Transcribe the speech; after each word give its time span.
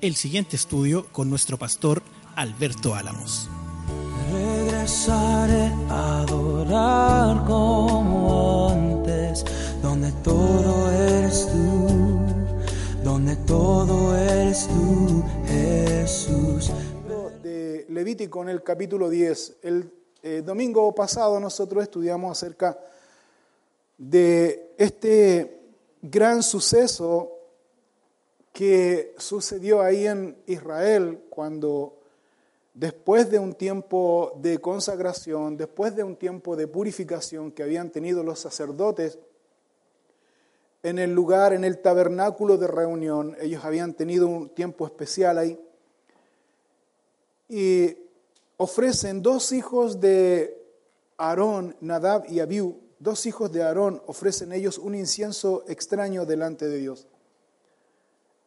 el 0.00 0.16
siguiente 0.16 0.56
estudio 0.56 1.06
con 1.12 1.28
nuestro 1.28 1.58
pastor 1.58 2.02
Alberto 2.34 2.94
Álamos. 2.94 3.50
Regresaré 4.32 5.72
a 5.90 6.20
adorar 6.22 7.44
como 7.46 8.70
antes, 8.70 9.44
donde 9.82 10.10
todo 10.24 10.90
eres 10.90 11.46
tú, 11.52 12.18
donde 13.04 13.36
todo 13.36 14.16
eres 14.16 14.68
tú, 14.68 15.22
Jesús. 15.46 16.70
de 17.42 17.84
Levítico 17.90 18.42
en 18.42 18.48
el 18.48 18.62
capítulo 18.62 19.10
10. 19.10 19.56
El 19.62 19.92
eh, 20.22 20.42
domingo 20.44 20.94
pasado 20.94 21.38
nosotros 21.38 21.82
estudiamos 21.82 22.32
acerca 22.38 22.78
de 23.98 24.72
este 24.78 25.60
gran 26.00 26.42
suceso 26.42 27.39
que 28.52 29.14
sucedió 29.18 29.80
ahí 29.80 30.06
en 30.06 30.36
Israel 30.46 31.20
cuando 31.30 32.00
después 32.74 33.30
de 33.30 33.38
un 33.38 33.54
tiempo 33.54 34.32
de 34.40 34.58
consagración, 34.58 35.56
después 35.56 35.94
de 35.94 36.02
un 36.02 36.16
tiempo 36.16 36.56
de 36.56 36.66
purificación 36.66 37.52
que 37.52 37.62
habían 37.62 37.90
tenido 37.90 38.22
los 38.22 38.40
sacerdotes 38.40 39.18
en 40.82 40.98
el 40.98 41.12
lugar, 41.12 41.52
en 41.52 41.64
el 41.64 41.78
tabernáculo 41.78 42.56
de 42.56 42.66
reunión, 42.66 43.36
ellos 43.40 43.64
habían 43.64 43.92
tenido 43.92 44.26
un 44.26 44.48
tiempo 44.48 44.86
especial 44.86 45.36
ahí, 45.36 45.60
y 47.48 47.96
ofrecen 48.56 49.22
dos 49.22 49.52
hijos 49.52 50.00
de 50.00 50.56
Aarón, 51.18 51.76
Nadab 51.80 52.24
y 52.30 52.40
Abiú, 52.40 52.78
dos 52.98 53.26
hijos 53.26 53.52
de 53.52 53.62
Aarón, 53.62 54.00
ofrecen 54.06 54.52
ellos 54.52 54.78
un 54.78 54.94
incienso 54.94 55.64
extraño 55.68 56.24
delante 56.24 56.68
de 56.68 56.78
Dios. 56.78 57.06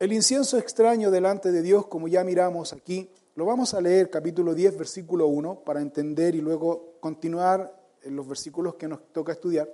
El 0.04 0.12
incienso 0.12 0.58
extraño 0.58 1.12
delante 1.12 1.54
de 1.54 1.62
Dios, 1.62 1.88
como 1.88 2.10
ya 2.10 2.26
miramos 2.26 2.74
aquí, 2.74 3.10
lo 3.36 3.46
vamos 3.46 3.74
a 3.74 3.80
leer 3.80 4.10
capítulo 4.10 4.54
10, 4.54 4.78
versículo 4.78 5.28
1, 5.28 5.62
para 5.64 5.80
entender 5.80 6.36
y 6.36 6.42
luego 6.42 6.96
continuar 7.00 7.74
en 8.02 8.18
los 8.18 8.28
versículos 8.28 8.76
que 8.76 8.90
nos 8.90 9.00
toca 9.14 9.32
estudiar. 9.32 9.74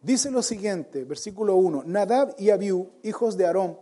Dice 0.00 0.28
lo 0.28 0.42
siguiente, 0.42 1.04
versículo 1.04 1.54
1, 1.54 1.84
Nadab 1.86 2.34
y 2.36 2.50
Abiú, 2.50 2.90
hijos 3.04 3.36
de 3.36 3.46
Aarón, 3.46 3.78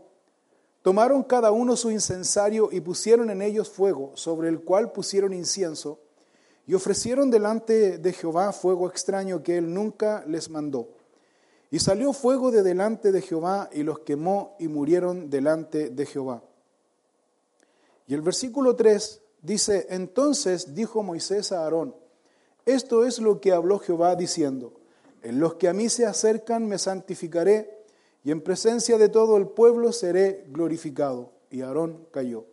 tomaron 0.82 1.22
cada 1.22 1.52
uno 1.52 1.75
su 1.75 1.91
incensario 1.91 2.69
y 2.70 2.82
pusieron 2.82 3.30
en 3.30 3.41
ellos 3.41 3.70
fuego, 3.70 4.12
sobre 4.16 4.50
el 4.50 4.60
cual 4.60 4.92
pusieron 4.92 5.32
incienso, 5.32 6.00
y 6.66 6.75
ofrecieron 6.75 7.30
delante 7.30 7.97
de 7.97 8.12
Jehová 8.12 8.52
fuego 8.52 8.91
extraño 8.91 9.42
que 9.42 9.56
él 9.56 9.72
nunca 9.72 10.22
les 10.27 10.50
mandó. 10.50 11.00
Y 11.70 11.78
salió 11.78 12.12
fuego 12.12 12.50
de 12.50 12.62
delante 12.62 13.12
de 13.12 13.22
Jehová 13.22 13.70
y 13.72 13.82
los 13.82 14.00
quemó 14.00 14.56
y 14.58 14.68
murieron 14.68 15.30
delante 15.30 15.90
de 15.90 16.06
Jehová. 16.06 16.42
Y 18.08 18.14
el 18.14 18.22
versículo 18.22 18.74
3 18.74 19.20
dice, 19.42 19.86
entonces 19.91 20.74
dijo 20.74 21.02
Moisés 21.02 21.52
a 21.52 21.62
Aarón, 21.62 21.94
esto 22.66 23.04
es 23.04 23.20
lo 23.20 23.41
que 23.41 23.52
habló 23.52 23.78
Jehová 23.78 24.16
diciendo, 24.16 24.72
en 25.22 25.38
los 25.38 25.54
que 25.54 25.68
a 25.68 25.72
mí 25.72 25.88
se 25.88 26.06
acercan 26.06 26.66
me 26.66 26.78
santificaré 26.78 27.80
y 28.25 28.30
en 28.30 28.41
presencia 28.41 28.98
de 28.98 29.09
todo 29.09 29.36
el 29.36 29.48
pueblo 29.48 29.92
seré 29.92 30.44
glorificado. 30.48 31.32
Y 31.50 31.62
Aarón 31.62 32.06
cayó. 32.12 32.44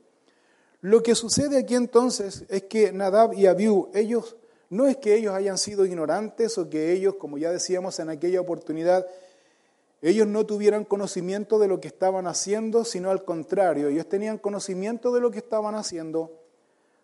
Lo 0.82 1.04
que 1.04 1.16
sucede 1.16 1.58
aquí 1.58 1.76
entonces 1.76 2.46
es 2.50 2.64
que 2.64 2.92
Nadab 2.92 3.34
y 3.34 3.48
Abiú, 3.48 3.90
ellos 3.94 4.38
no 4.70 4.88
es 4.88 4.98
que 4.98 5.16
ellos 5.16 5.34
hayan 5.34 5.58
sido 5.58 5.86
ignorantes 5.86 6.58
o 6.58 6.70
que 6.70 6.92
ellos, 6.92 7.16
como 7.16 7.38
ya 7.38 7.52
decíamos 7.52 8.00
en 8.00 8.10
aquella 8.10 8.42
oportunidad, 8.42 9.08
ellos 10.02 10.28
no 10.28 10.46
tuvieran 10.46 10.86
conocimiento 10.86 11.58
de 11.58 11.68
lo 11.68 11.80
que 11.80 11.88
estaban 11.88 12.28
haciendo, 12.28 12.86
sino 12.86 13.10
al 13.10 13.24
contrario, 13.24 13.88
ellos 13.88 14.08
tenían 14.08 14.38
conocimiento 14.38 15.12
de 15.14 15.22
lo 15.22 15.32
que 15.32 15.40
estaban 15.40 15.76
haciendo. 15.76 16.32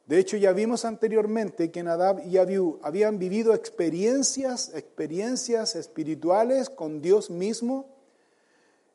De 0.05 0.19
hecho, 0.19 0.35
ya 0.35 0.51
vimos 0.51 0.83
anteriormente 0.83 1.71
que 1.71 1.81
Nadab 1.81 2.27
y 2.27 2.37
Abiú 2.37 2.77
habían 2.83 3.17
vivido 3.17 3.53
experiencias, 3.53 4.71
experiencias 4.75 5.75
espirituales 5.75 6.69
con 6.69 7.01
Dios 7.01 7.29
mismo. 7.29 7.87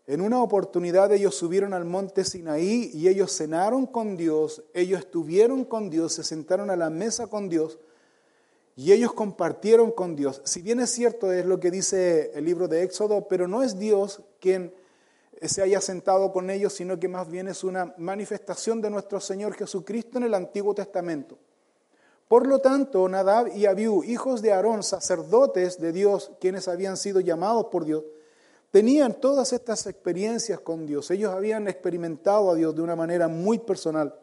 En 0.07 0.21
una 0.21 0.43
oportunidad 0.43 1.11
ellos 1.13 1.35
subieron 1.35 1.73
al 1.73 1.87
monte 1.87 2.25
Sinaí 2.25 2.91
y 2.93 3.09
ellos 3.09 3.35
cenaron 3.35 3.87
con 3.87 4.17
Dios, 4.19 4.63
ellos 4.75 5.01
estuvieron 5.01 5.65
con 5.65 5.89
Dios, 5.89 6.13
se 6.13 6.25
sentaron 6.25 6.71
a 6.71 6.77
la 6.77 6.91
mesa 6.91 7.27
con 7.27 7.49
Dios 7.49 7.79
y 8.79 8.93
ellos 8.93 9.13
compartieron 9.13 9.91
con 9.91 10.15
Dios. 10.15 10.41
Si 10.45 10.63
bien 10.63 10.79
es 10.79 10.91
cierto, 10.91 11.33
es 11.33 11.45
lo 11.45 11.59
que 11.59 11.73
dice 11.73 12.31
el 12.33 12.45
libro 12.45 12.69
de 12.69 12.85
Éxodo, 12.85 13.27
pero 13.27 13.49
no 13.49 13.65
es 13.65 13.77
Dios 13.77 14.23
quien 14.39 14.73
se 15.43 15.63
haya 15.63 15.81
sentado 15.81 16.31
con 16.31 16.49
ellos, 16.49 16.75
sino 16.75 16.97
que 16.97 17.09
más 17.09 17.29
bien 17.29 17.49
es 17.49 17.65
una 17.65 17.93
manifestación 17.99 18.81
de 18.81 18.89
nuestro 18.89 19.19
Señor 19.19 19.55
Jesucristo 19.55 20.19
en 20.19 20.25
el 20.25 20.35
Antiguo 20.35 20.77
Testamento. 20.77 21.37
Por 22.29 22.47
lo 22.47 22.61
tanto, 22.61 23.09
Nadab 23.09 23.49
y 23.49 23.67
Abiú, 23.67 24.05
hijos 24.05 24.43
de 24.43 24.53
Aarón, 24.53 24.85
sacerdotes 24.85 25.81
de 25.81 25.91
Dios, 25.91 26.31
quienes 26.41 26.69
habían 26.69 26.97
sido 26.97 27.19
llamados 27.19 27.67
por 27.73 27.85
Dios, 27.85 28.05
tenían 28.71 29.15
todas 29.15 29.53
estas 29.53 29.89
experiencias 29.89 30.61
con 30.61 30.87
Dios. 30.87 31.11
Ellos 31.11 31.35
habían 31.35 31.67
experimentado 31.67 32.53
a 32.53 32.55
Dios 32.55 32.77
de 32.77 32.83
una 32.83 32.95
manera 32.95 33.27
muy 33.27 33.59
personal. 33.59 34.15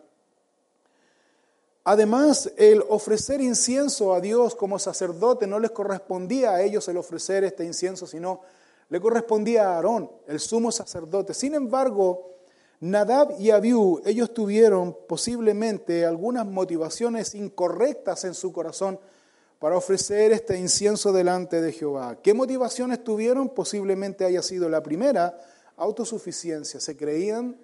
Además, 1.88 2.51
el 2.57 2.84
ofrecer 2.90 3.41
incienso 3.41 4.16
a 4.16 4.19
Dios 4.19 4.56
como 4.56 4.79
sacerdote 4.79 5.46
no 5.46 5.59
les 5.59 5.69
correspondía 5.69 6.56
a 6.56 6.63
ellos 6.63 6.88
el 6.88 6.97
ofrecer 6.97 7.44
este 7.44 7.63
incienso, 7.63 8.07
sino 8.07 8.41
le 8.90 9.00
correspondía 9.00 9.69
a 9.69 9.75
Aarón, 9.75 10.12
el 10.28 10.40
sumo 10.40 10.72
sacerdote. 10.72 11.35
Sin 11.35 11.53
embargo, 11.53 12.31
Nadab 12.79 13.40
y 13.40 13.51
Abiú, 13.51 14.01
ellos 14.03 14.34
tuvieron 14.34 14.97
posiblemente 15.07 16.07
algunas 16.07 16.47
motivaciones 16.47 17.35
incorrectas 17.35 18.25
en 18.25 18.34
su 18.34 18.52
corazón 18.52 19.00
para 19.59 19.78
ofrecer 19.78 20.31
este 20.31 20.57
incienso 20.57 21.13
delante 21.13 21.62
de 21.62 21.72
Jehová. 21.72 22.17
¿Qué 22.22 22.34
motivaciones 22.34 23.03
tuvieron? 23.03 23.50
Posiblemente 23.50 24.25
haya 24.25 24.41
sido 24.41 24.69
la 24.69 24.81
primera, 24.81 25.40
autosuficiencia. 25.78 26.79
Se 26.79 26.97
creían 26.97 27.57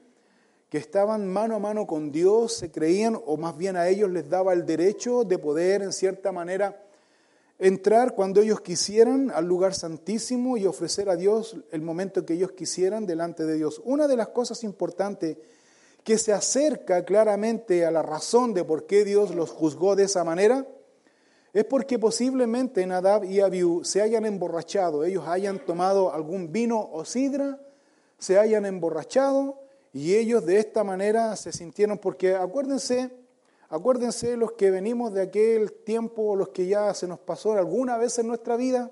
que 0.72 0.78
estaban 0.78 1.28
mano 1.28 1.58
a 1.58 1.60
mano 1.60 1.86
con 1.86 2.14
Dios, 2.14 2.54
se 2.54 2.72
creían, 2.72 3.20
o 3.26 3.36
más 3.36 3.58
bien 3.58 3.76
a 3.76 3.90
ellos 3.90 4.10
les 4.10 4.30
daba 4.30 4.54
el 4.54 4.66
derecho 4.66 5.26
de 5.26 5.38
poder, 5.38 5.82
en 5.82 5.92
cierta 5.92 6.32
manera, 6.32 6.82
entrar 7.60 8.16
cuando 8.16 8.40
ellos 8.40 8.62
quisieran 8.62 9.32
al 9.32 9.46
lugar 9.46 9.74
santísimo 9.74 10.56
y 10.56 10.66
ofrecer 10.66 11.10
a 11.10 11.18
Dios 11.18 11.58
el 11.72 11.82
momento 11.82 12.26
que 12.26 12.36
ellos 12.36 12.54
quisieran 12.54 13.06
delante 13.06 13.46
de 13.46 13.56
Dios. 13.56 13.82
Una 13.84 14.08
de 14.08 14.16
las 14.16 14.30
cosas 14.30 14.64
importantes 14.64 15.36
que 16.06 16.18
se 16.18 16.32
acerca 16.32 17.04
claramente 17.04 17.86
a 17.86 17.92
la 17.92 18.02
razón 18.02 18.54
de 18.54 18.64
por 18.64 18.86
qué 18.86 19.04
Dios 19.04 19.36
los 19.36 19.50
juzgó 19.50 19.98
de 19.98 20.06
esa 20.06 20.24
manera, 20.24 20.66
es 21.52 21.66
porque 21.66 22.00
posiblemente 22.00 22.88
Nadab 22.88 23.26
y 23.26 23.42
Abiú 23.42 23.84
se 23.84 24.02
hayan 24.02 24.26
emborrachado, 24.26 25.04
ellos 25.04 25.28
hayan 25.28 25.66
tomado 25.66 26.14
algún 26.14 26.54
vino 26.54 26.80
o 26.94 27.04
sidra, 27.04 27.60
se 28.18 28.40
hayan 28.40 28.66
emborrachado 28.66 29.62
y 29.94 30.16
ellos 30.16 30.46
de 30.46 30.58
esta 30.58 30.84
manera 30.84 31.36
se 31.36 31.52
sintieron, 31.52 31.98
porque 31.98 32.34
acuérdense, 32.36 33.12
acuérdense 33.70 34.38
los 34.38 34.54
que 34.54 34.72
venimos 34.72 35.14
de 35.14 35.24
aquel 35.24 35.74
tiempo, 35.74 36.36
los 36.36 36.50
que 36.50 36.68
ya 36.68 36.94
se 36.94 37.08
nos 37.08 37.20
pasó 37.20 37.54
alguna 37.54 37.98
vez 37.98 38.18
en 38.20 38.28
nuestra 38.28 38.56
vida, 38.56 38.92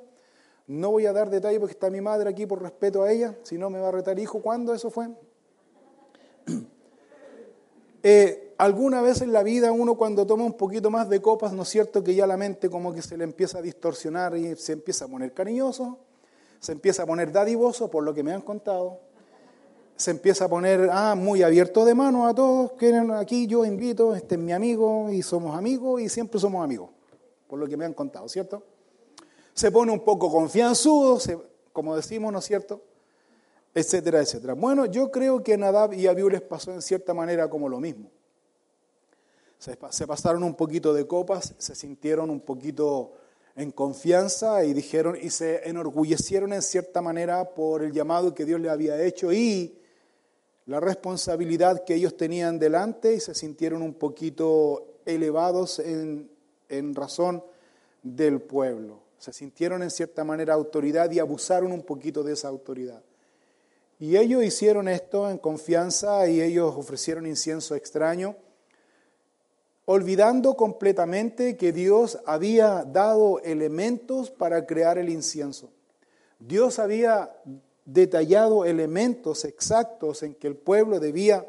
no 0.68 0.92
voy 0.92 1.06
a 1.06 1.14
dar 1.14 1.30
detalle 1.30 1.60
porque 1.60 1.74
está 1.74 1.90
mi 1.90 2.02
madre 2.02 2.30
aquí 2.30 2.46
por 2.46 2.62
respeto 2.62 3.04
a 3.04 3.12
ella, 3.12 3.38
si 3.44 3.58
no 3.58 3.70
me 3.70 3.80
va 3.80 3.88
a 3.88 3.92
retar 3.92 4.20
hijo, 4.20 4.42
¿cuándo 4.42 4.74
eso 4.74 4.90
fue? 4.90 5.10
Eh, 8.02 8.54
alguna 8.58 9.02
vez 9.02 9.22
en 9.22 9.34
la 9.34 9.44
vida 9.44 9.74
uno 9.74 9.96
cuando 9.96 10.26
toma 10.26 10.46
un 10.46 10.54
poquito 10.54 10.90
más 10.90 11.10
de 11.10 11.22
copas, 11.22 11.52
¿no 11.52 11.64
es 11.64 11.68
cierto? 11.68 12.02
Que 12.02 12.16
ya 12.16 12.26
la 12.26 12.38
mente 12.38 12.70
como 12.70 12.94
que 12.94 13.02
se 13.02 13.18
le 13.18 13.26
empieza 13.26 13.58
a 13.58 13.62
distorsionar 13.62 14.38
y 14.38 14.56
se 14.56 14.72
empieza 14.72 15.04
a 15.04 15.08
poner 15.10 15.34
cariñoso, 15.34 16.00
se 16.62 16.72
empieza 16.72 17.04
a 17.04 17.06
poner 17.06 17.34
dadivoso, 17.34 17.92
por 17.92 18.06
lo 18.06 18.14
que 18.14 18.24
me 18.24 18.32
han 18.32 18.42
contado, 18.42 19.02
se 20.00 20.12
empieza 20.12 20.46
a 20.46 20.48
poner 20.48 20.90
ah, 20.94 21.14
muy 21.14 21.44
abierto 21.44 21.84
de 21.84 21.94
mano 21.94 22.26
a 22.26 22.34
todos, 22.34 22.72
que 22.72 22.96
aquí 23.18 23.48
yo 23.48 23.66
invito, 23.66 24.16
este 24.16 24.36
es 24.36 24.42
mi 24.42 24.54
amigo 24.54 25.10
y 25.12 25.22
somos 25.22 25.58
amigos 25.58 26.02
y 26.02 26.08
siempre 26.08 26.40
somos 26.40 26.64
amigos, 26.64 26.90
por 27.50 27.60
lo 27.60 27.68
que 27.68 27.76
me 27.76 27.84
han 27.84 27.94
contado, 27.94 28.30
¿cierto? 28.30 28.64
Se 29.54 29.70
pone 29.72 29.92
un 29.92 30.00
poco 30.00 30.32
confianzudo, 30.32 31.20
como 31.74 31.98
decimos, 31.98 32.32
¿no 32.32 32.40
es 32.40 32.46
cierto? 32.46 32.82
Etcétera, 33.76 34.22
etcétera. 34.22 34.54
Bueno, 34.54 34.86
yo 34.86 35.12
creo 35.12 35.44
que 35.44 35.58
Nadab 35.58 35.92
y 35.92 36.08
Abiú 36.08 36.30
les 36.30 36.42
pasó 36.42 36.72
en 36.72 36.82
cierta 36.82 37.14
manera 37.14 37.50
como 37.50 37.68
lo 37.68 37.82
mismo. 37.82 38.10
se, 39.58 40.08
pasaron 40.08 40.44
un 40.44 40.56
poquito 40.56 40.94
de 40.94 41.08
copas, 41.08 41.56
se 41.58 41.76
sintieron 41.76 42.30
un 42.30 42.40
poquito 42.40 43.12
en 43.58 43.72
confianza 43.72 44.64
y 44.64 44.74
dijeron 44.74 45.18
y 45.22 45.30
se 45.30 45.68
enorgullecieron 45.68 46.54
en 46.54 46.62
cierta 46.62 47.02
manera 47.02 47.54
por 47.54 47.84
el 47.84 47.92
llamado 47.92 48.34
que 48.34 48.46
Dios 48.46 48.62
le 48.62 48.70
había 48.70 49.04
hecho 49.04 49.34
y 49.34 49.79
la 50.70 50.80
responsabilidad 50.80 51.84
que 51.84 51.96
ellos 51.96 52.16
tenían 52.16 52.60
delante 52.60 53.16
y 53.16 53.20
se 53.20 53.34
sintieron 53.34 53.82
un 53.82 53.96
poquito 53.96 55.00
elevados 55.04 55.80
en, 55.80 56.30
en 56.70 56.94
razón 56.94 57.44
del 58.04 58.40
pueblo. 58.40 59.00
Se 59.18 59.34
sintieron 59.34 59.82
en 59.82 59.90
cierta 59.90 60.24
manera 60.24 60.54
autoridad 60.54 61.10
y 61.10 61.18
abusaron 61.18 61.72
un 61.72 61.82
poquito 61.82 62.22
de 62.22 62.34
esa 62.34 62.50
autoridad. 62.50 63.02
Y 63.98 64.16
ellos 64.16 64.44
hicieron 64.44 64.88
esto 64.88 65.28
en 65.28 65.40
confianza 65.40 66.30
y 66.30 66.40
ellos 66.40 66.76
ofrecieron 66.78 67.26
incienso 67.26 67.74
extraño 67.74 68.36
olvidando 69.86 70.56
completamente 70.56 71.58
que 71.58 71.72
Dios 71.72 72.20
había 72.28 72.84
dado 72.84 73.40
elementos 73.40 74.30
para 74.30 74.68
crear 74.68 75.00
el 75.00 75.10
incienso. 75.10 75.72
Dios 76.38 76.78
había 76.78 77.32
detallado 77.94 78.66
elementos 78.66 79.46
exactos 79.46 80.24
en 80.24 80.36
que 80.36 80.48
el 80.48 80.56
pueblo 80.56 81.00
debía 81.00 81.48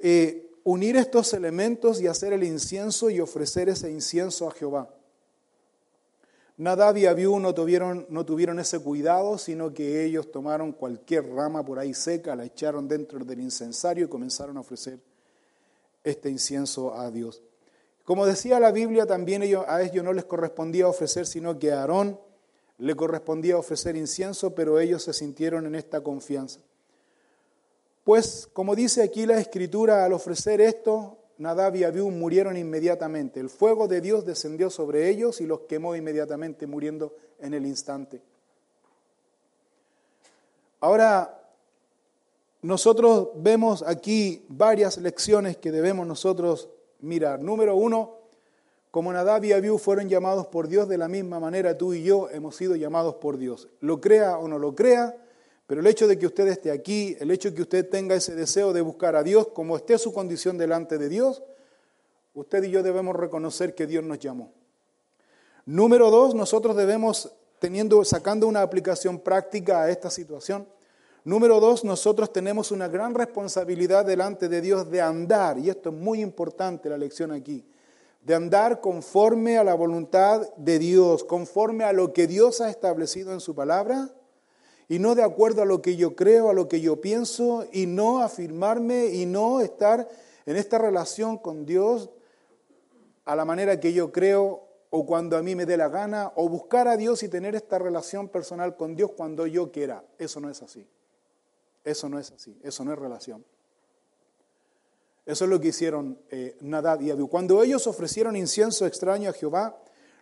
eh, 0.00 0.50
unir 0.62 0.96
estos 0.96 1.32
elementos 1.32 2.00
y 2.00 2.06
hacer 2.06 2.32
el 2.32 2.44
incienso 2.44 3.10
y 3.10 3.20
ofrecer 3.20 3.68
ese 3.68 3.90
incienso 3.90 4.48
a 4.48 4.52
Jehová. 4.52 4.88
Nadab 6.58 6.96
y 6.96 7.06
Abiú 7.06 7.38
no 7.38 7.54
tuvieron, 7.54 8.58
ese 8.58 8.78
cuidado, 8.78 9.36
sino 9.36 9.74
que 9.74 10.04
ellos 10.04 10.30
tomaron 10.30 10.72
cualquier 10.72 11.28
rama 11.28 11.64
por 11.64 11.78
ahí 11.78 11.92
seca, 11.92 12.34
la 12.34 12.44
echaron 12.44 12.88
dentro 12.88 13.22
del 13.24 13.40
incensario 13.40 14.06
y 14.06 14.08
comenzaron 14.08 14.56
a 14.56 14.60
ofrecer 14.60 14.98
este 16.02 16.30
incienso 16.30 16.94
a 16.94 17.10
Dios. 17.10 17.42
Como 18.04 18.24
decía 18.24 18.58
la 18.58 18.72
Biblia, 18.72 19.04
también 19.04 19.42
a 19.66 19.82
ellos 19.82 20.04
no 20.04 20.12
les 20.12 20.24
correspondía 20.24 20.88
ofrecer, 20.88 21.26
sino 21.26 21.58
que 21.58 21.72
Aarón 21.72 22.18
le 22.78 22.94
correspondía 22.94 23.56
ofrecer 23.56 23.96
incienso, 23.96 24.54
pero 24.54 24.78
ellos 24.78 25.02
se 25.02 25.12
sintieron 25.12 25.66
en 25.66 25.74
esta 25.74 26.02
confianza. 26.02 26.60
Pues, 28.04 28.48
como 28.52 28.76
dice 28.76 29.02
aquí 29.02 29.26
la 29.26 29.38
Escritura, 29.38 30.04
al 30.04 30.12
ofrecer 30.12 30.60
esto, 30.60 31.18
Nadab 31.38 31.76
y 31.76 31.84
Abiú 31.84 32.10
murieron 32.10 32.56
inmediatamente. 32.56 33.40
El 33.40 33.50
fuego 33.50 33.88
de 33.88 34.00
Dios 34.00 34.24
descendió 34.24 34.70
sobre 34.70 35.08
ellos 35.08 35.40
y 35.40 35.46
los 35.46 35.60
quemó 35.60 35.96
inmediatamente, 35.96 36.66
muriendo 36.66 37.14
en 37.40 37.54
el 37.54 37.66
instante. 37.66 38.22
Ahora, 40.80 41.42
nosotros 42.62 43.30
vemos 43.36 43.82
aquí 43.82 44.44
varias 44.48 44.98
lecciones 44.98 45.56
que 45.56 45.72
debemos 45.72 46.06
nosotros 46.06 46.68
mirar. 47.00 47.40
Número 47.40 47.76
uno, 47.76 48.15
como 48.96 49.12
Nadab 49.12 49.44
y 49.44 49.52
Abiú 49.52 49.76
fueron 49.76 50.08
llamados 50.08 50.46
por 50.46 50.68
Dios, 50.68 50.88
de 50.88 50.96
la 50.96 51.06
misma 51.06 51.38
manera 51.38 51.76
tú 51.76 51.92
y 51.92 52.02
yo 52.02 52.30
hemos 52.30 52.56
sido 52.56 52.76
llamados 52.76 53.16
por 53.16 53.36
Dios. 53.36 53.68
Lo 53.80 54.00
crea 54.00 54.38
o 54.38 54.48
no 54.48 54.58
lo 54.58 54.74
crea, 54.74 55.14
pero 55.66 55.82
el 55.82 55.86
hecho 55.86 56.08
de 56.08 56.18
que 56.18 56.24
usted 56.24 56.46
esté 56.48 56.70
aquí, 56.70 57.14
el 57.20 57.30
hecho 57.30 57.50
de 57.50 57.56
que 57.56 57.60
usted 57.60 57.90
tenga 57.90 58.14
ese 58.14 58.34
deseo 58.34 58.72
de 58.72 58.80
buscar 58.80 59.14
a 59.14 59.22
Dios, 59.22 59.48
como 59.48 59.76
esté 59.76 59.98
su 59.98 60.14
condición 60.14 60.56
delante 60.56 60.96
de 60.96 61.10
Dios, 61.10 61.42
usted 62.32 62.64
y 62.64 62.70
yo 62.70 62.82
debemos 62.82 63.14
reconocer 63.14 63.74
que 63.74 63.86
Dios 63.86 64.02
nos 64.02 64.18
llamó. 64.18 64.50
Número 65.66 66.10
dos, 66.10 66.34
nosotros 66.34 66.74
debemos, 66.74 67.30
teniendo, 67.58 68.02
sacando 68.02 68.46
una 68.46 68.62
aplicación 68.62 69.18
práctica 69.18 69.82
a 69.82 69.90
esta 69.90 70.08
situación, 70.08 70.66
Número 71.22 71.60
dos, 71.60 71.84
nosotros 71.84 72.32
tenemos 72.32 72.70
una 72.70 72.86
gran 72.88 73.12
responsabilidad 73.12 74.06
delante 74.06 74.48
de 74.48 74.60
Dios 74.62 74.88
de 74.90 75.02
andar, 75.02 75.58
y 75.58 75.68
esto 75.68 75.90
es 75.90 75.94
muy 75.96 76.22
importante 76.22 76.88
la 76.88 76.96
lección 76.96 77.32
aquí, 77.32 77.66
de 78.26 78.34
andar 78.34 78.80
conforme 78.80 79.56
a 79.56 79.62
la 79.62 79.74
voluntad 79.74 80.52
de 80.56 80.80
Dios, 80.80 81.22
conforme 81.22 81.84
a 81.84 81.92
lo 81.92 82.12
que 82.12 82.26
Dios 82.26 82.60
ha 82.60 82.68
establecido 82.68 83.32
en 83.32 83.38
su 83.38 83.54
palabra, 83.54 84.10
y 84.88 84.98
no 84.98 85.14
de 85.14 85.22
acuerdo 85.22 85.62
a 85.62 85.64
lo 85.64 85.80
que 85.80 85.94
yo 85.94 86.16
creo, 86.16 86.50
a 86.50 86.52
lo 86.52 86.66
que 86.66 86.80
yo 86.80 87.00
pienso, 87.00 87.64
y 87.72 87.86
no 87.86 88.22
afirmarme 88.22 89.06
y 89.06 89.26
no 89.26 89.60
estar 89.60 90.08
en 90.44 90.56
esta 90.56 90.76
relación 90.76 91.38
con 91.38 91.66
Dios 91.66 92.10
a 93.26 93.36
la 93.36 93.44
manera 93.44 93.78
que 93.78 93.92
yo 93.92 94.10
creo 94.10 94.64
o 94.90 95.06
cuando 95.06 95.36
a 95.36 95.42
mí 95.44 95.54
me 95.54 95.64
dé 95.64 95.76
la 95.76 95.88
gana, 95.88 96.32
o 96.34 96.48
buscar 96.48 96.88
a 96.88 96.96
Dios 96.96 97.22
y 97.22 97.28
tener 97.28 97.54
esta 97.54 97.78
relación 97.78 98.28
personal 98.28 98.76
con 98.76 98.96
Dios 98.96 99.12
cuando 99.12 99.46
yo 99.46 99.70
quiera. 99.70 100.02
Eso 100.18 100.40
no 100.40 100.50
es 100.50 100.62
así. 100.62 100.84
Eso 101.84 102.08
no 102.08 102.18
es 102.18 102.32
así, 102.32 102.58
eso 102.64 102.84
no 102.84 102.92
es 102.92 102.98
relación. 102.98 103.44
Eso 105.26 105.44
es 105.44 105.50
lo 105.50 105.60
que 105.60 105.68
hicieron 105.68 106.18
eh, 106.30 106.56
Nadab 106.60 107.02
y 107.02 107.10
Abiú. 107.10 107.28
Cuando 107.28 107.62
ellos 107.62 107.86
ofrecieron 107.86 108.36
incienso 108.36 108.86
extraño 108.86 109.28
a 109.28 109.32
Jehová, 109.32 109.76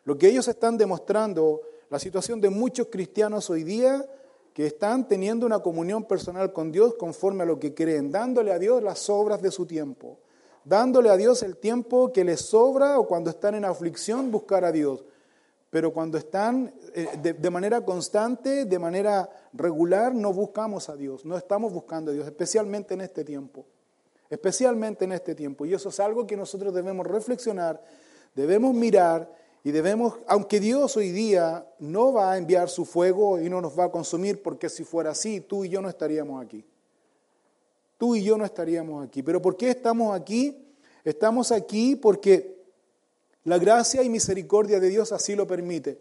lo 0.04 0.18
que 0.18 0.28
ellos 0.28 0.48
están 0.48 0.76
demostrando, 0.76 1.60
la 1.90 1.98
situación 1.98 2.40
de 2.40 2.50
muchos 2.50 2.88
cristianos 2.90 3.50
hoy 3.50 3.62
día 3.62 4.04
que 4.52 4.66
están 4.66 5.06
teniendo 5.06 5.46
una 5.46 5.60
comunión 5.60 6.04
personal 6.04 6.52
con 6.52 6.72
Dios 6.72 6.94
conforme 6.94 7.42
a 7.42 7.46
lo 7.46 7.60
que 7.60 7.74
creen, 7.74 8.10
dándole 8.10 8.52
a 8.52 8.58
Dios 8.58 8.82
las 8.82 9.08
obras 9.10 9.42
de 9.42 9.50
su 9.50 9.66
tiempo, 9.66 10.18
dándole 10.64 11.10
a 11.10 11.16
Dios 11.16 11.42
el 11.42 11.58
tiempo 11.58 12.12
que 12.12 12.24
les 12.24 12.40
sobra 12.40 12.98
o 12.98 13.06
cuando 13.06 13.30
están 13.30 13.54
en 13.54 13.64
aflicción 13.64 14.30
buscar 14.30 14.64
a 14.64 14.72
Dios 14.72 15.04
pero 15.74 15.92
cuando 15.92 16.18
están 16.18 16.72
eh, 16.94 17.34
de, 17.36 17.50
manera 17.50 17.84
constante, 17.84 18.64
de 18.64 18.78
manera 18.78 19.28
regular, 19.52 20.14
no 20.14 20.32
buscamos 20.32 20.88
a 20.88 20.94
Dios, 20.94 21.24
no 21.24 21.36
estamos 21.36 21.72
buscando 21.72 22.12
a 22.12 22.14
Dios, 22.14 22.26
especialmente 22.26 22.94
en 22.94 23.00
este 23.00 23.24
tiempo, 23.24 23.66
especialmente 24.34 25.04
en 25.04 25.12
este 25.12 25.34
tiempo. 25.34 25.64
Y 25.64 25.74
eso 25.74 25.88
es 25.88 26.00
algo 26.00 26.26
que 26.26 26.36
nosotros 26.36 26.74
debemos 26.74 27.06
reflexionar, 27.06 27.80
debemos 28.34 28.74
mirar 28.74 29.30
y 29.62 29.70
debemos, 29.70 30.14
aunque 30.26 30.60
Dios 30.60 30.96
hoy 30.96 31.10
día 31.10 31.66
no 31.78 32.12
va 32.12 32.32
a 32.32 32.38
enviar 32.38 32.68
su 32.68 32.84
fuego 32.84 33.40
y 33.40 33.48
no 33.48 33.60
nos 33.60 33.78
va 33.78 33.84
a 33.84 33.90
consumir, 33.90 34.42
porque 34.42 34.68
si 34.68 34.84
fuera 34.84 35.12
así, 35.12 35.40
tú 35.40 35.64
y 35.64 35.68
yo 35.68 35.80
no 35.80 35.88
estaríamos 35.88 36.44
aquí. 36.44 36.64
Tú 37.96 38.16
y 38.16 38.24
yo 38.24 38.36
no 38.36 38.44
estaríamos 38.44 39.06
aquí. 39.06 39.22
Pero 39.22 39.40
¿por 39.40 39.56
qué 39.56 39.70
estamos 39.70 40.14
aquí? 40.14 40.66
Estamos 41.04 41.52
aquí 41.52 41.96
porque 41.96 42.56
la 43.44 43.58
gracia 43.58 44.02
y 44.02 44.08
misericordia 44.08 44.80
de 44.80 44.88
Dios 44.88 45.12
así 45.12 45.36
lo 45.36 45.46
permite. 45.46 45.98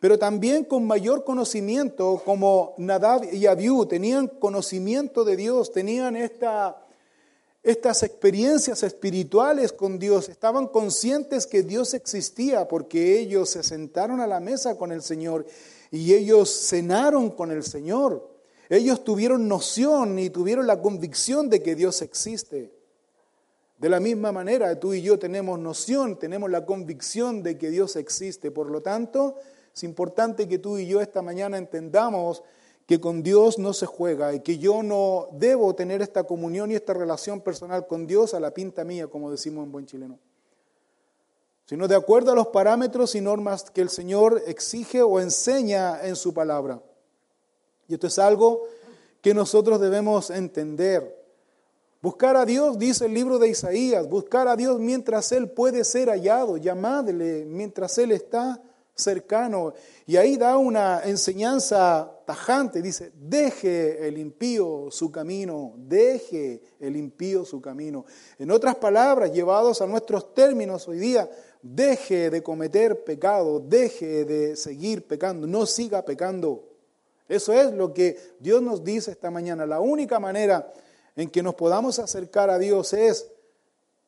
Pero 0.00 0.18
también 0.18 0.64
con 0.64 0.86
mayor 0.86 1.22
conocimiento, 1.22 2.22
como 2.24 2.74
Nadab 2.78 3.24
y 3.32 3.46
Abiú 3.46 3.86
tenían 3.86 4.28
conocimiento 4.28 5.24
de 5.24 5.36
Dios, 5.36 5.70
tenían 5.70 6.16
esta, 6.16 6.83
estas 7.64 8.02
experiencias 8.02 8.82
espirituales 8.82 9.72
con 9.72 9.98
Dios, 9.98 10.28
estaban 10.28 10.68
conscientes 10.68 11.46
que 11.46 11.62
Dios 11.62 11.94
existía 11.94 12.68
porque 12.68 13.18
ellos 13.18 13.48
se 13.48 13.62
sentaron 13.62 14.20
a 14.20 14.26
la 14.26 14.38
mesa 14.38 14.76
con 14.76 14.92
el 14.92 15.00
Señor 15.00 15.46
y 15.90 16.12
ellos 16.12 16.68
cenaron 16.68 17.30
con 17.30 17.50
el 17.50 17.62
Señor. 17.62 18.30
Ellos 18.68 19.02
tuvieron 19.02 19.48
noción 19.48 20.18
y 20.18 20.28
tuvieron 20.28 20.66
la 20.66 20.82
convicción 20.82 21.48
de 21.48 21.62
que 21.62 21.74
Dios 21.74 22.02
existe. 22.02 22.70
De 23.78 23.88
la 23.88 23.98
misma 23.98 24.30
manera, 24.30 24.78
tú 24.78 24.92
y 24.92 25.00
yo 25.00 25.18
tenemos 25.18 25.58
noción, 25.58 26.18
tenemos 26.18 26.50
la 26.50 26.66
convicción 26.66 27.42
de 27.42 27.56
que 27.56 27.70
Dios 27.70 27.96
existe. 27.96 28.50
Por 28.50 28.70
lo 28.70 28.82
tanto, 28.82 29.36
es 29.74 29.84
importante 29.84 30.46
que 30.48 30.58
tú 30.58 30.76
y 30.76 30.86
yo 30.86 31.00
esta 31.00 31.22
mañana 31.22 31.56
entendamos 31.56 32.42
que 32.86 33.00
con 33.00 33.22
Dios 33.22 33.58
no 33.58 33.72
se 33.72 33.86
juega 33.86 34.34
y 34.34 34.40
que 34.40 34.58
yo 34.58 34.82
no 34.82 35.28
debo 35.32 35.74
tener 35.74 36.02
esta 36.02 36.24
comunión 36.24 36.70
y 36.70 36.74
esta 36.74 36.92
relación 36.92 37.40
personal 37.40 37.86
con 37.86 38.06
Dios 38.06 38.34
a 38.34 38.40
la 38.40 38.52
pinta 38.52 38.84
mía, 38.84 39.06
como 39.06 39.30
decimos 39.30 39.64
en 39.64 39.72
buen 39.72 39.86
chileno, 39.86 40.18
sino 41.64 41.88
de 41.88 41.94
acuerdo 41.94 42.32
a 42.32 42.34
los 42.34 42.48
parámetros 42.48 43.14
y 43.14 43.22
normas 43.22 43.70
que 43.70 43.80
el 43.80 43.88
Señor 43.88 44.42
exige 44.46 45.02
o 45.02 45.18
enseña 45.18 46.04
en 46.06 46.14
su 46.14 46.34
palabra. 46.34 46.82
Y 47.88 47.94
esto 47.94 48.06
es 48.06 48.18
algo 48.18 48.64
que 49.22 49.32
nosotros 49.32 49.80
debemos 49.80 50.28
entender. 50.28 51.24
Buscar 52.02 52.36
a 52.36 52.44
Dios, 52.44 52.78
dice 52.78 53.06
el 53.06 53.14
libro 53.14 53.38
de 53.38 53.48
Isaías, 53.48 54.06
buscar 54.06 54.46
a 54.46 54.56
Dios 54.56 54.78
mientras 54.78 55.32
Él 55.32 55.48
puede 55.48 55.84
ser 55.84 56.10
hallado, 56.10 56.58
llamadle 56.58 57.46
mientras 57.46 57.96
Él 57.96 58.12
está 58.12 58.62
cercano. 58.94 59.74
Y 60.06 60.16
ahí 60.16 60.36
da 60.36 60.56
una 60.56 61.02
enseñanza 61.04 62.10
tajante, 62.24 62.80
dice, 62.80 63.12
deje 63.14 64.06
el 64.06 64.18
impío 64.18 64.88
su 64.90 65.10
camino, 65.10 65.74
deje 65.76 66.62
el 66.80 66.96
impío 66.96 67.44
su 67.44 67.60
camino. 67.60 68.04
En 68.38 68.50
otras 68.50 68.76
palabras, 68.76 69.32
llevados 69.32 69.82
a 69.82 69.86
nuestros 69.86 70.32
términos 70.32 70.86
hoy 70.88 70.98
día, 70.98 71.28
deje 71.62 72.30
de 72.30 72.42
cometer 72.42 73.04
pecado, 73.04 73.60
deje 73.60 74.24
de 74.24 74.56
seguir 74.56 75.06
pecando, 75.06 75.46
no 75.46 75.66
siga 75.66 76.04
pecando. 76.04 76.64
Eso 77.28 77.52
es 77.52 77.72
lo 77.72 77.92
que 77.92 78.18
Dios 78.38 78.62
nos 78.62 78.84
dice 78.84 79.10
esta 79.10 79.30
mañana. 79.30 79.66
La 79.66 79.80
única 79.80 80.20
manera 80.20 80.70
en 81.16 81.30
que 81.30 81.42
nos 81.42 81.54
podamos 81.54 81.98
acercar 81.98 82.50
a 82.50 82.58
Dios 82.58 82.92
es 82.92 83.30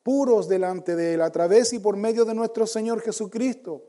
puros 0.03 0.47
delante 0.47 0.95
de 0.95 1.15
Él, 1.15 1.21
a 1.21 1.31
través 1.31 1.73
y 1.73 1.79
por 1.79 1.97
medio 1.97 2.25
de 2.25 2.33
nuestro 2.33 2.65
Señor 2.67 3.01
Jesucristo. 3.01 3.83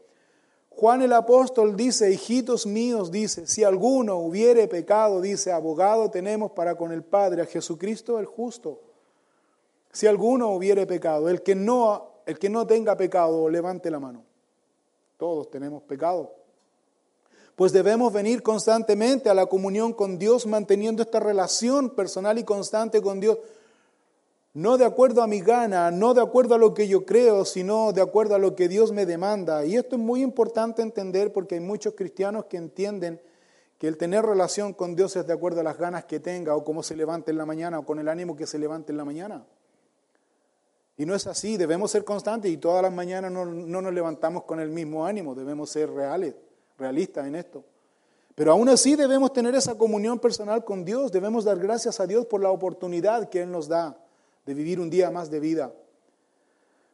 Juan 0.78 1.02
el 1.02 1.12
apóstol 1.12 1.75
dice, 1.75 2.12
hijitos 2.12 2.64
míos, 2.64 3.11
dice, 3.11 3.49
si 3.49 3.64
alguno 3.64 4.18
hubiere 4.18 4.68
pecado, 4.68 5.20
dice, 5.20 5.50
abogado 5.50 6.08
tenemos 6.08 6.52
para 6.52 6.76
con 6.76 6.92
el 6.92 7.02
Padre, 7.02 7.42
a 7.42 7.47
Jesucristo 7.47 8.20
el 8.20 8.26
justo. 8.26 8.78
si 9.90 10.06
alguno 10.06 10.50
hubiere 10.50 10.87
pecado, 10.87 11.28
el 11.28 11.42
que 11.42 11.56
no, 11.56 12.20
el 12.26 12.38
que 12.38 12.49
no 12.49 12.64
tenga 12.64 12.97
pecado, 12.97 13.49
levante 13.49 13.90
la 13.90 13.99
mano. 13.99 14.23
Todos 15.16 15.50
tenemos 15.50 15.82
pecado. 15.82 16.32
Pues 17.56 17.73
debemos 17.73 18.12
venir 18.12 18.44
constantemente 18.44 19.28
a 19.28 19.35
la 19.35 19.47
comunión 19.47 19.92
con 19.92 20.16
Dios, 20.16 20.47
manteniendo 20.47 21.02
esta 21.02 21.18
relación 21.18 21.90
personal 21.90 22.38
y 22.38 22.44
constante 22.44 23.02
con 23.02 23.18
Dios 23.18 23.38
no 24.55 24.78
de 24.78 24.85
acuerdo 24.85 25.23
a 25.23 25.26
mi 25.26 25.40
gana, 25.40 25.90
no 25.90 26.14
de 26.14 26.23
acuerdo 26.23 26.55
a 26.55 26.59
lo 26.59 26.75
que 26.75 26.88
yo 26.88 27.05
creo, 27.05 27.45
sino 27.45 27.93
de 27.93 28.00
acuerdo 28.00 28.35
a 28.35 28.38
lo 28.38 28.57
que 28.57 28.69
Dios 28.69 28.93
me 28.93 29.07
demanda. 29.07 29.64
Y 29.64 29.76
esto 29.76 29.97
es 29.97 30.02
muy 30.02 30.23
importante 30.23 30.83
entender 30.83 31.33
porque 31.33 31.57
hay 31.57 31.61
muchos 31.61 31.95
cristianos 31.95 32.47
que 32.47 32.57
entienden 32.57 33.21
que 33.78 33.87
el 33.87 33.97
tener 33.97 34.25
relación 34.25 34.73
con 34.73 34.97
Dios 34.97 35.14
es 35.17 35.26
de 35.26 35.33
acuerdo 35.33 35.61
a 35.61 35.64
las 35.64 35.78
ganas 35.78 36.05
que 36.05 36.19
tenga 36.19 36.57
o 36.57 36.64
cómo 36.64 36.83
se 36.83 36.97
levante 36.97 37.31
en 37.31 37.38
la 37.38 37.47
mañana 37.47 37.78
o 37.78 37.87
con 37.87 37.99
el 37.99 38.09
ánimo 38.09 38.35
que 38.35 38.47
se 38.47 38.59
levante 38.59 38.90
en 38.90 38.99
la 38.99 39.05
mañana. 39.05 39.45
Y 40.97 41.07
no 41.07 41.14
es 41.14 41.28
así, 41.28 41.57
debemos 41.57 41.93
ser 41.93 42.05
constantes 42.05 42.50
y 42.50 42.57
todas 42.57 42.83
las 42.83 42.93
mañanas 42.93 43.31
no, 43.31 43.45
no 43.45 43.81
nos 43.81 43.95
levantamos 43.95 44.43
con 44.43 44.59
el 44.59 44.71
mismo 44.71 45.07
ánimo, 45.07 45.37
debemos 45.37 45.71
ser 45.71 45.90
reales, 45.90 46.35
realistas 46.76 47.28
en 47.28 47.37
esto. 47.37 47.62
Pero 48.35 48.50
aún 48.50 48.69
así 48.69 48.97
debemos 48.97 49.33
tener 49.33 49.55
esa 49.55 49.78
comunión 49.78 50.19
personal 50.19 50.64
con 50.64 50.85
Dios, 50.85 51.12
debemos 51.12 51.45
dar 51.45 51.59
gracias 51.59 52.00
a 52.00 52.07
Dios 52.09 52.26
por 52.26 52.43
la 52.43 52.50
oportunidad 52.50 53.28
que 53.28 53.43
Él 53.43 53.52
nos 53.52 53.69
da 53.69 53.97
de 54.49 54.55
vivir 54.55 54.81
un 54.81 54.88
día 54.88 55.11
más 55.11 55.31
de 55.31 55.40
vida. 55.40 55.71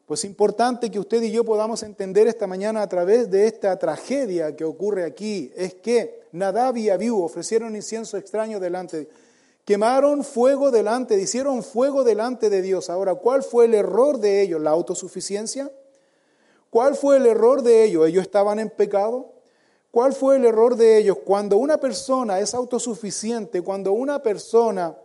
Pues 0.07 0.21
es 0.21 0.25
importante 0.25 0.91
que 0.91 0.99
usted 0.99 1.23
y 1.23 1.31
yo 1.31 1.45
podamos 1.45 1.85
entender 1.85 2.27
esta 2.27 2.49
mañana 2.49 2.83
a 2.83 2.89
través 2.89 3.31
de 3.31 3.47
esta 3.47 3.79
tragedia 3.79 4.57
que 4.57 4.65
ocurre 4.65 5.05
aquí, 5.05 5.53
es 5.55 5.75
que 5.75 6.25
Nadab 6.33 6.77
y 6.77 6.91
Abiú 6.91 7.23
ofrecieron 7.23 7.77
incienso 7.77 8.17
extraño 8.17 8.59
delante, 8.59 9.09
quemaron 9.65 10.25
fuego 10.25 10.73
delante, 10.73 11.17
hicieron 11.17 11.63
fuego 11.63 12.03
delante 12.03 12.51
de 12.51 12.61
Dios. 12.61 12.91
Ahora, 12.91 13.15
¿cuál 13.15 13.45
fue 13.45 13.67
el 13.67 13.75
error 13.75 14.19
de 14.19 14.43
ellos? 14.43 14.61
¿La 14.61 14.71
autosuficiencia? 14.71 15.71
¿Cuál 16.71 16.97
fue 16.97 17.19
el 17.19 17.27
error 17.27 17.63
de 17.63 17.85
ellos? 17.85 18.09
¿Ellos 18.09 18.23
estaban 18.23 18.59
en 18.59 18.69
pecado? 18.69 19.33
¿Cuál 19.93 20.13
fue 20.13 20.37
el 20.37 20.45
error 20.45 20.75
de 20.75 20.99
ellos? 20.99 21.19
Cuando 21.25 21.57
una 21.57 21.79
persona 21.79 22.41
es 22.41 22.53
autosuficiente, 22.53 23.63
cuando 23.63 23.93
una 23.93 24.21
persona 24.21 24.97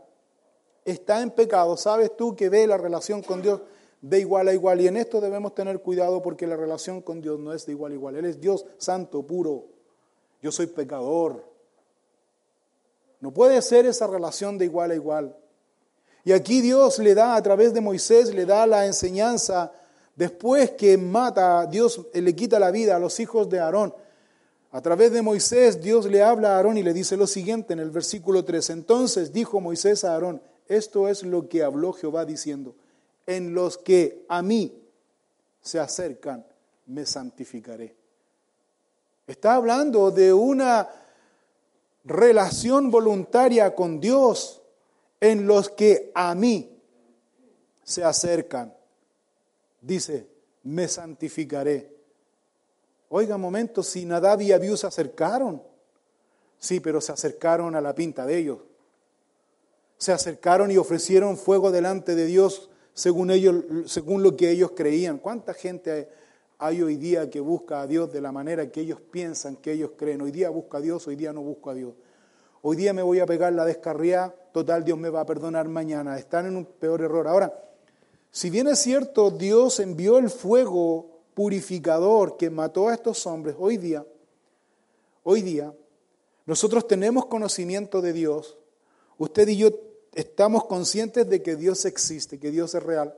está 0.90 1.22
en 1.22 1.32
pecado, 1.32 1.78
sabes 1.78 2.16
tú 2.16 2.36
que 2.36 2.50
ve 2.50 2.68
la 2.68 2.78
relación 2.78 3.22
con 3.22 3.42
Dios 3.42 3.62
de 4.02 4.20
igual 4.20 4.48
a 4.48 4.54
igual. 4.54 4.82
Y 4.82 4.88
en 4.88 4.98
esto 4.98 5.22
debemos 5.22 5.54
tener 5.56 5.82
cuidado 5.82 6.22
porque 6.22 6.48
la 6.48 6.56
relación 6.56 7.02
con 7.02 7.22
Dios 7.22 7.40
no 7.40 7.54
es 7.54 7.66
de 7.66 7.74
igual 7.74 7.92
a 7.92 7.96
igual. 7.96 8.16
Él 8.16 8.26
es 8.26 8.40
Dios 8.40 8.66
santo, 8.78 9.24
puro. 9.24 9.66
Yo 10.42 10.52
soy 10.52 10.68
pecador. 10.68 11.46
No 13.20 13.32
puede 13.32 13.62
ser 13.62 13.86
esa 13.86 14.08
relación 14.08 14.58
de 14.58 14.66
igual 14.66 14.92
a 14.92 14.96
igual. 14.96 15.36
Y 16.24 16.32
aquí 16.32 16.62
Dios 16.62 17.00
le 17.00 17.14
da, 17.14 17.36
a 17.36 17.44
través 17.44 17.74
de 17.74 17.82
Moisés, 17.82 18.34
le 18.34 18.46
da 18.46 18.66
la 18.68 18.86
enseñanza, 18.86 19.72
después 20.16 20.72
que 20.72 20.98
mata, 20.98 21.66
Dios 21.66 22.08
le 22.14 22.36
quita 22.36 22.60
la 22.60 22.72
vida 22.72 22.96
a 22.96 23.00
los 23.00 23.20
hijos 23.20 23.50
de 23.50 23.60
Aarón. 23.60 23.94
A 24.72 24.82
través 24.82 25.12
de 25.12 25.22
Moisés, 25.22 25.82
Dios 25.82 26.06
le 26.06 26.22
habla 26.22 26.54
a 26.54 26.58
Aarón 26.58 26.78
y 26.78 26.84
le 26.84 26.94
dice 26.94 27.18
lo 27.18 27.26
siguiente 27.26 27.74
en 27.74 27.80
el 27.80 27.90
versículo 27.90 28.46
3. 28.46 28.70
Entonces 28.70 29.34
dijo 29.34 29.60
Moisés 29.60 30.04
a 30.04 30.14
Aarón, 30.14 30.42
esto 30.70 31.08
es 31.08 31.24
lo 31.24 31.50
que 31.50 31.64
habló 31.64 31.94
Jehová 31.94 32.26
diciendo, 32.26 32.76
en 33.26 33.56
los 33.56 33.78
que 33.80 34.24
a 34.30 34.44
mí 34.44 34.82
se 35.62 35.80
acercan, 35.80 36.46
me 36.86 37.08
santificaré. 37.08 37.96
Está 39.26 39.56
hablando 39.56 40.12
de 40.12 40.32
una 40.32 40.88
relación 42.06 42.92
voluntaria 42.92 43.74
con 43.74 44.00
Dios 44.00 44.62
en 45.20 45.48
los 45.48 45.70
que 45.70 46.12
a 46.14 46.36
mí 46.36 46.80
se 47.84 48.04
acercan. 48.04 48.74
Dice, 49.82 50.28
me 50.64 50.88
santificaré. 50.88 51.96
Oiga, 53.10 53.36
un 53.36 53.42
momento, 53.42 53.82
si 53.82 54.06
Nadab 54.06 54.42
y 54.42 54.52
Abiú 54.52 54.78
se 54.78 54.86
acercaron. 54.86 55.64
Sí, 56.60 56.80
pero 56.80 57.02
se 57.02 57.12
acercaron 57.12 57.76
a 57.76 57.82
la 57.82 57.96
pinta 57.96 58.26
de 58.28 58.38
ellos 58.38 58.60
se 60.00 60.14
acercaron 60.14 60.72
y 60.72 60.78
ofrecieron 60.78 61.38
fuego 61.38 61.72
delante 61.72 62.16
de 62.16 62.26
Dios 62.26 62.70
según, 62.94 63.32
ellos, 63.32 63.64
según 63.86 64.24
lo 64.24 64.36
que 64.38 64.50
ellos 64.50 64.72
creían. 64.72 65.18
¿Cuánta 65.18 65.54
gente 65.54 66.08
hay 66.58 66.82
hoy 66.82 66.96
día 66.96 67.30
que 67.30 67.42
busca 67.42 67.82
a 67.82 67.88
Dios 67.88 68.12
de 68.12 68.22
la 68.22 68.32
manera 68.32 68.72
que 68.72 68.80
ellos 68.80 69.02
piensan, 69.02 69.58
que 69.58 69.74
ellos 69.74 69.92
creen? 69.98 70.22
Hoy 70.22 70.32
día 70.32 70.50
busca 70.50 70.78
a 70.78 70.82
Dios, 70.82 71.06
hoy 71.08 71.18
día 71.18 71.34
no 71.34 71.42
busco 71.42 71.70
a 71.70 71.74
Dios. 71.74 71.94
Hoy 72.62 72.78
día 72.78 72.94
me 72.94 73.02
voy 73.02 73.20
a 73.20 73.26
pegar 73.26 73.52
la 73.52 73.66
descarriada, 73.66 74.34
total 74.54 74.86
Dios 74.86 74.98
me 74.98 75.10
va 75.10 75.22
a 75.22 75.26
perdonar 75.26 75.68
mañana. 75.68 76.18
Están 76.18 76.46
en 76.46 76.56
un 76.56 76.66
peor 76.66 77.02
error. 77.02 77.28
Ahora, 77.28 77.62
si 78.32 78.50
bien 78.50 78.68
es 78.68 78.80
cierto, 78.80 79.32
Dios 79.32 79.82
envió 79.82 80.18
el 80.18 80.30
fuego 80.30 81.20
purificador 81.34 82.38
que 82.38 82.50
mató 82.50 82.88
a 82.88 82.94
estos 82.94 83.28
hombres, 83.28 83.56
hoy 83.60 83.76
día, 83.76 84.06
hoy 85.24 85.42
día, 85.42 85.74
nosotros 86.46 86.88
tenemos 86.88 87.26
conocimiento 87.26 88.02
de 88.02 88.14
Dios. 88.14 88.58
Usted 89.18 89.48
y 89.50 89.58
yo 89.58 89.89
estamos 90.20 90.66
conscientes 90.66 91.28
de 91.30 91.42
que 91.42 91.56
Dios 91.56 91.86
existe, 91.86 92.40
que 92.40 92.52
Dios 92.52 92.76
es 92.76 92.84
real. 92.84 93.14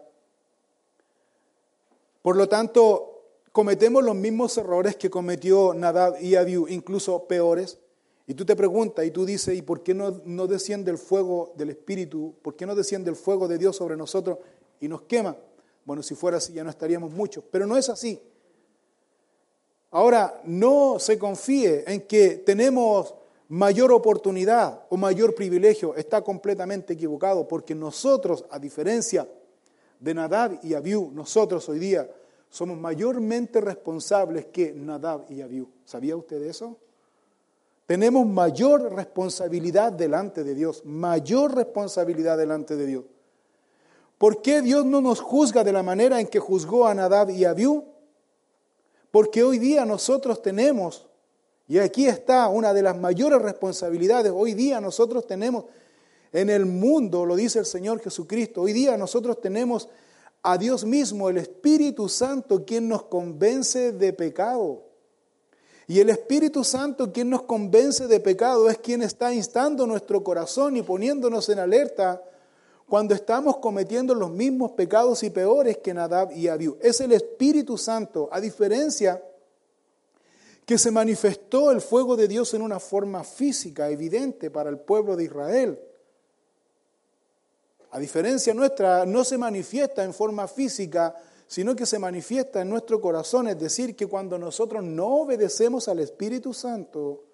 Por 2.22 2.36
lo 2.38 2.48
tanto, 2.48 3.24
cometemos 3.52 4.04
los 4.04 4.16
mismos 4.16 4.58
errores 4.58 4.96
que 4.96 5.10
cometió 5.10 5.74
Nadab 5.74 6.22
y 6.22 6.36
Abiú, 6.36 6.68
incluso 6.68 7.28
peores. 7.28 7.80
Y 8.28 8.36
tú 8.36 8.46
te 8.46 8.56
preguntas 8.56 9.06
y 9.06 9.12
tú 9.12 9.26
dices, 9.26 9.58
¿y 9.58 9.62
por 9.62 9.82
qué 9.82 9.94
no, 9.94 10.22
no 10.26 10.48
desciende 10.48 10.92
el 10.92 10.98
fuego 10.98 11.54
del 11.58 11.72
Espíritu? 11.72 12.36
¿Por 12.42 12.56
qué 12.56 12.66
no 12.66 12.76
desciende 12.76 13.10
el 13.10 13.16
fuego 13.16 13.48
de 13.48 13.58
Dios 13.58 13.76
sobre 13.76 13.98
nosotros 13.98 14.38
y 14.80 14.88
nos 14.88 15.02
quema? 15.02 15.36
Bueno, 15.84 16.04
si 16.04 16.16
fuera 16.16 16.38
así 16.38 16.54
ya 16.54 16.64
no 16.64 16.70
estaríamos 16.70 17.12
muchos, 17.12 17.44
pero 17.52 17.66
no 17.66 17.76
es 17.78 17.90
así. 17.90 18.22
Ahora, 19.90 20.40
no 20.46 21.00
se 21.00 21.18
confíe 21.18 21.84
en 21.92 22.02
que 22.02 22.38
tenemos 22.38 23.14
mayor 23.52 23.92
oportunidad 23.92 24.86
o 24.90 24.96
mayor 24.96 25.36
privilegio 25.36 25.94
está 25.96 26.22
completamente 26.22 26.94
equivocado, 26.94 27.46
porque 27.50 27.76
nosotros, 27.76 28.46
a 28.50 28.58
diferencia 28.58 29.28
de 30.00 30.14
Nadab 30.14 30.60
y 30.64 30.74
Abiú, 30.74 31.12
nosotros 31.14 31.68
hoy 31.68 31.78
día 31.78 32.10
somos 32.50 32.78
mayormente 32.78 33.60
responsables 33.60 34.46
que 34.46 34.72
Nadab 34.72 35.26
y 35.30 35.42
Abiú. 35.42 35.68
¿Sabía 35.84 36.16
usted 36.16 36.42
eso? 36.44 36.78
Tenemos 37.86 38.26
mayor 38.26 38.94
responsabilidad 38.94 39.92
delante 39.92 40.46
de 40.46 40.56
Dios, 40.56 40.86
mayor 40.86 41.54
responsabilidad 41.54 42.38
delante 42.38 42.78
de 42.78 42.86
Dios. 42.86 43.04
¿Por 44.18 44.42
qué 44.42 44.62
Dios 44.62 44.86
no 44.86 45.02
nos 45.02 45.20
juzga 45.20 45.66
de 45.66 45.74
la 45.74 45.84
manera 45.84 46.22
en 46.22 46.28
que 46.28 46.40
juzgó 46.40 46.88
a 46.88 46.94
Nadab 46.94 47.32
y 47.32 47.44
Abiú? 47.44 47.84
Porque 49.12 49.44
hoy 49.44 49.60
día 49.60 49.84
nosotros 49.84 50.42
tenemos 50.42 51.11
y 51.72 51.80
aquí 51.80 52.06
está 52.06 52.50
una 52.50 52.74
de 52.74 52.82
las 52.82 52.98
mayores 52.98 53.42
responsabilidades. 53.42 54.34
Hoy 54.36 54.54
día 54.56 54.82
nosotros 54.82 55.26
tenemos 55.26 55.64
en 56.34 56.50
el 56.50 56.66
mundo, 56.66 57.26
lo 57.26 57.38
dice 57.38 57.60
el 57.60 57.66
Señor 57.66 58.02
Jesucristo, 58.02 58.64
hoy 58.64 58.74
día 58.74 58.98
nosotros 58.98 59.40
tenemos 59.40 59.88
a 60.44 60.58
Dios 60.58 60.84
mismo, 60.84 61.30
el 61.30 61.38
Espíritu 61.38 62.10
Santo, 62.10 62.66
quien 62.66 62.90
nos 62.90 63.04
convence 63.04 63.94
de 63.94 64.12
pecado. 64.12 64.84
Y 65.88 66.02
el 66.02 66.10
Espíritu 66.10 66.66
Santo, 66.66 67.14
quien 67.14 67.30
nos 67.30 67.44
convence 67.44 68.06
de 68.06 68.20
pecado, 68.20 68.70
es 68.70 68.78
quien 68.78 69.02
está 69.02 69.34
instando 69.34 69.88
nuestro 69.88 70.26
corazón 70.26 70.76
y 70.76 70.82
poniéndonos 70.82 71.48
en 71.48 71.60
alerta 71.60 72.22
cuando 72.90 73.16
estamos 73.16 73.60
cometiendo 73.60 74.14
los 74.14 74.30
mismos 74.30 74.72
pecados 74.72 75.24
y 75.24 75.30
peores 75.30 75.78
que 75.78 75.94
Nadab 75.94 76.34
y 76.34 76.50
Abiú. 76.50 76.78
Es 76.82 77.00
el 77.00 77.14
Espíritu 77.14 77.78
Santo, 77.78 78.28
a 78.30 78.42
diferencia 78.42 79.24
que 80.66 80.78
se 80.78 80.92
manifestó 80.92 81.72
el 81.72 81.82
fuego 81.82 82.16
de 82.16 82.28
Dios 82.28 82.54
en 82.54 82.62
una 82.62 82.80
forma 82.80 83.24
física, 83.24 83.90
evidente 83.90 84.50
para 84.50 84.70
el 84.70 84.80
pueblo 84.80 85.16
de 85.16 85.26
Israel. 85.26 85.80
A 87.92 88.00
diferencia 88.00 88.54
nuestra, 88.54 89.06
no 89.06 89.24
se 89.24 89.38
manifiesta 89.38 90.04
en 90.04 90.14
forma 90.14 90.48
física, 90.48 91.16
sino 91.48 91.76
que 91.76 91.86
se 91.86 92.00
manifiesta 92.00 92.62
en 92.62 92.70
nuestro 92.70 93.02
corazón. 93.02 93.50
Es 93.50 93.60
decir, 93.60 93.96
que 93.96 94.08
cuando 94.08 94.38
nosotros 94.38 94.82
no 94.84 95.08
obedecemos 95.08 95.90
al 95.90 96.00
Espíritu 96.00 96.54
Santo, 96.54 97.26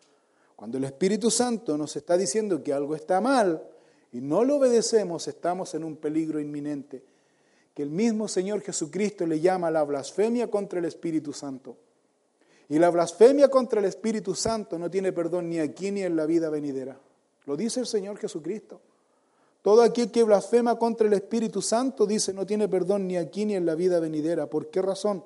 cuando 0.56 0.80
el 0.80 0.86
Espíritu 0.86 1.30
Santo 1.30 1.78
nos 1.78 1.96
está 1.96 2.18
diciendo 2.18 2.64
que 2.64 2.74
algo 2.74 2.96
está 2.96 3.22
mal 3.22 3.64
y 4.12 4.22
no 4.22 4.44
lo 4.44 4.56
obedecemos, 4.56 5.28
estamos 5.28 5.76
en 5.76 5.84
un 5.84 5.98
peligro 5.98 6.40
inminente, 6.40 7.04
que 7.76 7.84
el 7.84 7.92
mismo 7.92 8.28
Señor 8.28 8.62
Jesucristo 8.62 9.28
le 9.28 9.40
llama 9.40 9.70
la 9.70 9.84
blasfemia 9.84 10.50
contra 10.50 10.80
el 10.80 10.86
Espíritu 10.86 11.32
Santo. 11.32 11.78
Y 12.70 12.80
la 12.80 12.90
blasfemia 12.90 13.50
contra 13.50 13.80
el 13.80 13.86
Espíritu 13.86 14.36
Santo 14.36 14.78
no 14.78 14.92
tiene 14.92 15.14
perdón 15.14 15.50
ni 15.50 15.60
aquí 15.60 15.92
ni 15.92 16.04
en 16.04 16.16
la 16.16 16.26
vida 16.26 16.50
venidera. 16.50 16.98
Lo 17.46 17.56
dice 17.56 17.80
el 17.80 17.88
Señor 17.88 18.18
Jesucristo. 18.18 18.82
Todo 19.62 19.82
aquel 19.82 20.12
que 20.12 20.24
blasfema 20.24 20.78
contra 20.78 21.08
el 21.08 21.14
Espíritu 21.14 21.62
Santo 21.62 22.06
dice 22.06 22.34
no 22.34 22.46
tiene 22.46 22.68
perdón 22.68 23.08
ni 23.08 23.18
aquí 23.18 23.46
ni 23.46 23.56
en 23.56 23.66
la 23.66 23.76
vida 23.76 24.00
venidera. 24.00 24.48
¿Por 24.48 24.70
qué 24.70 24.82
razón? 24.82 25.24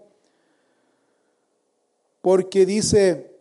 Porque 2.22 2.66
dice 2.66 3.32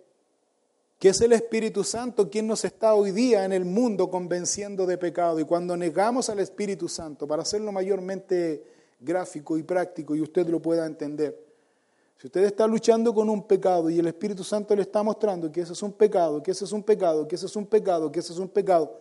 que 0.99 1.11
es 1.11 1.21
el 1.21 1.33
Espíritu 1.33 1.85
Santo 1.85 2.31
quien 2.31 2.47
nos 2.47 2.65
está 2.65 2.95
hoy 2.95 3.11
día 3.11 3.45
en 3.45 3.53
el 3.53 3.65
mundo 3.65 4.11
convenciendo 4.11 4.87
de 4.87 4.99
pecado. 4.99 5.41
Y 5.41 5.45
cuando 5.45 5.77
negamos 5.77 6.29
al 6.29 6.41
Espíritu 6.41 6.89
Santo, 6.89 7.27
para 7.27 7.43
hacerlo 7.43 7.73
mayormente 7.73 8.63
gráfico 9.01 9.57
y 9.57 9.63
práctico 9.63 10.15
y 10.15 10.21
usted 10.21 10.47
lo 10.49 10.61
pueda 10.61 10.87
entender, 10.87 11.50
si 12.21 12.27
usted 12.27 12.45
está 12.45 12.67
luchando 12.67 13.15
con 13.15 13.31
un 13.31 13.45
pecado 13.45 13.89
y 13.89 13.99
el 13.99 14.07
Espíritu 14.07 14.45
Santo 14.45 14.77
le 14.77 14.83
está 14.83 15.03
mostrando 15.03 15.51
que 15.51 15.63
ese 15.63 15.73
es 15.73 15.83
un 15.83 15.95
pecado, 15.95 16.43
que 16.43 16.51
ese 16.51 16.67
es 16.67 16.73
un 16.73 16.83
pecado, 16.83 17.27
que 17.27 17.37
ese 17.37 17.47
es 17.47 17.57
un 17.57 17.65
pecado, 17.65 18.13
que 18.13 18.21
ese 18.21 18.35
es 18.35 18.39
un 18.39 18.49
pecado, 18.49 19.01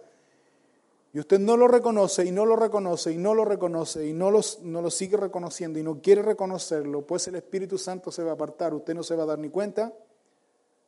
y 1.12 1.20
usted 1.20 1.38
no 1.38 1.58
lo 1.58 1.68
reconoce 1.68 2.24
y 2.24 2.32
no 2.32 2.46
lo 2.46 2.56
reconoce 2.56 3.12
y 3.12 3.18
no 3.18 3.34
lo 3.34 3.44
reconoce 3.44 4.08
y 4.08 4.14
no, 4.14 4.32
no 4.62 4.82
lo 4.82 4.90
sigue 4.90 5.18
reconociendo 5.18 5.78
y 5.80 5.84
no 5.84 6.02
quiere 6.02 6.22
reconocerlo, 6.22 7.06
pues 7.06 7.28
el 7.28 7.36
Espíritu 7.36 7.78
Santo 7.78 8.10
se 8.10 8.24
va 8.24 8.32
a 8.32 8.34
apartar, 8.36 8.74
usted 8.74 8.96
no 8.96 9.04
se 9.04 9.18
va 9.18 9.24
a 9.24 9.26
dar 9.26 9.40
ni 9.40 9.50
cuenta 9.50 9.92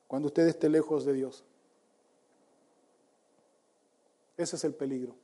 cuando 0.08 0.28
usted 0.28 0.48
esté 0.48 0.70
lejos 0.70 1.04
de 1.04 1.12
Dios. 1.12 1.44
Ese 4.38 4.56
es 4.56 4.64
el 4.64 4.74
peligro. 4.74 5.16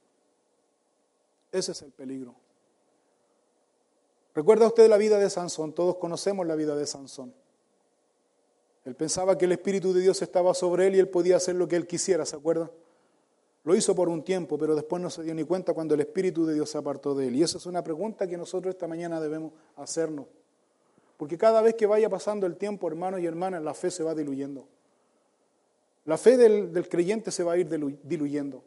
Ese 1.54 1.72
es 1.72 1.82
el 1.84 1.92
peligro. 1.92 2.36
¿Recuerda 4.38 4.68
usted 4.68 4.88
la 4.88 4.98
vida 4.98 5.18
de 5.18 5.32
Sansón? 5.32 5.74
Todos 5.74 5.96
conocemos 5.96 6.46
la 6.46 6.54
vida 6.54 6.76
de 6.76 6.86
Sansón. 6.86 7.34
Él 8.86 8.94
pensaba 8.94 9.36
que 9.36 9.46
el 9.46 9.54
Espíritu 9.54 9.94
de 9.94 10.02
Dios 10.02 10.22
estaba 10.22 10.54
sobre 10.54 10.86
él 10.86 10.96
y 10.96 11.00
él 11.00 11.10
podía 11.10 11.38
hacer 11.38 11.56
lo 11.56 11.68
que 11.68 11.76
él 11.76 11.88
quisiera, 11.88 12.24
¿se 12.24 12.36
acuerda? 12.36 12.70
Lo 13.64 13.76
hizo 13.76 13.96
por 13.96 14.10
un 14.10 14.22
tiempo, 14.22 14.60
pero 14.60 14.76
después 14.76 15.02
no 15.02 15.10
se 15.10 15.24
dio 15.24 15.34
ni 15.34 15.44
cuenta 15.44 15.74
cuando 15.74 15.96
el 15.96 16.02
Espíritu 16.02 16.46
de 16.46 16.54
Dios 16.54 16.70
se 16.70 16.78
apartó 16.78 17.16
de 17.16 17.30
él. 17.30 17.36
Y 17.36 17.42
esa 17.42 17.58
es 17.58 17.66
una 17.66 17.84
pregunta 17.84 18.28
que 18.28 18.38
nosotros 18.38 18.76
esta 18.76 18.88
mañana 18.88 19.20
debemos 19.20 19.54
hacernos. 19.76 20.28
Porque 21.18 21.36
cada 21.36 21.60
vez 21.64 21.74
que 21.74 21.88
vaya 21.88 22.08
pasando 22.08 22.46
el 22.46 22.58
tiempo, 22.58 22.88
hermanos 22.88 23.22
y 23.22 23.26
hermanas, 23.26 23.64
la 23.64 23.74
fe 23.74 23.90
se 23.90 24.04
va 24.04 24.14
diluyendo. 24.14 24.68
La 26.06 26.20
fe 26.20 26.38
del, 26.38 26.72
del 26.72 26.88
creyente 26.88 27.32
se 27.32 27.44
va 27.44 27.54
a 27.54 27.58
ir 27.58 27.68
diluyendo. 28.04 28.62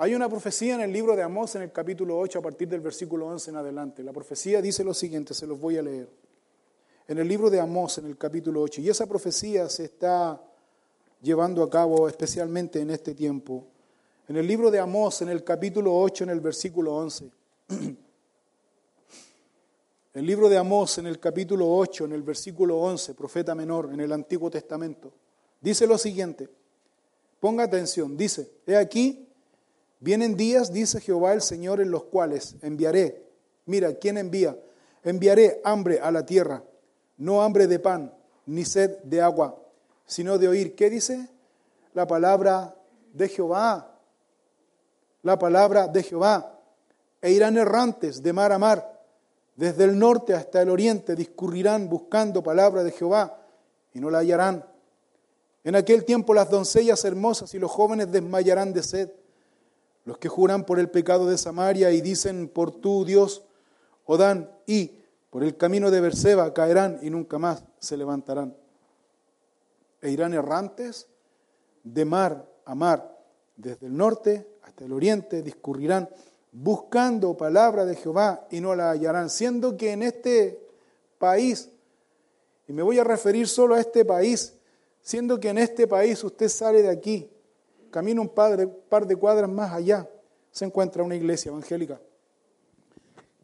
Hay 0.00 0.14
una 0.14 0.28
profecía 0.28 0.76
en 0.76 0.80
el 0.80 0.92
libro 0.92 1.16
de 1.16 1.24
Amós 1.24 1.56
en 1.56 1.62
el 1.62 1.72
capítulo 1.72 2.16
8 2.16 2.38
a 2.38 2.42
partir 2.42 2.68
del 2.68 2.80
versículo 2.80 3.26
11 3.26 3.50
en 3.50 3.56
adelante. 3.56 4.04
La 4.04 4.12
profecía 4.12 4.62
dice 4.62 4.84
lo 4.84 4.94
siguiente, 4.94 5.34
se 5.34 5.44
los 5.44 5.58
voy 5.58 5.76
a 5.76 5.82
leer. 5.82 6.08
En 7.08 7.18
el 7.18 7.26
libro 7.26 7.50
de 7.50 7.58
Amós 7.58 7.98
en 7.98 8.06
el 8.06 8.16
capítulo 8.16 8.62
8. 8.62 8.80
Y 8.80 8.90
esa 8.90 9.08
profecía 9.08 9.68
se 9.68 9.86
está 9.86 10.40
llevando 11.20 11.64
a 11.64 11.68
cabo 11.68 12.06
especialmente 12.06 12.80
en 12.80 12.90
este 12.90 13.12
tiempo. 13.12 13.66
En 14.28 14.36
el 14.36 14.46
libro 14.46 14.70
de 14.70 14.78
Amós 14.78 15.20
en 15.22 15.30
el 15.30 15.42
capítulo 15.42 15.98
8 15.98 16.22
en 16.24 16.30
el 16.30 16.40
versículo 16.40 16.94
11. 16.94 17.30
El 20.14 20.26
libro 20.26 20.48
de 20.48 20.56
Amós 20.56 20.98
en 20.98 21.06
el 21.06 21.20
capítulo 21.20 21.70
8 21.70 22.06
en 22.06 22.12
el 22.12 22.22
versículo 22.22 22.78
11, 22.78 23.14
profeta 23.14 23.54
menor 23.54 23.90
en 23.92 24.00
el 24.00 24.10
Antiguo 24.10 24.50
Testamento. 24.50 25.12
Dice 25.60 25.86
lo 25.86 25.96
siguiente. 25.96 26.48
Ponga 27.38 27.62
atención, 27.64 28.16
dice, 28.16 28.50
he 28.66 28.74
aquí 28.74 29.27
Vienen 30.00 30.36
días, 30.36 30.72
dice 30.72 31.00
Jehová 31.00 31.32
el 31.32 31.42
Señor, 31.42 31.80
en 31.80 31.90
los 31.90 32.04
cuales 32.04 32.56
enviaré, 32.62 33.26
mira, 33.66 33.94
¿quién 33.94 34.16
envía? 34.16 34.56
Enviaré 35.02 35.60
hambre 35.64 36.00
a 36.00 36.10
la 36.10 36.24
tierra, 36.24 36.62
no 37.16 37.42
hambre 37.42 37.66
de 37.66 37.78
pan, 37.78 38.14
ni 38.46 38.64
sed 38.64 38.98
de 39.02 39.20
agua, 39.20 39.60
sino 40.06 40.38
de 40.38 40.48
oír. 40.48 40.74
¿Qué 40.74 40.88
dice? 40.88 41.28
La 41.94 42.06
palabra 42.06 42.76
de 43.12 43.28
Jehová. 43.28 43.98
La 45.22 45.38
palabra 45.38 45.88
de 45.88 46.02
Jehová. 46.02 46.54
E 47.20 47.32
irán 47.32 47.56
errantes 47.56 48.22
de 48.22 48.32
mar 48.32 48.52
a 48.52 48.58
mar, 48.58 49.02
desde 49.56 49.84
el 49.84 49.98
norte 49.98 50.34
hasta 50.34 50.62
el 50.62 50.70
oriente, 50.70 51.16
discurrirán 51.16 51.88
buscando 51.88 52.44
palabra 52.44 52.84
de 52.84 52.92
Jehová 52.92 53.40
y 53.92 53.98
no 53.98 54.08
la 54.08 54.18
hallarán. 54.18 54.64
En 55.64 55.74
aquel 55.74 56.04
tiempo 56.04 56.32
las 56.32 56.48
doncellas 56.48 57.04
hermosas 57.04 57.52
y 57.54 57.58
los 57.58 57.72
jóvenes 57.72 58.12
desmayarán 58.12 58.72
de 58.72 58.84
sed 58.84 59.10
los 60.08 60.16
que 60.16 60.30
juran 60.30 60.64
por 60.64 60.78
el 60.78 60.88
pecado 60.88 61.26
de 61.26 61.36
Samaria 61.36 61.90
y 61.90 62.00
dicen 62.00 62.48
por 62.48 62.70
tu 62.70 63.04
Dios, 63.04 63.44
Odán, 64.06 64.50
y 64.64 64.92
por 65.28 65.44
el 65.44 65.58
camino 65.58 65.90
de 65.90 66.00
Berseba 66.00 66.54
caerán 66.54 66.98
y 67.02 67.10
nunca 67.10 67.38
más 67.38 67.62
se 67.78 67.98
levantarán. 67.98 68.56
E 70.00 70.10
irán 70.10 70.32
errantes 70.32 71.08
de 71.84 72.06
mar 72.06 72.48
a 72.64 72.74
mar, 72.74 73.18
desde 73.54 73.84
el 73.84 73.98
norte 73.98 74.48
hasta 74.62 74.86
el 74.86 74.94
oriente, 74.94 75.42
discurrirán 75.42 76.08
buscando 76.52 77.36
palabra 77.36 77.84
de 77.84 77.94
Jehová 77.94 78.46
y 78.50 78.62
no 78.62 78.74
la 78.74 78.92
hallarán, 78.92 79.28
siendo 79.28 79.76
que 79.76 79.92
en 79.92 80.02
este 80.02 80.58
país, 81.18 81.68
y 82.66 82.72
me 82.72 82.82
voy 82.82 82.98
a 82.98 83.04
referir 83.04 83.46
solo 83.46 83.74
a 83.74 83.80
este 83.80 84.06
país, 84.06 84.54
siendo 85.02 85.38
que 85.38 85.50
en 85.50 85.58
este 85.58 85.86
país 85.86 86.24
usted 86.24 86.48
sale 86.48 86.80
de 86.80 86.88
aquí 86.88 87.30
camina 87.90 88.20
un 88.20 88.28
par 88.28 88.56
de, 88.56 88.66
par 88.66 89.06
de 89.06 89.16
cuadras 89.16 89.50
más 89.50 89.72
allá, 89.72 90.08
se 90.50 90.64
encuentra 90.64 91.02
una 91.02 91.16
iglesia 91.16 91.50
evangélica. 91.50 92.00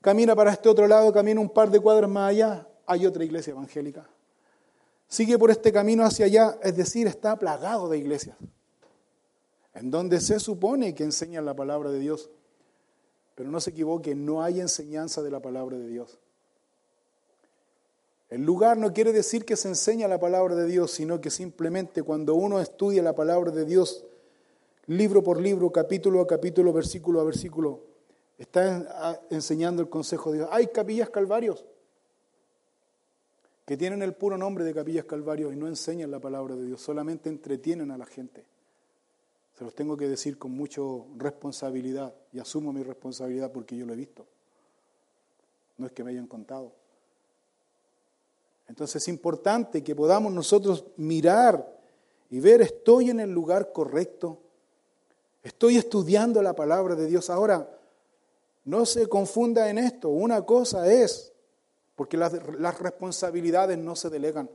Camina 0.00 0.36
para 0.36 0.52
este 0.52 0.68
otro 0.68 0.86
lado, 0.86 1.12
camina 1.12 1.40
un 1.40 1.48
par 1.48 1.70
de 1.70 1.80
cuadras 1.80 2.10
más 2.10 2.30
allá, 2.30 2.68
hay 2.86 3.06
otra 3.06 3.24
iglesia 3.24 3.52
evangélica. 3.52 4.06
Sigue 5.08 5.38
por 5.38 5.50
este 5.50 5.72
camino 5.72 6.04
hacia 6.04 6.26
allá, 6.26 6.58
es 6.62 6.76
decir, 6.76 7.06
está 7.06 7.38
plagado 7.38 7.88
de 7.88 7.98
iglesias, 7.98 8.36
en 9.74 9.90
donde 9.90 10.20
se 10.20 10.40
supone 10.40 10.94
que 10.94 11.04
enseñan 11.04 11.44
la 11.44 11.54
palabra 11.54 11.90
de 11.90 11.98
Dios. 11.98 12.30
Pero 13.34 13.50
no 13.50 13.60
se 13.60 13.70
equivoque, 13.70 14.14
no 14.14 14.42
hay 14.42 14.60
enseñanza 14.60 15.22
de 15.22 15.30
la 15.30 15.40
palabra 15.40 15.76
de 15.76 15.88
Dios. 15.88 16.18
El 18.30 18.42
lugar 18.42 18.76
no 18.76 18.92
quiere 18.92 19.12
decir 19.12 19.44
que 19.44 19.56
se 19.56 19.68
enseña 19.68 20.08
la 20.08 20.18
palabra 20.18 20.54
de 20.54 20.66
Dios, 20.66 20.90
sino 20.90 21.20
que 21.20 21.30
simplemente 21.30 22.02
cuando 22.02 22.34
uno 22.34 22.60
estudia 22.60 23.02
la 23.02 23.14
palabra 23.14 23.52
de 23.52 23.64
Dios, 23.64 24.04
libro 24.86 25.22
por 25.22 25.40
libro, 25.40 25.70
capítulo 25.70 26.20
a 26.20 26.26
capítulo, 26.26 26.72
versículo 26.72 27.20
a 27.20 27.24
versículo, 27.24 27.84
está 28.38 29.20
enseñando 29.30 29.82
el 29.82 29.88
consejo 29.88 30.32
de 30.32 30.38
Dios. 30.38 30.48
Hay 30.52 30.68
capillas 30.68 31.10
calvarios 31.10 31.64
que 33.64 33.76
tienen 33.76 34.02
el 34.02 34.14
puro 34.14 34.36
nombre 34.36 34.64
de 34.64 34.74
capillas 34.74 35.04
calvarios 35.04 35.52
y 35.52 35.56
no 35.56 35.68
enseñan 35.68 36.10
la 36.10 36.20
palabra 36.20 36.54
de 36.54 36.66
Dios, 36.66 36.80
solamente 36.80 37.28
entretienen 37.28 37.90
a 37.90 37.98
la 37.98 38.06
gente. 38.06 38.44
Se 39.56 39.64
los 39.64 39.74
tengo 39.74 39.96
que 39.96 40.08
decir 40.08 40.36
con 40.36 40.50
mucha 40.50 40.82
responsabilidad 41.16 42.14
y 42.32 42.40
asumo 42.40 42.72
mi 42.72 42.82
responsabilidad 42.82 43.52
porque 43.52 43.76
yo 43.76 43.86
lo 43.86 43.92
he 43.92 43.96
visto. 43.96 44.26
No 45.78 45.86
es 45.86 45.92
que 45.92 46.04
me 46.04 46.10
hayan 46.10 46.26
contado. 46.26 46.72
Entonces 48.66 49.02
es 49.02 49.08
importante 49.08 49.84
que 49.84 49.94
podamos 49.94 50.32
nosotros 50.32 50.84
mirar 50.96 51.72
y 52.30 52.40
ver, 52.40 52.62
estoy 52.62 53.10
en 53.10 53.20
el 53.20 53.30
lugar 53.30 53.72
correcto, 53.72 54.40
Estoy 55.44 55.76
estudiando 55.76 56.42
la 56.42 56.56
palabra 56.56 56.94
de 56.94 57.06
Dios. 57.06 57.28
Ahora, 57.28 57.68
no 58.64 58.86
se 58.86 59.06
confunda 59.08 59.68
en 59.68 59.76
esto. 59.76 60.08
Una 60.08 60.40
cosa 60.46 60.90
es, 60.90 61.34
porque 61.94 62.16
las, 62.16 62.32
responsabilidades 62.80 63.76
no 63.76 63.94
se 63.94 64.08
delegan. 64.08 64.50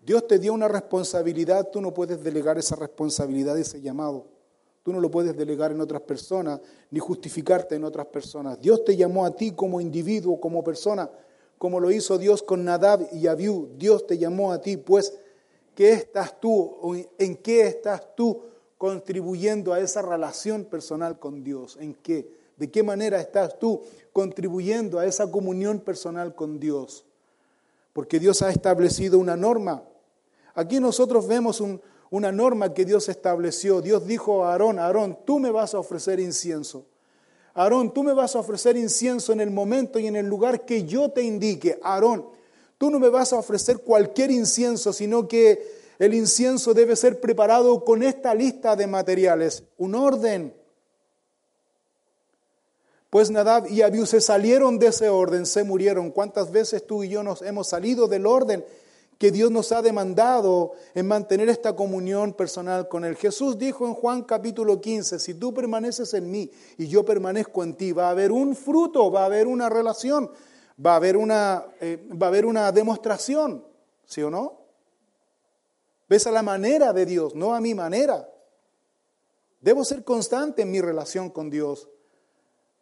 Dios 0.00 0.28
te 0.28 0.38
dio 0.38 0.54
una 0.54 0.68
responsabilidad, 0.68 1.70
tú 1.70 1.80
no 1.80 1.92
puedes 1.92 2.22
delegar 2.22 2.56
esa 2.56 2.76
responsabilidad, 2.76 3.58
ese 3.58 3.80
llamado. 3.80 4.26
Tú 4.84 4.92
no 4.92 5.00
lo 5.00 5.10
puedes 5.10 5.36
delegar 5.36 5.72
en 5.72 5.80
otras 5.80 6.02
personas, 6.02 6.60
ni 6.92 7.00
justificarte 7.00 7.74
en 7.74 7.82
otras 7.82 8.06
personas. 8.06 8.60
Dios 8.60 8.84
te 8.84 8.96
llamó 8.96 9.26
a 9.26 9.34
ti 9.34 9.50
como 9.50 9.80
individuo, 9.80 10.40
como 10.40 10.62
persona, 10.62 11.10
como 11.58 11.80
lo 11.80 11.90
hizo 11.90 12.16
Dios 12.16 12.44
con 12.44 12.64
Nadab 12.64 13.08
y 13.12 13.26
Abiú. 13.26 13.70
Dios 13.76 14.06
te 14.06 14.18
llamó 14.18 14.52
a 14.52 14.60
ti, 14.60 14.76
pues, 14.76 15.18
¿qué 15.74 15.92
estás 15.92 16.40
tú? 16.40 16.96
¿En 17.18 17.36
qué 17.38 17.62
estás 17.62 18.14
tú 18.14 18.51
contribuyendo 18.82 19.72
a 19.72 19.78
esa 19.78 20.02
relación 20.02 20.64
personal 20.64 21.20
con 21.20 21.44
Dios? 21.44 21.78
¿En 21.80 21.94
qué? 21.94 22.28
¿De 22.56 22.68
qué 22.68 22.82
manera 22.82 23.20
estás 23.20 23.56
tú 23.60 23.80
contribuyendo 24.12 24.98
a 24.98 25.06
esa 25.06 25.30
comunión 25.30 25.78
personal 25.78 26.34
con 26.34 26.58
Dios? 26.58 27.04
Porque 27.92 28.18
Dios 28.18 28.42
ha 28.42 28.50
establecido 28.50 29.20
una 29.20 29.36
norma. 29.36 29.84
Aquí 30.56 30.80
nosotros 30.80 31.28
vemos 31.28 31.62
una 32.10 32.32
norma 32.32 32.74
que 32.74 32.84
Dios 32.84 33.08
estableció. 33.08 33.80
Dios 33.80 34.04
dijo 34.04 34.44
a 34.44 34.50
Aarón, 34.50 34.80
Aarón, 34.80 35.16
tú 35.24 35.38
me 35.38 35.52
vas 35.52 35.74
a 35.74 35.78
ofrecer 35.78 36.18
incienso. 36.18 36.84
Aarón, 37.54 37.94
tú 37.94 38.02
me 38.02 38.14
vas 38.14 38.34
a 38.34 38.40
ofrecer 38.40 38.76
incienso 38.76 39.32
en 39.32 39.40
el 39.40 39.52
momento 39.52 40.00
y 40.00 40.08
en 40.08 40.16
el 40.16 40.26
lugar 40.26 40.64
que 40.64 40.82
yo 40.86 41.08
te 41.08 41.22
indique. 41.22 41.78
Aarón, 41.84 42.26
tú 42.78 42.90
no 42.90 42.98
me 42.98 43.10
vas 43.10 43.32
a 43.32 43.38
ofrecer 43.38 43.78
cualquier 43.78 44.32
incienso, 44.32 44.92
sino 44.92 45.28
que 45.28 45.81
el 45.98 46.14
incienso 46.14 46.74
debe 46.74 46.96
ser 46.96 47.20
preparado 47.20 47.84
con 47.84 48.02
esta 48.02 48.34
lista 48.34 48.76
de 48.76 48.86
materiales, 48.86 49.64
un 49.76 49.94
orden. 49.94 50.54
Pues 53.10 53.30
Nadab 53.30 53.66
y 53.70 53.82
Abiú 53.82 54.06
se 54.06 54.22
salieron 54.22 54.78
de 54.78 54.86
ese 54.86 55.10
orden, 55.10 55.44
se 55.44 55.64
murieron. 55.64 56.10
¿Cuántas 56.10 56.50
veces 56.50 56.86
tú 56.86 57.04
y 57.04 57.10
yo 57.10 57.22
nos 57.22 57.42
hemos 57.42 57.68
salido 57.68 58.08
del 58.08 58.24
orden 58.24 58.64
que 59.18 59.30
Dios 59.30 59.50
nos 59.50 59.70
ha 59.70 59.82
demandado 59.82 60.72
en 60.94 61.06
mantener 61.06 61.50
esta 61.50 61.76
comunión 61.76 62.32
personal 62.32 62.88
con 62.88 63.04
Él? 63.04 63.16
Jesús 63.16 63.58
dijo 63.58 63.86
en 63.86 63.92
Juan 63.92 64.22
capítulo 64.22 64.80
15, 64.80 65.18
si 65.18 65.34
tú 65.34 65.52
permaneces 65.52 66.14
en 66.14 66.30
mí 66.30 66.50
y 66.78 66.88
yo 66.88 67.04
permanezco 67.04 67.62
en 67.62 67.74
ti, 67.74 67.92
va 67.92 68.06
a 68.08 68.12
haber 68.12 68.32
un 68.32 68.56
fruto, 68.56 69.10
va 69.10 69.24
a 69.24 69.26
haber 69.26 69.46
una 69.46 69.68
relación, 69.68 70.30
va 70.84 70.94
a 70.94 70.96
haber 70.96 71.18
una, 71.18 71.66
eh, 71.82 72.08
va 72.10 72.28
a 72.28 72.30
haber 72.30 72.46
una 72.46 72.72
demostración, 72.72 73.62
¿sí 74.06 74.22
o 74.22 74.30
no? 74.30 74.61
Ves 76.12 76.26
a 76.26 76.30
la 76.30 76.42
manera 76.42 76.92
de 76.92 77.06
Dios, 77.06 77.34
no 77.34 77.54
a 77.54 77.60
mi 77.60 77.74
manera. 77.74 78.28
Debo 79.62 79.82
ser 79.82 80.04
constante 80.04 80.60
en 80.60 80.70
mi 80.70 80.78
relación 80.78 81.30
con 81.30 81.48
Dios. 81.48 81.88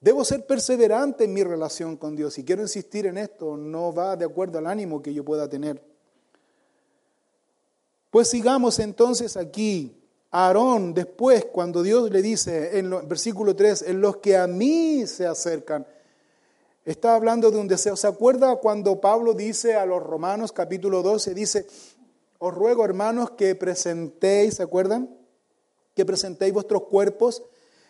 Debo 0.00 0.24
ser 0.24 0.46
perseverante 0.46 1.24
en 1.24 1.32
mi 1.32 1.44
relación 1.44 1.96
con 1.96 2.16
Dios. 2.16 2.38
Y 2.38 2.44
quiero 2.44 2.62
insistir 2.62 3.06
en 3.06 3.18
esto, 3.18 3.56
no 3.56 3.94
va 3.94 4.16
de 4.16 4.24
acuerdo 4.24 4.58
al 4.58 4.66
ánimo 4.66 5.00
que 5.00 5.14
yo 5.14 5.24
pueda 5.24 5.48
tener. 5.48 5.80
Pues 8.10 8.28
sigamos 8.28 8.80
entonces 8.80 9.36
aquí. 9.36 9.96
Aarón, 10.32 10.92
después, 10.92 11.44
cuando 11.52 11.84
Dios 11.84 12.10
le 12.10 12.22
dice 12.22 12.78
en 12.78 12.90
versículo 13.06 13.54
3, 13.54 13.82
en 13.82 14.00
los 14.00 14.16
que 14.16 14.36
a 14.36 14.48
mí 14.48 15.06
se 15.06 15.24
acercan, 15.24 15.86
está 16.84 17.14
hablando 17.14 17.52
de 17.52 17.58
un 17.58 17.68
deseo. 17.68 17.94
¿Se 17.94 18.08
acuerda 18.08 18.56
cuando 18.56 19.00
Pablo 19.00 19.34
dice 19.34 19.74
a 19.74 19.86
los 19.86 20.02
romanos, 20.02 20.50
capítulo 20.50 21.02
12, 21.02 21.34
dice, 21.34 21.66
os 22.40 22.54
ruego 22.54 22.84
hermanos 22.86 23.32
que 23.32 23.54
presentéis, 23.54 24.54
¿se 24.56 24.62
acuerdan? 24.62 25.14
Que 25.94 26.06
presentéis 26.06 26.54
vuestros 26.54 26.84
cuerpos 26.84 27.42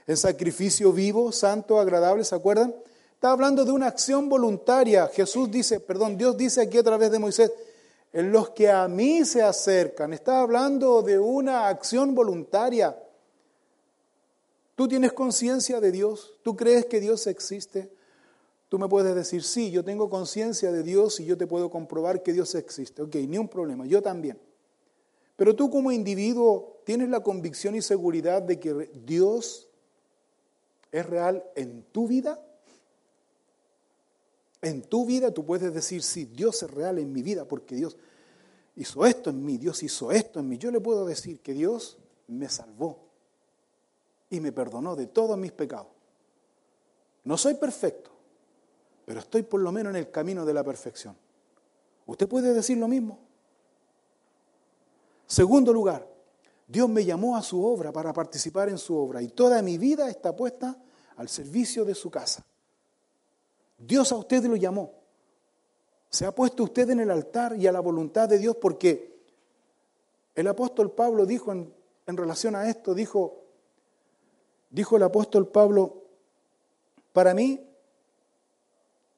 en 0.09 0.17
sacrificio 0.17 0.93
vivo, 0.93 1.31
santo, 1.31 1.79
agradable, 1.79 2.25
¿se 2.25 2.35
acuerdan? 2.35 2.75
Está 3.15 3.31
hablando 3.31 3.65
de 3.65 3.71
una 3.71 3.87
acción 3.87 4.29
voluntaria. 4.29 5.07
Jesús 5.07 5.51
dice, 5.53 5.79
perdón, 5.79 6.19
Dios 6.19 6.37
dice 6.37 6.63
aquí 6.63 6.79
a 6.79 6.83
través 6.83 7.13
de 7.13 7.21
Moisés, 7.21 7.53
en 8.13 8.33
los 8.33 8.51
que 8.51 8.69
a 8.69 8.89
mí 8.89 9.25
se 9.25 9.41
acercan. 9.41 10.13
Está 10.13 10.41
hablando 10.41 11.01
de 11.03 11.21
una 11.21 11.69
acción 11.69 12.17
voluntaria. 12.17 13.01
¿Tú 14.75 14.89
tienes 14.89 15.13
conciencia 15.13 15.81
de 15.81 15.93
Dios? 15.93 16.41
¿Tú 16.43 16.57
crees 16.57 16.87
que 16.87 16.99
Dios 16.99 17.29
existe? 17.29 17.93
Tú 18.71 18.79
me 18.79 18.89
puedes 18.89 19.17
decir, 19.17 19.43
sí, 19.43 19.73
yo 19.73 19.85
tengo 19.85 20.09
conciencia 20.09 20.71
de 20.71 20.85
Dios 20.85 21.19
y 21.19 21.25
yo 21.25 21.37
te 21.37 21.49
puedo 21.49 21.69
comprobar 21.71 22.23
que 22.23 22.33
Dios 22.33 22.55
existe. 22.55 23.03
Ok, 23.03 23.17
ni 23.17 23.37
un 23.37 23.49
problema, 23.49 23.85
yo 23.85 24.01
también. 24.01 24.39
Pero 25.35 25.57
tú 25.57 25.69
como 25.69 25.91
individuo 25.91 26.81
tienes 26.85 27.09
la 27.09 27.21
convicción 27.21 27.75
y 27.75 27.83
seguridad 27.83 28.43
de 28.43 28.61
que 28.61 28.89
Dios 29.05 29.69
es 30.93 31.05
real 31.05 31.45
en 31.57 31.83
tu 31.91 32.07
vida. 32.07 32.41
En 34.63 34.83
tu 34.83 35.05
vida 35.05 35.35
tú 35.35 35.45
puedes 35.45 35.75
decir, 35.75 36.05
sí, 36.05 36.27
Dios 36.27 36.63
es 36.63 36.71
real 36.71 37.01
en 37.01 37.13
mi 37.13 37.23
vida 37.23 37.47
porque 37.47 37.75
Dios 37.75 37.97
hizo 38.77 39.05
esto 39.05 39.31
en 39.31 39.45
mí, 39.45 39.59
Dios 39.59 39.83
hizo 39.83 40.13
esto 40.13 40.39
en 40.39 40.49
mí. 40.49 40.59
Yo 40.59 40.71
le 40.71 40.79
puedo 40.79 41.05
decir 41.07 41.41
que 41.41 41.55
Dios 41.55 41.99
me 42.29 42.49
salvó 42.49 43.01
y 44.29 44.39
me 44.39 44.53
perdonó 44.53 44.95
de 44.95 45.09
todos 45.09 45.37
mis 45.37 45.51
pecados. 45.51 45.89
No 47.25 47.37
soy 47.37 47.55
perfecto, 47.55 48.10
pero 49.11 49.18
estoy 49.18 49.42
por 49.42 49.61
lo 49.61 49.73
menos 49.73 49.90
en 49.90 49.96
el 49.96 50.12
camino 50.12 50.44
de 50.44 50.55
la 50.55 50.62
perfección. 50.62 51.16
¿Usted 52.07 52.29
puede 52.29 52.55
decir 52.55 52.79
lo 52.79 52.87
mismo? 52.87 53.18
Segundo 55.27 55.73
lugar, 55.73 56.07
Dios 56.68 56.88
me 56.88 57.05
llamó 57.05 57.37
a 57.37 57.42
su 57.42 57.61
obra 57.66 57.90
para 57.90 58.12
participar 58.12 58.68
en 58.68 58.79
su 58.79 58.96
obra 58.96 59.20
y 59.20 59.27
toda 59.27 59.62
mi 59.62 59.79
vida 59.79 60.09
está 60.09 60.37
puesta 60.37 60.81
al 61.16 61.29
servicio 61.29 61.85
de 61.85 61.96
su 61.96 62.09
casa. 62.09 62.46
Dios 63.79 64.12
a 64.12 64.16
usted 64.16 64.44
lo 64.44 64.55
llamó. 64.55 64.92
Se 66.09 66.25
ha 66.25 66.33
puesto 66.33 66.62
usted 66.62 66.88
en 66.90 67.01
el 67.01 67.11
altar 67.11 67.57
y 67.57 67.66
a 67.66 67.73
la 67.73 67.81
voluntad 67.81 68.29
de 68.29 68.38
Dios 68.38 68.59
porque 68.61 69.25
el 70.37 70.46
apóstol 70.46 70.92
Pablo 70.92 71.27
dijo 71.27 71.51
en, 71.51 71.75
en 72.07 72.16
relación 72.16 72.55
a 72.55 72.70
esto, 72.70 72.94
dijo, 72.94 73.42
dijo 74.70 74.96
el 74.96 75.03
apóstol 75.03 75.49
Pablo, 75.49 76.05
para 77.12 77.35
mí 77.35 77.66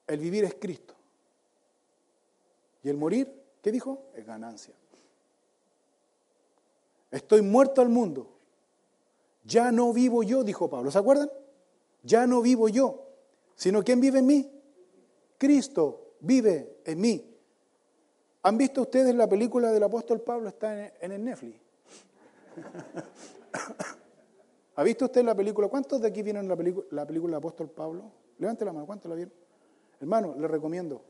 el 0.07 0.19
vivir 0.19 0.45
es 0.45 0.55
Cristo. 0.55 0.95
Y 2.83 2.89
el 2.89 2.97
morir, 2.97 3.33
¿qué 3.63 3.71
dijo? 3.71 4.11
Es 4.15 4.27
ganancia. 4.27 4.75
Estoy 7.11 7.43
muerto 7.43 7.81
al 7.81 7.89
mundo. 7.89 8.29
Ya 9.45 9.71
no 9.71 9.93
vivo 9.93 10.23
yo, 10.23 10.45
dijo 10.45 10.69
Pablo. 10.69 10.91
¿Se 10.91 10.99
acuerdan? 10.99 11.31
Ya 12.03 12.27
no 12.27 12.43
vivo 12.43 12.69
yo, 12.69 13.07
sino 13.55 13.83
¿quién 13.83 14.01
vive 14.01 14.19
en 14.19 14.27
mí? 14.27 14.51
Cristo 15.39 16.15
vive 16.21 16.79
en 16.85 17.01
mí. 17.01 17.29
¿Han 18.43 18.59
visto 18.59 18.83
ustedes 18.83 19.15
la 19.15 19.29
película 19.29 19.71
del 19.71 19.85
apóstol 19.85 20.21
Pablo? 20.21 20.49
Está 20.49 20.89
en 21.01 21.13
el 21.13 21.25
Netflix. 21.25 21.61
¿Ha 24.75 24.83
visto 24.83 25.05
usted 25.05 25.25
la 25.25 25.35
película? 25.35 25.69
¿Cuántos 25.69 26.01
de 26.01 26.09
aquí 26.09 26.23
vieron 26.23 26.49
la 26.49 26.57
película, 26.57 26.87
la 26.91 27.07
película 27.07 27.33
del 27.33 27.39
apóstol 27.39 27.71
Pablo? 27.71 28.11
Levante 28.39 28.65
la 28.65 28.73
mano, 28.73 28.87
¿cuántos 28.87 29.09
la 29.09 29.15
vieron? 29.15 29.35
Hermano, 30.03 30.35
le 30.37 30.49
recomiendo. 30.49 31.01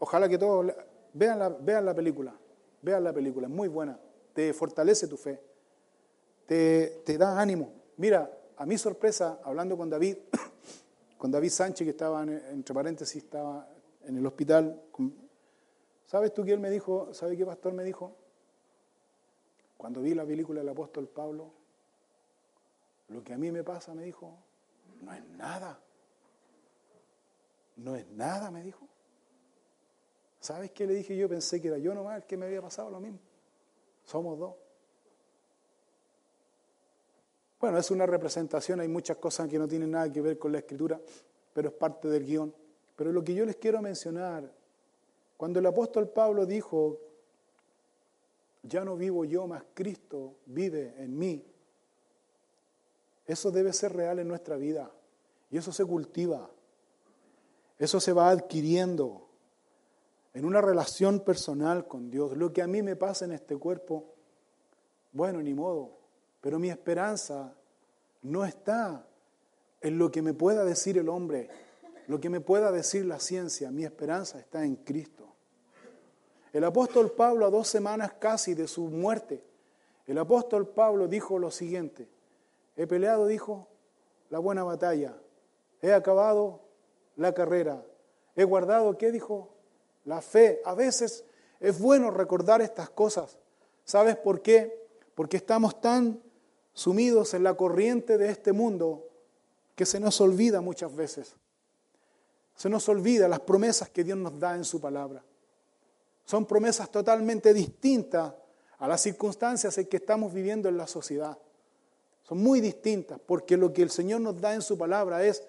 Ojalá 0.00 0.28
que 0.28 0.36
todos 0.36 0.66
vean 1.12 1.38
la, 1.38 1.48
vean 1.48 1.86
la 1.86 1.94
película. 1.94 2.34
Vean 2.82 3.04
la 3.04 3.12
película, 3.12 3.46
es 3.46 3.52
muy 3.52 3.68
buena. 3.68 3.96
Te 4.34 4.52
fortalece 4.52 5.06
tu 5.06 5.16
fe. 5.16 5.40
Te, 6.44 7.02
te 7.06 7.16
da 7.16 7.40
ánimo. 7.40 7.72
Mira, 7.98 8.28
a 8.56 8.66
mi 8.66 8.76
sorpresa, 8.78 9.38
hablando 9.44 9.76
con 9.76 9.88
David, 9.88 10.16
con 11.18 11.30
David 11.30 11.50
Sánchez, 11.50 11.84
que 11.84 11.90
estaba, 11.90 12.24
entre 12.24 12.74
paréntesis, 12.74 13.22
estaba 13.22 13.68
en 14.04 14.16
el 14.16 14.26
hospital, 14.26 14.82
¿sabes 16.06 16.34
tú 16.34 16.44
qué 16.44 16.52
él 16.52 16.58
me 16.58 16.70
dijo? 16.70 17.14
¿Sabes 17.14 17.38
qué 17.38 17.46
pastor 17.46 17.74
me 17.74 17.84
dijo? 17.84 18.16
Cuando 19.76 20.02
vi 20.02 20.14
la 20.14 20.26
película 20.26 20.58
del 20.58 20.68
apóstol 20.68 21.06
Pablo, 21.06 21.52
lo 23.06 23.22
que 23.22 23.34
a 23.34 23.38
mí 23.38 23.52
me 23.52 23.62
pasa, 23.62 23.94
me 23.94 24.02
dijo, 24.02 24.36
no 25.00 25.14
es 25.14 25.24
nada. 25.28 25.78
No 27.76 27.96
es 27.96 28.06
nada, 28.08 28.50
me 28.50 28.62
dijo. 28.62 28.86
¿Sabes 30.40 30.72
qué 30.72 30.86
le 30.86 30.94
dije 30.94 31.16
yo? 31.16 31.28
Pensé 31.28 31.60
que 31.60 31.68
era 31.68 31.78
yo 31.78 31.94
nomás 31.94 32.16
el 32.16 32.24
que 32.24 32.36
me 32.36 32.46
había 32.46 32.60
pasado 32.60 32.90
lo 32.90 33.00
mismo. 33.00 33.18
Somos 34.04 34.38
dos. 34.38 34.54
Bueno, 37.60 37.78
es 37.78 37.92
una 37.92 38.06
representación, 38.06 38.80
hay 38.80 38.88
muchas 38.88 39.18
cosas 39.18 39.48
que 39.48 39.56
no 39.56 39.68
tienen 39.68 39.92
nada 39.92 40.10
que 40.10 40.20
ver 40.20 40.36
con 40.36 40.50
la 40.50 40.58
escritura, 40.58 41.00
pero 41.52 41.68
es 41.68 41.74
parte 41.74 42.08
del 42.08 42.24
guion. 42.24 42.52
Pero 42.96 43.12
lo 43.12 43.22
que 43.22 43.34
yo 43.34 43.46
les 43.46 43.54
quiero 43.56 43.80
mencionar, 43.80 44.52
cuando 45.36 45.60
el 45.60 45.66
apóstol 45.66 46.08
Pablo 46.08 46.44
dijo, 46.44 46.98
ya 48.64 48.84
no 48.84 48.96
vivo 48.96 49.24
yo, 49.24 49.46
más 49.46 49.62
Cristo 49.74 50.38
vive 50.46 50.94
en 50.98 51.16
mí, 51.16 51.44
eso 53.26 53.52
debe 53.52 53.72
ser 53.72 53.92
real 53.92 54.18
en 54.18 54.26
nuestra 54.26 54.56
vida 54.56 54.90
y 55.50 55.56
eso 55.56 55.72
se 55.72 55.84
cultiva, 55.84 56.50
eso 57.82 57.98
se 57.98 58.12
va 58.12 58.30
adquiriendo 58.30 59.28
en 60.34 60.44
una 60.44 60.60
relación 60.60 61.20
personal 61.20 61.88
con 61.88 62.10
Dios. 62.10 62.36
Lo 62.36 62.52
que 62.52 62.62
a 62.62 62.66
mí 62.66 62.80
me 62.82 62.96
pasa 62.96 63.24
en 63.24 63.32
este 63.32 63.56
cuerpo, 63.56 64.14
bueno, 65.12 65.42
ni 65.42 65.52
modo, 65.52 65.98
pero 66.40 66.58
mi 66.58 66.70
esperanza 66.70 67.54
no 68.22 68.44
está 68.44 69.04
en 69.80 69.98
lo 69.98 70.10
que 70.10 70.22
me 70.22 70.32
pueda 70.32 70.64
decir 70.64 70.96
el 70.96 71.08
hombre, 71.08 71.48
lo 72.06 72.20
que 72.20 72.30
me 72.30 72.40
pueda 72.40 72.70
decir 72.70 73.04
la 73.04 73.18
ciencia. 73.18 73.70
Mi 73.70 73.84
esperanza 73.84 74.38
está 74.38 74.64
en 74.64 74.76
Cristo. 74.76 75.34
El 76.52 76.64
apóstol 76.64 77.10
Pablo, 77.12 77.46
a 77.46 77.50
dos 77.50 77.66
semanas 77.66 78.12
casi 78.14 78.54
de 78.54 78.68
su 78.68 78.84
muerte, 78.84 79.42
el 80.06 80.18
apóstol 80.18 80.68
Pablo 80.68 81.08
dijo 81.08 81.38
lo 81.38 81.50
siguiente, 81.50 82.08
he 82.76 82.86
peleado, 82.86 83.26
dijo, 83.26 83.68
la 84.30 84.38
buena 84.38 84.62
batalla, 84.62 85.16
he 85.80 85.92
acabado 85.92 86.60
la 87.16 87.32
carrera, 87.32 87.84
he 88.36 88.44
guardado, 88.44 88.96
¿qué 88.98 89.12
dijo? 89.12 89.50
La 90.04 90.20
fe. 90.20 90.60
A 90.64 90.74
veces 90.74 91.24
es 91.60 91.78
bueno 91.78 92.10
recordar 92.10 92.60
estas 92.60 92.90
cosas. 92.90 93.38
¿Sabes 93.84 94.16
por 94.16 94.42
qué? 94.42 94.86
Porque 95.14 95.36
estamos 95.36 95.80
tan 95.80 96.20
sumidos 96.72 97.34
en 97.34 97.44
la 97.44 97.54
corriente 97.54 98.18
de 98.18 98.30
este 98.30 98.52
mundo 98.52 99.08
que 99.74 99.86
se 99.86 100.00
nos 100.00 100.20
olvida 100.20 100.60
muchas 100.60 100.94
veces. 100.94 101.36
Se 102.56 102.68
nos 102.68 102.88
olvida 102.88 103.28
las 103.28 103.40
promesas 103.40 103.88
que 103.90 104.04
Dios 104.04 104.18
nos 104.18 104.38
da 104.38 104.54
en 104.54 104.64
su 104.64 104.80
palabra. 104.80 105.22
Son 106.24 106.46
promesas 106.46 106.90
totalmente 106.90 107.52
distintas 107.52 108.32
a 108.78 108.88
las 108.88 109.00
circunstancias 109.00 109.76
en 109.78 109.86
que 109.86 109.98
estamos 109.98 110.32
viviendo 110.32 110.68
en 110.68 110.76
la 110.76 110.86
sociedad. 110.86 111.38
Son 112.22 112.38
muy 112.38 112.60
distintas 112.60 113.18
porque 113.24 113.56
lo 113.56 113.72
que 113.72 113.82
el 113.82 113.90
Señor 113.90 114.20
nos 114.20 114.40
da 114.40 114.54
en 114.54 114.62
su 114.62 114.78
palabra 114.78 115.24
es 115.24 115.42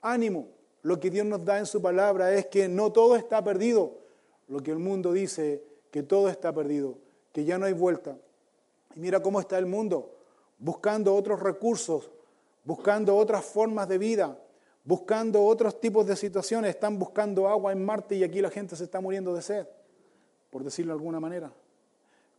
ánimo. 0.00 0.48
Lo 0.82 0.98
que 0.98 1.10
Dios 1.10 1.26
nos 1.26 1.44
da 1.44 1.58
en 1.58 1.66
su 1.66 1.80
palabra 1.80 2.34
es 2.34 2.46
que 2.46 2.68
no 2.68 2.90
todo 2.92 3.16
está 3.16 3.42
perdido. 3.42 3.98
Lo 4.48 4.60
que 4.60 4.72
el 4.72 4.78
mundo 4.78 5.12
dice 5.12 5.62
que 5.90 6.02
todo 6.02 6.28
está 6.28 6.52
perdido, 6.52 6.98
que 7.32 7.44
ya 7.44 7.58
no 7.58 7.66
hay 7.66 7.72
vuelta. 7.72 8.16
Y 8.94 9.00
mira 9.00 9.20
cómo 9.20 9.40
está 9.40 9.58
el 9.58 9.66
mundo 9.66 10.10
buscando 10.62 11.14
otros 11.14 11.40
recursos, 11.40 12.10
buscando 12.64 13.16
otras 13.16 13.44
formas 13.44 13.88
de 13.88 13.98
vida, 13.98 14.38
buscando 14.84 15.44
otros 15.44 15.80
tipos 15.80 16.06
de 16.06 16.16
situaciones. 16.16 16.70
Están 16.70 16.98
buscando 16.98 17.48
agua 17.48 17.72
en 17.72 17.84
Marte 17.84 18.16
y 18.16 18.24
aquí 18.24 18.40
la 18.40 18.50
gente 18.50 18.76
se 18.76 18.84
está 18.84 19.00
muriendo 19.00 19.34
de 19.34 19.42
sed, 19.42 19.66
por 20.50 20.64
decirlo 20.64 20.92
de 20.92 20.98
alguna 20.98 21.20
manera. 21.20 21.52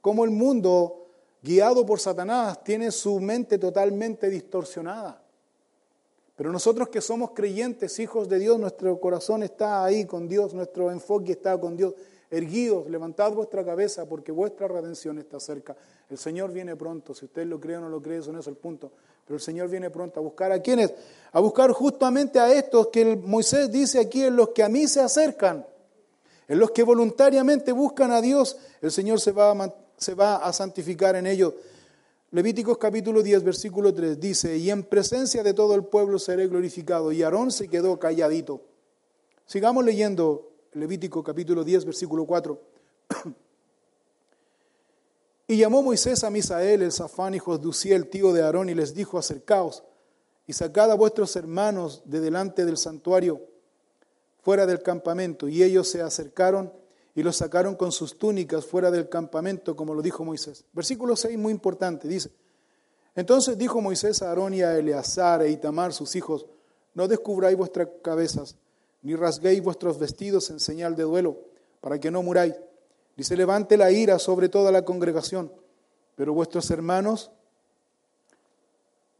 Como 0.01 0.25
el 0.25 0.31
mundo, 0.31 1.07
guiado 1.41 1.85
por 1.85 1.99
Satanás, 1.99 2.63
tiene 2.63 2.91
su 2.91 3.19
mente 3.19 3.57
totalmente 3.57 4.29
distorsionada. 4.29 5.22
Pero 6.35 6.51
nosotros 6.51 6.89
que 6.89 7.01
somos 7.01 7.31
creyentes, 7.31 7.99
hijos 7.99 8.27
de 8.27 8.39
Dios, 8.39 8.59
nuestro 8.59 8.99
corazón 8.99 9.43
está 9.43 9.83
ahí 9.83 10.05
con 10.05 10.27
Dios, 10.27 10.53
nuestro 10.53 10.91
enfoque 10.91 11.33
está 11.33 11.59
con 11.59 11.77
Dios. 11.77 11.93
erguíos, 12.31 12.89
levantad 12.89 13.31
vuestra 13.31 13.63
cabeza, 13.63 14.07
porque 14.09 14.31
vuestra 14.31 14.67
redención 14.67 15.19
está 15.19 15.39
cerca. 15.39 15.75
El 16.09 16.17
Señor 16.17 16.51
viene 16.51 16.75
pronto, 16.75 17.13
si 17.13 17.25
usted 17.25 17.45
lo 17.45 17.59
cree 17.59 17.77
o 17.77 17.81
no 17.81 17.89
lo 17.89 18.01
cree, 18.01 18.17
eso 18.17 18.31
no 18.31 18.39
es 18.39 18.47
el 18.47 18.55
punto. 18.55 18.91
Pero 19.23 19.35
el 19.35 19.41
Señor 19.41 19.69
viene 19.69 19.91
pronto 19.91 20.19
a 20.19 20.23
buscar 20.23 20.51
a 20.51 20.59
quienes, 20.59 20.91
a 21.31 21.39
buscar 21.39 21.71
justamente 21.71 22.39
a 22.39 22.51
estos 22.51 22.87
que 22.87 23.15
Moisés 23.15 23.71
dice 23.71 23.99
aquí, 23.99 24.23
en 24.23 24.35
los 24.35 24.49
que 24.49 24.63
a 24.63 24.69
mí 24.69 24.87
se 24.87 25.01
acercan, 25.01 25.63
en 26.47 26.57
los 26.57 26.71
que 26.71 26.81
voluntariamente 26.81 27.71
buscan 27.71 28.11
a 28.11 28.19
Dios, 28.19 28.57
el 28.81 28.91
Señor 28.91 29.21
se 29.21 29.31
va 29.31 30.35
a 30.37 30.53
santificar 30.53 31.15
en 31.15 31.27
ellos. 31.27 31.53
Levíticos 32.33 32.79
capítulo 32.79 33.21
10, 33.21 33.43
versículo 33.43 33.93
3 33.93 34.19
dice, 34.19 34.57
y 34.57 34.71
en 34.71 34.81
presencia 34.81 35.43
de 35.43 35.53
todo 35.53 35.75
el 35.75 35.83
pueblo 35.83 36.17
seré 36.17 36.47
glorificado. 36.47 37.11
Y 37.11 37.21
Aarón 37.21 37.51
se 37.51 37.67
quedó 37.67 37.99
calladito. 37.99 38.63
Sigamos 39.45 39.85
leyendo 39.85 40.51
Levítico 40.71 41.23
capítulo 41.23 41.63
10, 41.63 41.85
versículo 41.85 42.25
4. 42.25 42.59
y 45.47 45.57
llamó 45.57 45.83
Moisés 45.83 46.23
a 46.23 46.31
Misael, 46.31 46.81
el 46.81 46.91
Zafán, 46.91 47.35
hijo 47.35 47.59
de 47.59 47.67
Uziel, 47.67 48.07
tío 48.07 48.33
de 48.33 48.41
Aarón, 48.41 48.67
y 48.67 48.73
les 48.73 48.95
dijo, 48.95 49.19
acercaos 49.19 49.83
y 50.47 50.53
sacad 50.53 50.89
a 50.91 50.95
vuestros 50.95 51.35
hermanos 51.35 52.01
de 52.05 52.19
delante 52.19 52.65
del 52.65 52.77
santuario, 52.77 53.41
fuera 54.41 54.65
del 54.65 54.81
campamento. 54.81 55.47
Y 55.47 55.61
ellos 55.61 55.87
se 55.87 56.01
acercaron 56.01 56.73
y 57.15 57.21
los 57.21 57.37
sacaron 57.37 57.75
con 57.75 57.91
sus 57.91 58.17
túnicas 58.17 58.65
fuera 58.65 58.89
del 58.89 59.07
campamento, 59.07 59.75
como 59.75 59.93
lo 59.93 60.01
dijo 60.01 60.25
Moisés. 60.25 60.65
Versículo 60.73 61.15
6, 61.15 61.37
muy 61.37 61.51
importante, 61.51 62.07
dice, 62.07 62.31
entonces 63.15 63.57
dijo 63.57 63.81
Moisés 63.81 64.21
a 64.21 64.29
Aarón 64.29 64.55
y 64.55 64.63
a 64.63 64.77
Eleazar 64.77 65.43
e 65.43 65.51
Itamar, 65.51 65.93
sus 65.93 66.15
hijos, 66.15 66.47
no 66.95 67.07
descubráis 67.07 67.55
vuestras 67.55 67.87
cabezas, 68.01 68.55
ni 69.03 69.15
rasguéis 69.15 69.61
vuestros 69.61 69.99
vestidos 69.99 70.49
en 70.49 70.59
señal 70.59 70.95
de 70.95 71.03
duelo, 71.03 71.37
para 71.81 71.99
que 71.99 72.09
no 72.09 72.23
muráis, 72.23 72.55
ni 73.15 73.23
se 73.23 73.37
levante 73.37 73.77
la 73.77 73.91
ira 73.91 74.17
sobre 74.17 74.49
toda 74.49 74.71
la 74.71 74.83
congregación, 74.83 75.51
pero 76.15 76.33
vuestros 76.33 76.71
hermanos, 76.71 77.29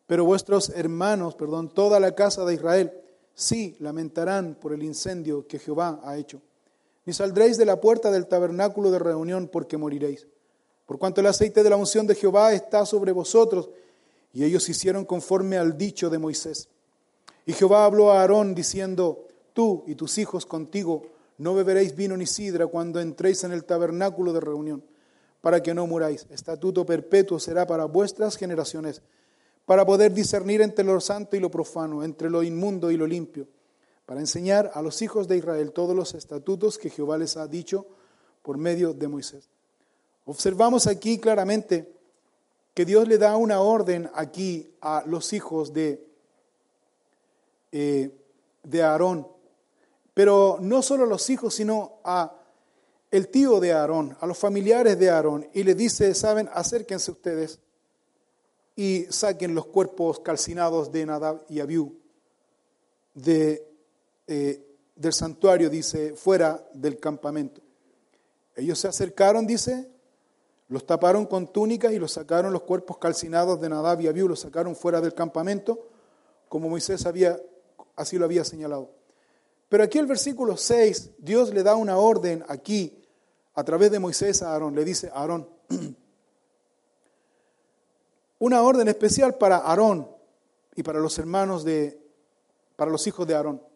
pero 0.08 0.26
vuestros 0.26 0.70
hermanos, 0.70 1.36
perdón, 1.36 1.70
toda 1.70 2.00
la 2.00 2.16
casa 2.16 2.44
de 2.46 2.56
Israel, 2.56 2.94
sí 3.36 3.76
lamentarán 3.80 4.56
por 4.56 4.74
el 4.74 4.84
incendio 4.84 5.48
que 5.48 5.60
Jehová 5.60 6.00
ha 6.04 6.18
hecho 6.18 6.42
ni 7.06 7.14
saldréis 7.14 7.58
de 7.58 7.66
la 7.66 7.82
puerta 7.82 8.12
del 8.12 8.28
tabernáculo 8.28 8.92
de 8.92 9.00
reunión 9.00 9.48
porque 9.48 9.78
moriréis. 9.78 10.28
Por 10.86 11.00
cuanto 11.00 11.22
el 11.22 11.28
aceite 11.28 11.64
de 11.64 11.70
la 11.70 11.76
unción 11.76 12.08
de 12.08 12.16
Jehová 12.16 12.54
está 12.54 12.86
sobre 12.86 13.12
vosotros. 13.12 13.70
Y 14.34 14.44
ellos 14.44 14.68
hicieron 14.70 15.06
conforme 15.06 15.58
al 15.58 15.78
dicho 15.78 16.10
de 16.10 16.18
Moisés. 16.18 16.70
Y 17.46 17.54
Jehová 17.54 17.86
habló 17.86 18.12
a 18.12 18.22
Aarón 18.22 18.56
diciendo, 18.56 19.28
tú 19.54 19.84
y 19.86 19.96
tus 19.96 20.18
hijos 20.18 20.46
contigo 20.46 21.04
no 21.38 21.54
beberéis 21.54 21.96
vino 21.96 22.16
ni 22.16 22.26
sidra 22.26 22.68
cuando 22.68 23.00
entréis 23.00 23.44
en 23.44 23.52
el 23.52 23.66
tabernáculo 23.66 24.32
de 24.34 24.40
reunión, 24.40 24.84
para 25.42 25.62
que 25.62 25.74
no 25.74 25.86
muráis. 25.86 26.26
Estatuto 26.30 26.86
perpetuo 26.86 27.40
será 27.40 27.68
para 27.68 27.86
vuestras 27.86 28.38
generaciones, 28.38 29.02
para 29.66 29.86
poder 29.86 30.14
discernir 30.14 30.62
entre 30.62 30.86
lo 30.86 31.00
santo 31.02 31.36
y 31.36 31.40
lo 31.40 31.52
profano, 31.52 32.04
entre 32.04 32.30
lo 32.30 32.44
inmundo 32.44 32.92
y 32.92 32.98
lo 32.98 33.06
limpio 33.06 33.48
para 34.06 34.20
enseñar 34.20 34.72
a 34.74 34.82
los 34.82 35.02
hijos 35.02 35.28
de 35.28 35.38
Israel 35.38 35.72
todos 35.72 35.96
los 35.96 36.14
estatutos 36.14 36.78
que 36.78 36.90
Jehová 36.90 37.18
les 37.18 37.38
ha 37.38 37.48
dicho 37.48 37.86
por 38.42 38.58
medio 38.58 38.94
de 38.94 39.08
Moisés. 39.08 39.50
Observamos 40.26 40.88
aquí 40.88 41.18
claramente 41.20 41.92
que 42.74 42.86
Dios 42.86 43.08
le 43.08 43.18
da 43.18 43.38
una 43.38 43.62
orden 43.62 44.10
aquí 44.14 44.74
a 44.82 45.04
los 45.06 45.32
hijos 45.34 45.74
de, 45.74 46.06
eh, 47.72 48.12
de 48.64 48.84
Aarón, 48.84 49.28
pero 50.14 50.58
no 50.60 50.82
solo 50.82 51.04
a 51.04 51.08
los 51.08 51.30
hijos, 51.30 51.54
sino 51.54 52.00
a 52.04 52.40
el 53.12 53.28
tío 53.28 53.60
de 53.60 53.74
Aarón, 53.74 54.18
a 54.20 54.26
los 54.26 54.38
familiares 54.38 54.98
de 54.98 55.10
Aarón, 55.10 55.48
y 55.54 55.64
le 55.64 55.76
dice, 55.76 56.14
saben, 56.16 56.50
acérquense 56.52 57.12
ustedes 57.12 57.60
y 58.76 59.06
saquen 59.10 59.54
los 59.54 59.68
cuerpos 59.68 60.20
calcinados 60.20 60.92
de 60.92 61.06
Nadab 61.06 61.46
y 61.48 61.60
Abiú 61.60 61.96
de 63.14 63.73
eh, 64.28 64.66
del 64.96 65.14
santuario, 65.14 65.70
dice, 65.70 66.16
fuera 66.16 66.66
del 66.74 67.00
campamento. 67.00 67.62
Ellos 68.56 68.80
se 68.80 68.88
acercaron, 68.88 69.48
dice, 69.48 69.90
los 70.70 70.86
taparon 70.86 71.26
con 71.26 71.52
túnicas 71.52 71.92
y 71.94 72.00
los 72.00 72.14
sacaron 72.14 72.54
los 72.54 72.62
cuerpos 72.64 72.98
calcinados 72.98 73.60
de 73.60 73.70
Nadab 73.70 74.02
y 74.02 74.08
Abiú, 74.08 74.28
los 74.28 74.40
sacaron 74.40 74.76
fuera 74.76 75.02
del 75.02 75.14
campamento, 75.14 75.88
como 76.48 76.70
Moisés 76.70 77.06
había, 77.06 77.40
así 77.96 78.18
lo 78.18 78.26
había 78.26 78.46
señalado. 78.46 78.92
Pero 79.70 79.84
aquí 79.84 79.98
el 79.98 80.06
versículo 80.06 80.56
6, 80.56 81.12
Dios 81.18 81.54
le 81.54 81.64
da 81.64 81.76
una 81.76 81.98
orden 81.98 82.46
aquí, 82.48 83.04
a 83.56 83.64
través 83.64 83.92
de 83.92 84.00
Moisés 84.00 84.42
a 84.42 84.54
Aarón, 84.54 84.76
le 84.76 84.86
dice, 84.86 85.12
Aarón, 85.14 85.50
una 88.40 88.62
orden 88.62 88.88
especial 88.88 89.36
para 89.36 89.58
Aarón 89.58 90.08
y 90.76 90.84
para 90.84 91.00
los 91.00 91.18
hermanos 91.18 91.64
de, 91.64 92.00
para 92.76 92.92
los 92.92 93.06
hijos 93.08 93.28
de 93.28 93.36
Aarón 93.36 93.73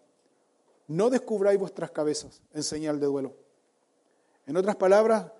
no 0.88 1.10
descubráis 1.10 1.60
vuestras 1.60 1.91
cabezas 1.91 2.41
en 2.54 2.63
señal 2.63 3.00
de 3.00 3.06
duelo. 3.06 3.36
En 4.45 4.56
otras 4.56 4.78
palabras, 4.78 5.32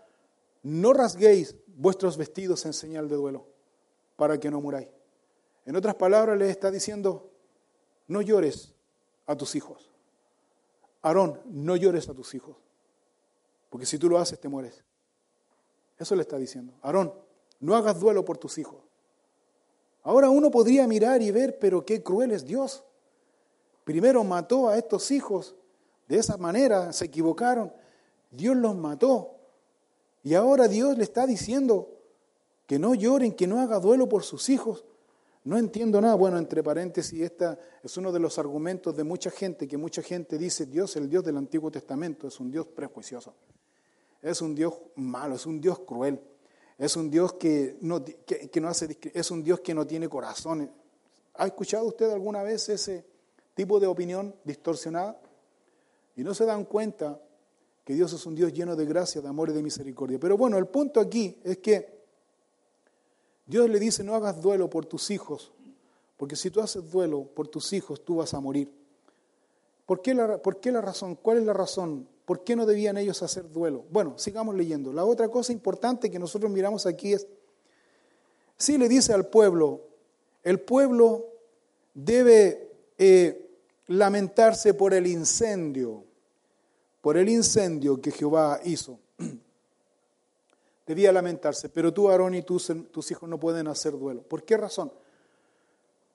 no 0.64 0.94
rasguéis 0.94 1.56
vuestros 1.68 2.18
vestidos 2.18 2.66
en 2.66 2.74
señal 2.74 3.08
de 3.08 3.16
duelo 3.16 3.48
para 4.16 4.40
que 4.40 4.52
no 4.52 4.60
muráis. 4.60 4.90
En 5.66 5.76
otras 5.76 5.96
palabras, 5.96 6.38
le 6.38 6.50
está 6.50 6.72
diciendo, 6.72 7.32
no 8.08 8.22
llores 8.22 8.74
a 9.26 9.36
tus 9.36 9.56
hijos. 9.56 9.90
Aarón, 11.02 11.40
no 11.46 11.76
llores 11.76 12.10
a 12.10 12.14
tus 12.14 12.34
hijos, 12.34 12.58
porque 13.70 13.86
si 13.86 13.98
tú 13.98 14.10
lo 14.10 14.18
haces 14.18 14.40
te 14.40 14.50
mueres. 14.50 14.84
Eso 15.98 16.16
le 16.16 16.22
está 16.22 16.38
diciendo. 16.38 16.74
Aarón, 16.82 17.14
no 17.60 17.76
hagas 17.76 18.00
duelo 18.00 18.26
por 18.26 18.38
tus 18.38 18.58
hijos. 18.58 18.82
Ahora 20.04 20.30
uno 20.30 20.52
podría 20.52 20.88
mirar 20.88 21.22
y 21.22 21.32
ver, 21.32 21.60
pero 21.60 21.86
qué 21.86 22.02
cruel 22.02 22.32
es 22.32 22.46
Dios. 22.46 22.84
Primero 23.88 24.22
mató 24.26 24.68
a 24.68 24.78
estos 24.78 25.12
hijos, 25.12 25.56
de 26.10 26.18
esa 26.18 26.36
manera 26.36 26.92
se 26.92 27.06
equivocaron, 27.06 27.72
Dios 28.30 28.58
los 28.58 28.76
mató. 28.76 29.38
Y 30.24 30.34
ahora 30.34 30.68
Dios 30.68 30.98
le 30.98 31.06
está 31.06 31.26
diciendo 31.26 31.98
que 32.66 32.80
no 32.80 32.94
lloren, 32.96 33.32
que 33.32 33.48
no 33.48 33.62
haga 33.62 33.80
duelo 33.80 34.10
por 34.10 34.24
sus 34.24 34.50
hijos. 34.50 34.84
No 35.46 35.58
entiendo 35.58 36.02
nada. 36.02 36.16
Bueno, 36.16 36.38
entre 36.38 36.62
paréntesis, 36.62 37.22
esta 37.22 37.58
es 37.82 37.96
uno 37.96 38.12
de 38.12 38.20
los 38.20 38.38
argumentos 38.38 38.94
de 38.94 39.06
mucha 39.06 39.32
gente, 39.32 39.70
que 39.70 39.78
mucha 39.78 40.02
gente 40.02 40.38
dice, 40.38 40.66
Dios, 40.66 40.98
el 40.98 41.10
Dios 41.10 41.24
del 41.24 41.38
Antiguo 41.38 41.72
Testamento, 41.72 42.28
es 42.28 42.42
un 42.42 42.52
Dios 42.52 42.68
prejuicioso. 42.68 43.36
Es 44.22 44.42
un 44.42 44.54
Dios 44.54 44.74
malo, 44.98 45.36
es 45.36 45.46
un 45.46 45.62
Dios 45.62 45.80
cruel. 45.80 46.20
Es 46.78 46.98
un 46.98 47.10
Dios 47.10 47.36
que 47.36 47.78
no, 47.80 48.04
que 48.04 48.60
no 48.60 48.68
hace, 48.68 48.98
es 49.14 49.32
un 49.32 49.44
Dios 49.46 49.62
que 49.62 49.74
no 49.74 49.88
tiene 49.88 50.10
corazón. 50.10 50.70
¿Ha 51.36 51.46
escuchado 51.46 51.86
usted 51.86 52.12
alguna 52.12 52.44
vez 52.44 52.68
ese, 52.68 53.06
tipo 53.58 53.80
de 53.80 53.88
opinión 53.88 54.36
distorsionada 54.44 55.20
y 56.16 56.24
no 56.24 56.36
se 56.36 56.46
dan 56.46 56.64
cuenta 56.64 57.20
que 57.84 57.96
Dios 57.96 58.14
es 58.14 58.24
un 58.28 58.36
Dios 58.36 58.54
lleno 58.54 58.76
de 58.76 58.86
gracia, 58.86 59.20
de 59.20 59.28
amor 59.28 59.50
y 59.50 59.54
de 59.54 59.64
misericordia. 59.64 60.20
Pero 60.20 60.38
bueno, 60.38 60.60
el 60.60 60.68
punto 60.68 61.00
aquí 61.00 61.40
es 61.44 61.58
que 61.58 61.98
Dios 63.48 63.68
le 63.68 63.80
dice, 63.80 64.04
no 64.04 64.14
hagas 64.14 64.40
duelo 64.42 64.70
por 64.70 64.86
tus 64.86 65.10
hijos, 65.10 65.52
porque 66.18 66.36
si 66.36 66.52
tú 66.52 66.62
haces 66.62 66.92
duelo 66.92 67.24
por 67.24 67.48
tus 67.48 67.74
hijos, 67.74 68.06
tú 68.06 68.18
vas 68.18 68.36
a 68.36 68.40
morir. 68.40 68.72
¿Por 69.88 70.04
qué 70.04 70.14
la, 70.14 70.38
por 70.38 70.60
qué 70.60 70.72
la 70.72 70.82
razón? 70.82 71.16
¿Cuál 71.16 71.40
es 71.40 71.44
la 71.44 71.54
razón? 71.54 72.08
¿Por 72.26 72.44
qué 72.44 72.56
no 72.56 72.68
debían 72.68 72.98
ellos 72.98 73.24
hacer 73.24 73.52
duelo? 73.52 73.86
Bueno, 73.90 74.20
sigamos 74.20 74.54
leyendo. 74.54 74.94
La 74.94 75.04
otra 75.04 75.30
cosa 75.30 75.52
importante 75.52 76.12
que 76.12 76.20
nosotros 76.20 76.52
miramos 76.52 76.86
aquí 76.86 77.14
es, 77.14 77.26
si 78.56 78.78
le 78.78 78.88
dice 78.88 79.14
al 79.14 79.28
pueblo, 79.28 79.82
el 80.44 80.60
pueblo 80.60 81.26
debe 81.96 82.68
eh, 82.98 83.47
lamentarse 83.88 84.74
por 84.74 84.94
el 84.94 85.08
incendio, 85.08 86.04
por 87.02 87.18
el 87.18 87.30
incendio 87.30 88.00
que 88.02 88.12
Jehová 88.12 88.60
hizo. 88.64 89.00
Debía 90.86 91.12
lamentarse, 91.12 91.70
pero 91.70 91.94
tú, 91.94 92.10
Aarón, 92.10 92.36
y 92.36 92.44
tus, 92.44 92.72
tus 92.92 93.12
hijos 93.12 93.28
no 93.28 93.40
pueden 93.40 93.68
hacer 93.68 93.98
duelo. 93.98 94.22
¿Por 94.22 94.44
qué 94.44 94.58
razón? 94.58 94.92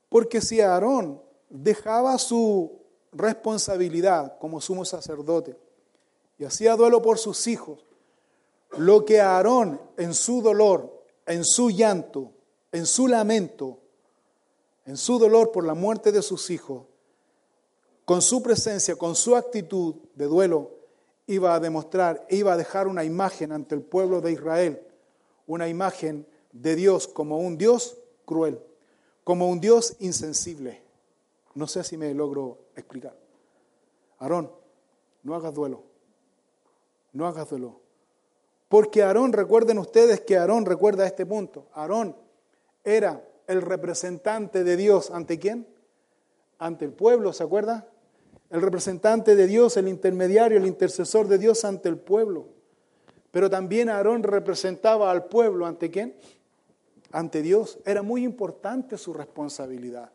Porque 0.08 0.40
si 0.40 0.61
Aarón 0.61 1.20
dejaba 1.48 2.18
su 2.18 2.80
responsabilidad 3.12 4.38
como 4.38 4.61
sumo 4.61 4.85
sacerdote 4.85 5.56
y 6.38 6.44
hacía 6.44 6.76
duelo 6.76 7.02
por 7.02 7.18
sus 7.18 7.46
hijos, 7.46 7.85
lo 8.78 9.04
que 9.04 9.20
Aarón 9.20 9.80
en 9.98 10.14
su 10.14 10.40
dolor, 10.40 11.04
en 11.26 11.44
su 11.44 11.70
llanto, 11.70 12.32
en 12.72 12.87
su 12.87 13.06
lamento, 13.06 13.78
en 14.87 14.96
su 14.96 15.18
dolor 15.18 15.52
por 15.52 15.64
la 15.64 15.74
muerte 15.74 16.11
de 16.11 16.22
sus 16.22 16.50
hijos, 16.50 16.85
con 18.04 18.22
su 18.22 18.42
presencia, 18.42 18.96
con 18.96 19.14
su 19.14 19.36
actitud 19.36 19.96
de 20.14 20.26
duelo, 20.26 20.70
iba 21.26 21.54
a 21.54 21.60
demostrar, 21.60 22.26
iba 22.30 22.52
a 22.52 22.56
dejar 22.56 22.88
una 22.88 23.04
imagen 23.04 23.52
ante 23.52 23.74
el 23.74 23.82
pueblo 23.82 24.20
de 24.20 24.32
Israel, 24.32 24.82
una 25.46 25.68
imagen 25.68 26.26
de 26.52 26.76
Dios 26.76 27.08
como 27.08 27.38
un 27.38 27.56
Dios 27.56 27.98
cruel, 28.24 28.60
como 29.24 29.48
un 29.48 29.60
Dios 29.60 29.96
insensible. 30.00 30.82
No 31.54 31.66
sé 31.66 31.84
si 31.84 31.96
me 31.96 32.12
logro 32.14 32.58
explicar. 32.74 33.16
Aarón, 34.18 34.50
no 35.22 35.34
hagas 35.34 35.54
duelo. 35.54 35.84
no 37.12 37.26
hagas 37.26 37.50
dolor. 37.50 37.74
Porque 38.68 39.02
Aarón, 39.02 39.34
recuerden 39.34 39.78
ustedes 39.78 40.22
que 40.22 40.38
Aarón, 40.38 40.64
recuerda 40.64 41.06
este 41.06 41.26
punto, 41.26 41.66
Aarón 41.74 42.16
era 42.84 43.22
el 43.46 43.60
representante 43.60 44.64
de 44.64 44.76
Dios 44.76 45.10
ante 45.10 45.38
quién? 45.38 45.66
Ante 46.58 46.86
el 46.86 46.92
pueblo, 46.92 47.32
¿se 47.32 47.42
acuerda? 47.42 47.91
El 48.52 48.60
representante 48.60 49.34
de 49.34 49.46
Dios, 49.46 49.78
el 49.78 49.88
intermediario, 49.88 50.58
el 50.58 50.66
intercesor 50.66 51.26
de 51.26 51.38
Dios 51.38 51.64
ante 51.64 51.88
el 51.88 51.96
pueblo. 51.96 52.48
Pero 53.30 53.48
también 53.48 53.88
Aarón 53.88 54.22
representaba 54.22 55.10
al 55.10 55.24
pueblo 55.24 55.64
ante 55.64 55.90
quién? 55.90 56.14
Ante 57.12 57.40
Dios. 57.40 57.78
Era 57.86 58.02
muy 58.02 58.24
importante 58.24 58.98
su 58.98 59.14
responsabilidad. 59.14 60.12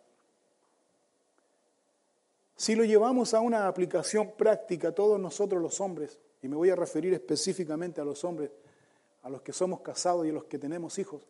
Si 2.56 2.76
lo 2.76 2.84
llevamos 2.84 3.34
a 3.34 3.40
una 3.40 3.68
aplicación 3.68 4.32
práctica, 4.38 4.92
todos 4.92 5.20
nosotros 5.20 5.60
los 5.60 5.82
hombres, 5.82 6.20
y 6.44 6.48
me 6.48 6.56
voy 6.56 6.70
a 6.70 6.76
referir 6.76 7.16
específicamente 7.16 8.02
a 8.02 8.06
los 8.06 8.24
hombres, 8.24 8.52
a 9.24 9.32
los 9.32 9.42
que 9.42 9.52
somos 9.52 9.82
casados 9.82 10.28
y 10.28 10.30
a 10.30 10.34
los 10.34 10.44
que 10.44 10.60
tenemos 10.60 11.00
hijos, 11.00 11.24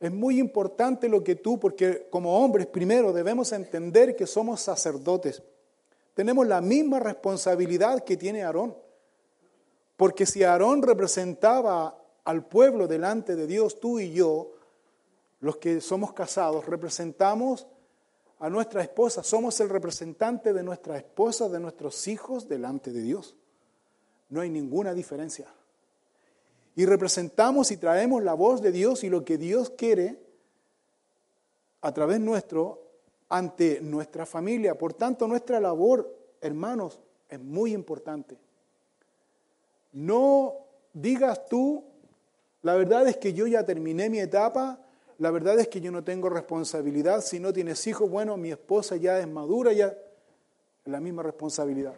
es 0.00 0.12
muy 0.12 0.38
importante 0.38 1.08
lo 1.08 1.24
que 1.24 1.36
tú, 1.36 1.58
porque 1.58 2.06
como 2.10 2.38
hombres 2.38 2.66
primero 2.66 3.12
debemos 3.12 3.52
entender 3.52 4.14
que 4.14 4.26
somos 4.26 4.60
sacerdotes. 4.60 5.42
Tenemos 6.14 6.46
la 6.46 6.60
misma 6.60 7.00
responsabilidad 7.00 8.04
que 8.04 8.16
tiene 8.16 8.44
Aarón. 8.44 8.76
Porque 9.96 10.26
si 10.26 10.44
Aarón 10.44 10.82
representaba 10.82 12.00
al 12.24 12.46
pueblo 12.46 12.86
delante 12.86 13.34
de 13.34 13.46
Dios, 13.48 13.80
tú 13.80 13.98
y 13.98 14.12
yo, 14.12 14.52
los 15.40 15.56
que 15.56 15.80
somos 15.80 16.12
casados, 16.12 16.66
representamos 16.66 17.66
a 18.38 18.48
nuestra 18.48 18.82
esposa, 18.82 19.24
somos 19.24 19.58
el 19.60 19.68
representante 19.68 20.52
de 20.52 20.62
nuestra 20.62 20.96
esposa, 20.96 21.48
de 21.48 21.58
nuestros 21.58 22.06
hijos 22.06 22.48
delante 22.48 22.92
de 22.92 23.02
Dios. 23.02 23.34
No 24.28 24.40
hay 24.40 24.50
ninguna 24.50 24.94
diferencia. 24.94 25.46
Y 26.78 26.86
representamos 26.86 27.72
y 27.72 27.76
traemos 27.76 28.22
la 28.22 28.34
voz 28.34 28.62
de 28.62 28.70
Dios 28.70 29.02
y 29.02 29.10
lo 29.10 29.24
que 29.24 29.36
Dios 29.36 29.70
quiere 29.70 30.16
a 31.80 31.92
través 31.92 32.20
nuestro 32.20 32.80
ante 33.28 33.80
nuestra 33.80 34.24
familia. 34.24 34.78
Por 34.78 34.94
tanto, 34.94 35.26
nuestra 35.26 35.58
labor, 35.58 36.08
hermanos, 36.40 37.00
es 37.28 37.40
muy 37.40 37.72
importante. 37.74 38.38
No 39.92 40.54
digas 40.92 41.48
tú, 41.48 41.82
la 42.62 42.76
verdad 42.76 43.08
es 43.08 43.16
que 43.16 43.32
yo 43.32 43.48
ya 43.48 43.66
terminé 43.66 44.08
mi 44.08 44.20
etapa, 44.20 44.78
la 45.18 45.32
verdad 45.32 45.58
es 45.58 45.66
que 45.66 45.80
yo 45.80 45.90
no 45.90 46.04
tengo 46.04 46.28
responsabilidad, 46.28 47.22
si 47.22 47.40
no 47.40 47.52
tienes 47.52 47.84
hijos, 47.88 48.08
bueno, 48.08 48.36
mi 48.36 48.52
esposa 48.52 48.94
ya 48.94 49.18
es 49.18 49.26
madura, 49.26 49.72
ya 49.72 49.88
es 49.88 49.96
la 50.84 51.00
misma 51.00 51.24
responsabilidad. 51.24 51.94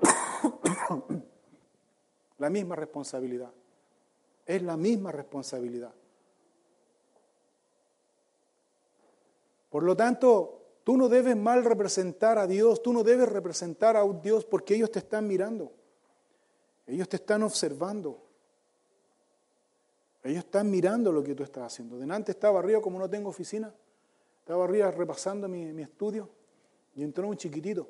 la 2.38 2.48
misma 2.48 2.76
responsabilidad. 2.76 3.50
Es 4.50 4.62
la 4.62 4.76
misma 4.76 5.12
responsabilidad. 5.12 5.92
Por 9.68 9.84
lo 9.84 9.96
tanto, 9.96 10.80
tú 10.82 10.96
no 10.96 11.08
debes 11.08 11.36
mal 11.36 11.64
representar 11.64 12.36
a 12.36 12.48
Dios, 12.48 12.82
tú 12.82 12.92
no 12.92 13.04
debes 13.04 13.28
representar 13.28 13.96
a 13.96 14.02
un 14.02 14.20
Dios 14.20 14.44
porque 14.44 14.74
ellos 14.74 14.90
te 14.90 14.98
están 14.98 15.28
mirando, 15.28 15.70
ellos 16.84 17.08
te 17.08 17.14
están 17.14 17.44
observando, 17.44 18.26
ellos 20.24 20.42
están 20.42 20.68
mirando 20.68 21.12
lo 21.12 21.22
que 21.22 21.36
tú 21.36 21.44
estás 21.44 21.72
haciendo. 21.72 21.96
Delante 21.96 22.32
estaba 22.32 22.58
arriba, 22.58 22.80
como 22.80 22.98
no 22.98 23.08
tengo 23.08 23.28
oficina, 23.28 23.72
estaba 24.40 24.64
arriba 24.64 24.90
repasando 24.90 25.46
mi, 25.46 25.72
mi 25.72 25.82
estudio 25.82 26.28
y 26.96 27.04
entró 27.04 27.28
un 27.28 27.36
chiquitito. 27.36 27.88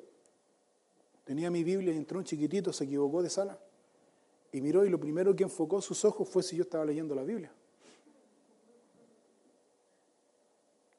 Tenía 1.23 1.49
mi 1.49 1.63
Biblia 1.63 1.91
y 1.91 1.97
entró 1.97 2.19
un 2.19 2.23
chiquitito, 2.23 2.71
se 2.71 2.83
equivocó 2.83 3.23
de 3.23 3.31
sala. 3.31 3.57
Y 4.51 4.61
miró 4.61 4.85
y 4.85 4.89
lo 4.89 4.99
primero 4.99 5.35
que 5.35 5.43
enfocó 5.43 5.81
sus 5.81 6.03
ojos 6.03 6.27
fue 6.27 6.43
si 6.43 6.57
yo 6.57 6.63
estaba 6.63 6.83
leyendo 6.83 7.15
la 7.15 7.23
Biblia. 7.23 7.51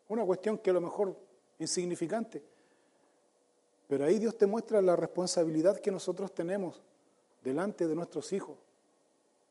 Una 0.09 0.25
cuestión 0.25 0.59
que 0.59 0.71
a 0.71 0.73
lo 0.73 0.81
mejor 0.81 1.17
insignificante. 1.59 2.43
Pero 3.89 4.05
ahí 4.05 4.19
Dios 4.19 4.37
te 4.37 4.47
muestra 4.47 4.81
la 4.81 4.97
responsabilidad 4.97 5.79
que 5.79 5.91
nosotros 5.91 6.33
tenemos 6.35 6.83
delante 7.43 7.87
de 7.87 7.95
nuestros 7.95 8.33
hijos. 8.33 8.57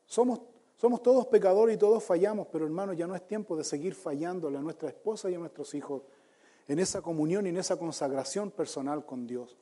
Somos, 0.05 0.41
somos 0.77 1.03
todos 1.03 1.27
pecadores 1.27 1.75
y 1.75 1.79
todos 1.79 2.03
fallamos, 2.03 2.47
pero 2.51 2.65
hermano, 2.65 2.93
ya 2.93 3.07
no 3.07 3.15
es 3.15 3.25
tiempo 3.27 3.55
de 3.55 3.63
seguir 3.63 3.93
fallándole 3.93 4.57
a 4.57 4.61
nuestra 4.61 4.89
esposa 4.89 5.29
y 5.29 5.35
a 5.35 5.39
nuestros 5.39 5.73
hijos 5.73 6.03
en 6.67 6.79
esa 6.79 7.01
comunión 7.01 7.45
y 7.45 7.49
en 7.49 7.57
esa 7.57 7.77
consagración 7.77 8.49
personal 8.51 9.05
con 9.05 9.27
Dios. 9.27 9.57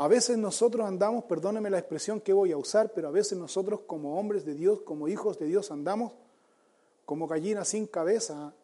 A 0.00 0.06
veces 0.06 0.38
nosotros 0.38 0.86
andamos, 0.86 1.24
perdóneme 1.24 1.70
la 1.70 1.80
expresión 1.80 2.20
que 2.20 2.32
voy 2.32 2.52
a 2.52 2.56
usar, 2.56 2.92
pero 2.92 3.08
a 3.08 3.10
veces 3.10 3.36
nosotros 3.36 3.80
como 3.84 4.16
hombres 4.16 4.44
de 4.44 4.54
Dios, 4.54 4.82
como 4.82 5.08
hijos 5.08 5.40
de 5.40 5.46
Dios, 5.46 5.72
andamos 5.72 6.12
como 7.04 7.26
gallinas 7.26 7.66
sin 7.66 7.88
cabeza, 7.88 8.54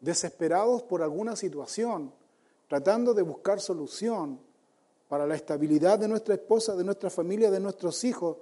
desesperados 0.00 0.82
por 0.82 1.00
alguna 1.00 1.36
situación, 1.36 2.12
tratando 2.66 3.14
de 3.14 3.22
buscar 3.22 3.60
solución 3.60 4.40
para 5.08 5.28
la 5.28 5.36
estabilidad 5.36 6.00
de 6.00 6.08
nuestra 6.08 6.34
esposa, 6.34 6.74
de 6.74 6.82
nuestra 6.82 7.08
familia, 7.08 7.48
de 7.48 7.60
nuestros 7.60 8.02
hijos. 8.02 8.36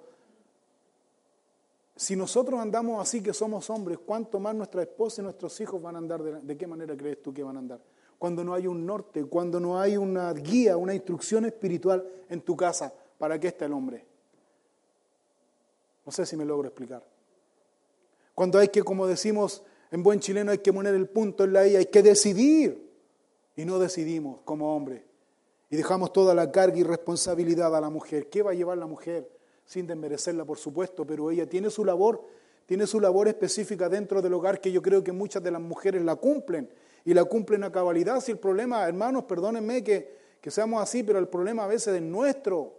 Si 1.96 2.16
nosotros 2.16 2.60
andamos 2.60 2.98
así 2.98 3.22
que 3.22 3.34
somos 3.34 3.68
hombres, 3.68 3.98
¿cuánto 3.98 4.40
más 4.40 4.54
nuestra 4.54 4.80
esposa 4.80 5.20
y 5.20 5.24
nuestros 5.24 5.60
hijos 5.60 5.82
van 5.82 5.96
a 5.96 5.98
andar? 5.98 6.22
¿De, 6.22 6.56
qué 6.56 6.66
manera 6.66 6.96
crees 6.96 7.22
tú 7.22 7.34
que 7.34 7.42
van 7.42 7.56
a 7.56 7.58
andar? 7.58 7.80
Cuando 8.20 8.44
no 8.44 8.52
hay 8.52 8.66
un 8.66 8.84
norte, 8.84 9.24
cuando 9.24 9.58
no 9.58 9.80
hay 9.80 9.96
una 9.96 10.30
guía, 10.34 10.76
una 10.76 10.94
instrucción 10.94 11.46
espiritual 11.46 12.06
en 12.28 12.42
tu 12.42 12.54
casa, 12.54 12.92
¿para 13.16 13.40
qué 13.40 13.48
está 13.48 13.64
el 13.64 13.72
hombre? 13.72 14.04
No 16.04 16.12
sé 16.12 16.26
si 16.26 16.36
me 16.36 16.44
logro 16.44 16.68
explicar. 16.68 17.02
Cuando 18.34 18.58
hay 18.58 18.68
que, 18.68 18.82
como 18.82 19.06
decimos 19.06 19.62
en 19.90 20.02
buen 20.02 20.20
chileno, 20.20 20.50
hay 20.50 20.58
que 20.58 20.70
poner 20.70 20.94
el 20.94 21.08
punto 21.08 21.44
en 21.44 21.54
la 21.54 21.66
I, 21.66 21.76
hay 21.76 21.86
que 21.86 22.02
decidir. 22.02 22.90
Y 23.56 23.64
no 23.64 23.78
decidimos 23.78 24.42
como 24.42 24.76
hombre. 24.76 25.02
Y 25.70 25.76
dejamos 25.76 26.12
toda 26.12 26.34
la 26.34 26.52
carga 26.52 26.76
y 26.76 26.82
responsabilidad 26.82 27.74
a 27.74 27.80
la 27.80 27.88
mujer. 27.88 28.28
¿Qué 28.28 28.42
va 28.42 28.50
a 28.50 28.54
llevar 28.54 28.76
la 28.76 28.86
mujer? 28.86 29.30
Sin 29.64 29.86
desmerecerla, 29.86 30.44
por 30.44 30.58
supuesto, 30.58 31.06
pero 31.06 31.30
ella 31.30 31.48
tiene 31.48 31.70
su 31.70 31.86
labor, 31.86 32.22
tiene 32.66 32.86
su 32.86 33.00
labor 33.00 33.28
específica 33.28 33.88
dentro 33.88 34.20
del 34.20 34.34
hogar 34.34 34.60
que 34.60 34.70
yo 34.70 34.82
creo 34.82 35.02
que 35.02 35.12
muchas 35.12 35.42
de 35.42 35.52
las 35.52 35.62
mujeres 35.62 36.02
la 36.02 36.16
cumplen 36.16 36.68
y 37.04 37.14
la 37.14 37.24
cumplen 37.24 37.64
a 37.64 37.72
cabalidad. 37.72 38.20
Si 38.20 38.32
el 38.32 38.38
problema, 38.38 38.86
hermanos, 38.86 39.24
perdónenme 39.24 39.82
que, 39.82 40.18
que 40.40 40.50
seamos 40.50 40.82
así, 40.82 41.02
pero 41.02 41.18
el 41.18 41.28
problema 41.28 41.64
a 41.64 41.68
veces 41.68 41.94
es 41.94 42.02
nuestro. 42.02 42.74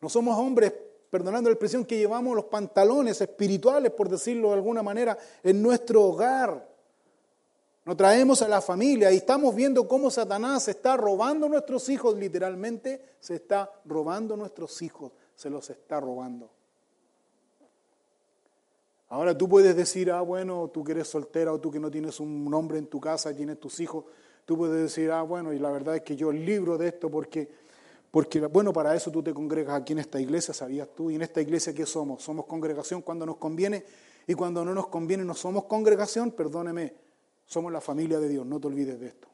No 0.00 0.08
somos 0.08 0.38
hombres, 0.38 0.72
perdonando 1.10 1.50
la 1.50 1.54
expresión, 1.54 1.84
que 1.84 1.98
llevamos 1.98 2.34
los 2.34 2.46
pantalones 2.46 3.20
espirituales, 3.20 3.92
por 3.92 4.08
decirlo 4.08 4.48
de 4.48 4.54
alguna 4.54 4.82
manera, 4.82 5.16
en 5.42 5.62
nuestro 5.62 6.02
hogar. 6.02 6.68
Nos 7.84 7.96
traemos 7.96 8.42
a 8.42 8.48
la 8.48 8.60
familia 8.60 9.10
y 9.10 9.16
estamos 9.16 9.54
viendo 9.54 9.88
cómo 9.88 10.10
Satanás 10.10 10.68
está 10.68 10.96
robando 10.96 11.48
nuestros 11.48 11.88
hijos, 11.88 12.16
literalmente 12.16 13.16
se 13.18 13.34
está 13.34 13.72
robando 13.84 14.36
nuestros 14.36 14.82
hijos, 14.82 15.12
se 15.34 15.50
los 15.50 15.68
está 15.68 15.98
robando. 15.98 16.48
Ahora 19.12 19.36
tú 19.36 19.46
puedes 19.46 19.76
decir, 19.76 20.10
ah, 20.10 20.22
bueno, 20.22 20.70
tú 20.72 20.82
que 20.82 20.92
eres 20.92 21.06
soltera 21.06 21.52
o 21.52 21.60
tú 21.60 21.70
que 21.70 21.78
no 21.78 21.90
tienes 21.90 22.18
un 22.18 22.50
hombre 22.54 22.78
en 22.78 22.86
tu 22.86 22.98
casa 22.98 23.30
y 23.30 23.34
tienes 23.34 23.60
tus 23.60 23.78
hijos, 23.78 24.06
tú 24.46 24.56
puedes 24.56 24.80
decir, 24.80 25.10
ah, 25.10 25.20
bueno, 25.20 25.52
y 25.52 25.58
la 25.58 25.70
verdad 25.70 25.96
es 25.96 26.00
que 26.00 26.16
yo 26.16 26.32
libro 26.32 26.78
de 26.78 26.88
esto 26.88 27.10
porque, 27.10 27.46
porque, 28.10 28.40
bueno, 28.40 28.72
para 28.72 28.96
eso 28.96 29.10
tú 29.10 29.22
te 29.22 29.34
congregas 29.34 29.78
aquí 29.78 29.92
en 29.92 29.98
esta 29.98 30.18
iglesia, 30.18 30.54
¿sabías 30.54 30.88
tú? 30.96 31.10
Y 31.10 31.16
en 31.16 31.20
esta 31.20 31.42
iglesia, 31.42 31.74
¿qué 31.74 31.84
somos? 31.84 32.22
Somos 32.22 32.46
congregación 32.46 33.02
cuando 33.02 33.26
nos 33.26 33.36
conviene 33.36 33.84
y 34.26 34.32
cuando 34.32 34.64
no 34.64 34.72
nos 34.72 34.86
conviene 34.86 35.26
no 35.26 35.34
somos 35.34 35.64
congregación, 35.64 36.30
perdóneme, 36.30 36.94
somos 37.44 37.70
la 37.70 37.82
familia 37.82 38.18
de 38.18 38.30
Dios, 38.30 38.46
no 38.46 38.58
te 38.58 38.68
olvides 38.68 38.98
de 38.98 39.08
esto. 39.08 39.28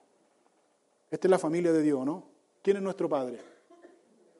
Esta 1.09 1.29
es 1.29 1.31
la 1.31 1.39
familia 1.39 1.71
de 1.71 1.83
Dios, 1.83 2.05
¿no? 2.05 2.25
¿Quién 2.63 2.79
es 2.79 2.83
nuestro 2.83 3.09
Padre? 3.09 3.39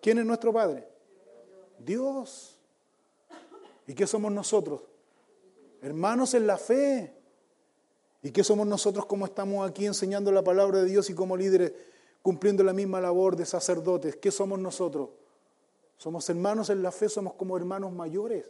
¿Quién 0.03 0.19
es 0.19 0.27
nuestro 0.27 0.53
Padre? 0.53 0.89
Dios. 1.79 2.59
¿Y 3.87 3.95
qué 3.95 4.05
somos 4.05 4.33
nosotros? 4.33 4.81
Hermanos 5.83 6.35
en 6.35 6.47
la 6.47 6.57
fe. 6.57 7.15
¿Y 8.23 8.31
qué 8.31 8.43
somos 8.43 8.67
nosotros 8.67 9.07
como 9.07 9.27
estamos 9.27 9.69
aquí 9.69 9.87
enseñando 9.87 10.33
la 10.33 10.43
palabra 10.43 10.83
de 10.83 10.87
Dios 10.87 11.09
y 11.09 11.15
como 11.15 11.37
líderes 11.37 11.73
cumpliendo 12.23 12.65
la 12.65 12.73
misma 12.73 13.01
labor 13.01 13.37
de 13.37 13.47
sacerdotes? 13.47 14.17
¿Qué 14.17 14.31
somos 14.31 14.59
nosotros? 14.59 15.11
Somos 15.97 16.29
hermanos 16.29 16.71
en 16.71 16.83
la 16.83 16.93
fe, 16.93 17.09
somos 17.09 17.35
como 17.35 17.57
hermanos 17.57 17.93
mayores, 17.93 18.45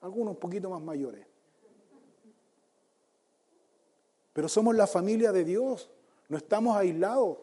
algunos 0.00 0.34
un 0.34 0.40
poquito 0.40 0.70
más 0.70 0.82
mayores. 0.82 1.26
Pero 4.32 4.48
somos 4.48 4.74
la 4.74 4.86
familia 4.86 5.32
de 5.32 5.44
Dios, 5.44 5.88
no 6.28 6.36
estamos 6.36 6.76
aislados. 6.76 7.38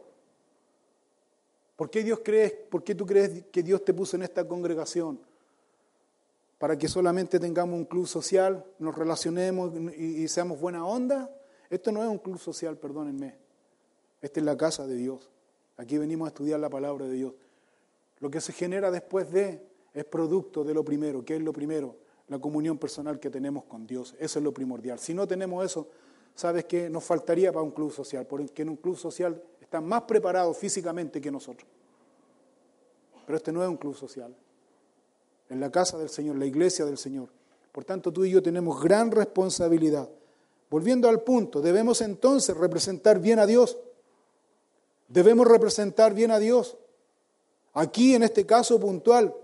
¿Por 1.75 1.89
qué, 1.89 2.03
Dios 2.03 2.19
crees, 2.23 2.51
¿Por 2.51 2.83
qué 2.83 2.93
tú 2.93 3.05
crees 3.05 3.45
que 3.51 3.63
Dios 3.63 3.83
te 3.83 3.93
puso 3.93 4.15
en 4.15 4.23
esta 4.23 4.47
congregación? 4.47 5.19
Para 6.63 6.77
que 6.77 6.87
solamente 6.87 7.41
tengamos 7.41 7.75
un 7.75 7.83
club 7.83 8.07
social, 8.07 8.65
nos 8.79 8.97
relacionemos 8.97 9.73
y, 9.97 10.25
seamos 10.29 10.61
buena 10.61 10.85
onda. 10.85 11.29
Esto 11.69 11.91
no 11.91 12.01
es 12.01 12.07
un 12.07 12.19
club 12.19 12.39
social, 12.39 12.77
perdónenme. 12.77 13.35
Esta 14.21 14.39
es 14.39 14.45
la 14.45 14.55
casa 14.55 14.87
de 14.87 14.95
Dios. 14.95 15.29
Aquí 15.75 15.97
venimos 15.97 16.25
a 16.25 16.29
estudiar 16.29 16.61
la 16.61 16.69
palabra 16.69 17.05
de 17.05 17.15
Dios. 17.15 17.33
Lo 18.19 18.31
que 18.31 18.39
se 18.39 18.53
genera 18.53 18.91
después 18.91 19.29
de 19.29 19.61
es 19.93 20.05
producto 20.05 20.63
de 20.63 20.73
lo 20.73 20.85
primero. 20.85 21.25
¿Qué 21.25 21.35
es 21.35 21.41
lo 21.41 21.51
primero? 21.51 21.97
La 22.29 22.39
comunión 22.39 22.77
personal 22.77 23.19
que 23.19 23.29
tenemos 23.29 23.65
con 23.65 23.85
Dios. 23.85 24.15
Eso 24.17 24.39
es 24.39 24.45
lo 24.45 24.53
primordial. 24.53 24.99
Si 24.99 25.13
no 25.13 25.27
tenemos 25.27 25.65
eso, 25.65 25.89
¿sabes 26.33 26.63
qué? 26.63 26.89
Nos 26.89 27.03
faltaría 27.03 27.51
para 27.51 27.63
un 27.63 27.71
club 27.71 27.91
social, 27.91 28.25
porque 28.25 28.61
en 28.61 28.69
un 28.69 28.77
club 28.77 28.95
social 28.95 29.43
están 29.59 29.85
más 29.85 30.03
preparados 30.03 30.57
físicamente 30.57 31.19
que 31.19 31.29
nosotros. 31.29 31.69
Pero 33.25 33.35
este 33.35 33.51
no 33.51 33.61
es 33.61 33.67
un 33.67 33.75
club 33.75 33.97
social. 33.97 34.33
En 35.53 35.59
la 35.59 35.69
casa 35.69 35.99
del 35.99 36.09
Señor, 36.09 36.35
la 36.37 36.47
iglesia 36.47 36.83
del 36.83 36.97
Señor. 36.97 37.29
Por 37.71 37.85
tanto, 37.85 38.11
tú 38.11 38.25
y 38.25 38.31
yo 38.31 38.41
tenemos 38.41 38.81
gran 38.81 39.11
responsabilidad. 39.11 40.09
Volviendo 40.67 41.07
al 41.07 41.21
punto, 41.21 41.61
debemos 41.61 42.01
entonces 42.01 42.57
representar 42.57 43.19
bien 43.19 43.37
a 43.37 43.45
Dios. 43.45 43.77
Debemos 45.07 45.47
representar 45.47 46.15
bien 46.15 46.31
a 46.31 46.39
Dios. 46.39 46.75
Aquí, 47.73 48.15
en 48.15 48.23
este 48.23 48.47
caso 48.47 48.79
puntual, 48.79 49.35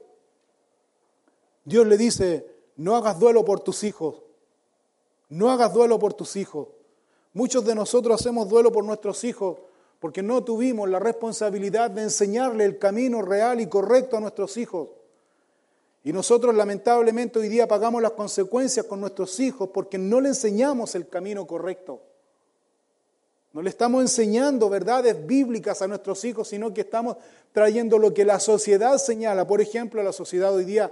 Dios 1.64 1.86
le 1.86 1.95
dice, 1.95 2.55
no 2.76 2.95
hagas 2.95 3.20
duelo 3.20 3.45
por 3.45 3.60
tus 3.60 3.84
hijos. 3.84 4.24
No 5.30 5.51
hagas 5.51 5.72
duelo 5.76 5.99
por 5.99 6.16
tus 6.16 6.36
hijos. 6.38 6.70
Muchos 7.34 7.64
de 7.66 7.76
nosotros 7.76 8.20
hacemos 8.20 8.49
duelo 8.49 8.72
por 8.72 8.84
nuestros 8.84 9.24
hijos 9.26 9.60
porque 9.99 10.24
no 10.24 10.43
tuvimos 10.43 10.89
la 10.89 10.97
responsabilidad 10.97 11.91
de 11.91 12.01
enseñarle 12.01 12.66
el 12.66 12.80
camino 12.80 13.22
real 13.22 13.62
y 13.62 13.68
correcto 13.68 14.18
a 14.18 14.22
nuestros 14.22 14.57
hijos. 14.57 14.89
Y 16.03 16.13
nosotros 16.13 16.55
lamentablemente 16.55 17.39
hoy 17.39 17.49
día 17.49 17.67
pagamos 17.67 18.01
las 18.01 18.11
consecuencias 18.11 18.85
con 18.85 19.01
nuestros 19.01 19.39
hijos 19.39 19.69
porque 19.73 19.97
no 19.97 20.21
le 20.21 20.29
enseñamos 20.29 20.95
el 20.95 21.09
camino 21.09 21.45
correcto. 21.45 22.01
No 23.51 23.61
le 23.61 23.69
estamos 23.69 24.01
enseñando 24.01 24.69
verdades 24.69 25.25
bíblicas 25.25 25.81
a 25.81 25.87
nuestros 25.87 26.23
hijos, 26.23 26.47
sino 26.47 26.73
que 26.73 26.81
estamos 26.81 27.17
trayendo 27.51 27.97
lo 27.97 28.13
que 28.13 28.23
la 28.23 28.39
sociedad 28.39 28.97
señala. 28.97 29.47
Por 29.47 29.59
ejemplo, 29.59 30.01
la 30.03 30.13
sociedad 30.13 30.53
hoy 30.53 30.65
día 30.65 30.91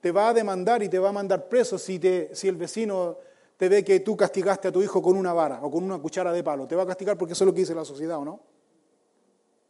te 0.00 0.10
va 0.10 0.30
a 0.30 0.34
demandar 0.34 0.82
y 0.82 0.88
te 0.88 0.98
va 0.98 1.10
a 1.10 1.12
mandar 1.12 1.48
preso 1.48 1.78
si, 1.78 2.00
si 2.32 2.48
el 2.48 2.56
vecino 2.56 3.18
te 3.58 3.68
ve 3.68 3.84
que 3.84 4.00
tú 4.00 4.16
castigaste 4.16 4.68
a 4.68 4.72
tu 4.72 4.82
hijo 4.82 5.02
con 5.02 5.16
una 5.16 5.32
vara 5.32 5.60
o 5.62 5.70
con 5.70 5.84
una 5.84 5.98
cuchara 5.98 6.32
de 6.32 6.42
palo. 6.42 6.66
Te 6.66 6.74
va 6.74 6.84
a 6.84 6.86
castigar 6.86 7.18
porque 7.18 7.34
eso 7.34 7.44
es 7.44 7.46
lo 7.46 7.52
que 7.52 7.60
dice 7.60 7.74
la 7.74 7.84
sociedad, 7.84 8.18
¿o 8.18 8.24
no? 8.24 8.40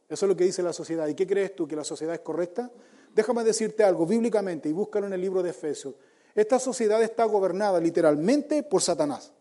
Eso 0.08 0.24
es 0.24 0.28
lo 0.28 0.36
que 0.36 0.44
dice 0.44 0.62
la 0.62 0.72
sociedad. 0.72 1.06
¿Y 1.08 1.14
qué 1.14 1.26
crees 1.26 1.56
tú? 1.56 1.66
¿Que 1.66 1.76
la 1.76 1.84
sociedad 1.84 2.14
es 2.14 2.20
correcta? 2.20 2.70
Déjame 3.18 3.42
decirte 3.42 3.82
algo 3.82 4.06
bíblicamente 4.06 4.68
y 4.68 4.72
búscalo 4.72 5.08
en 5.08 5.12
el 5.12 5.20
libro 5.20 5.42
de 5.42 5.50
Efesios. 5.50 5.92
Esta 6.36 6.60
sociedad 6.60 7.02
está 7.02 7.24
gobernada 7.24 7.80
literalmente 7.80 8.62
por 8.62 8.80
Satanás. 8.80 9.32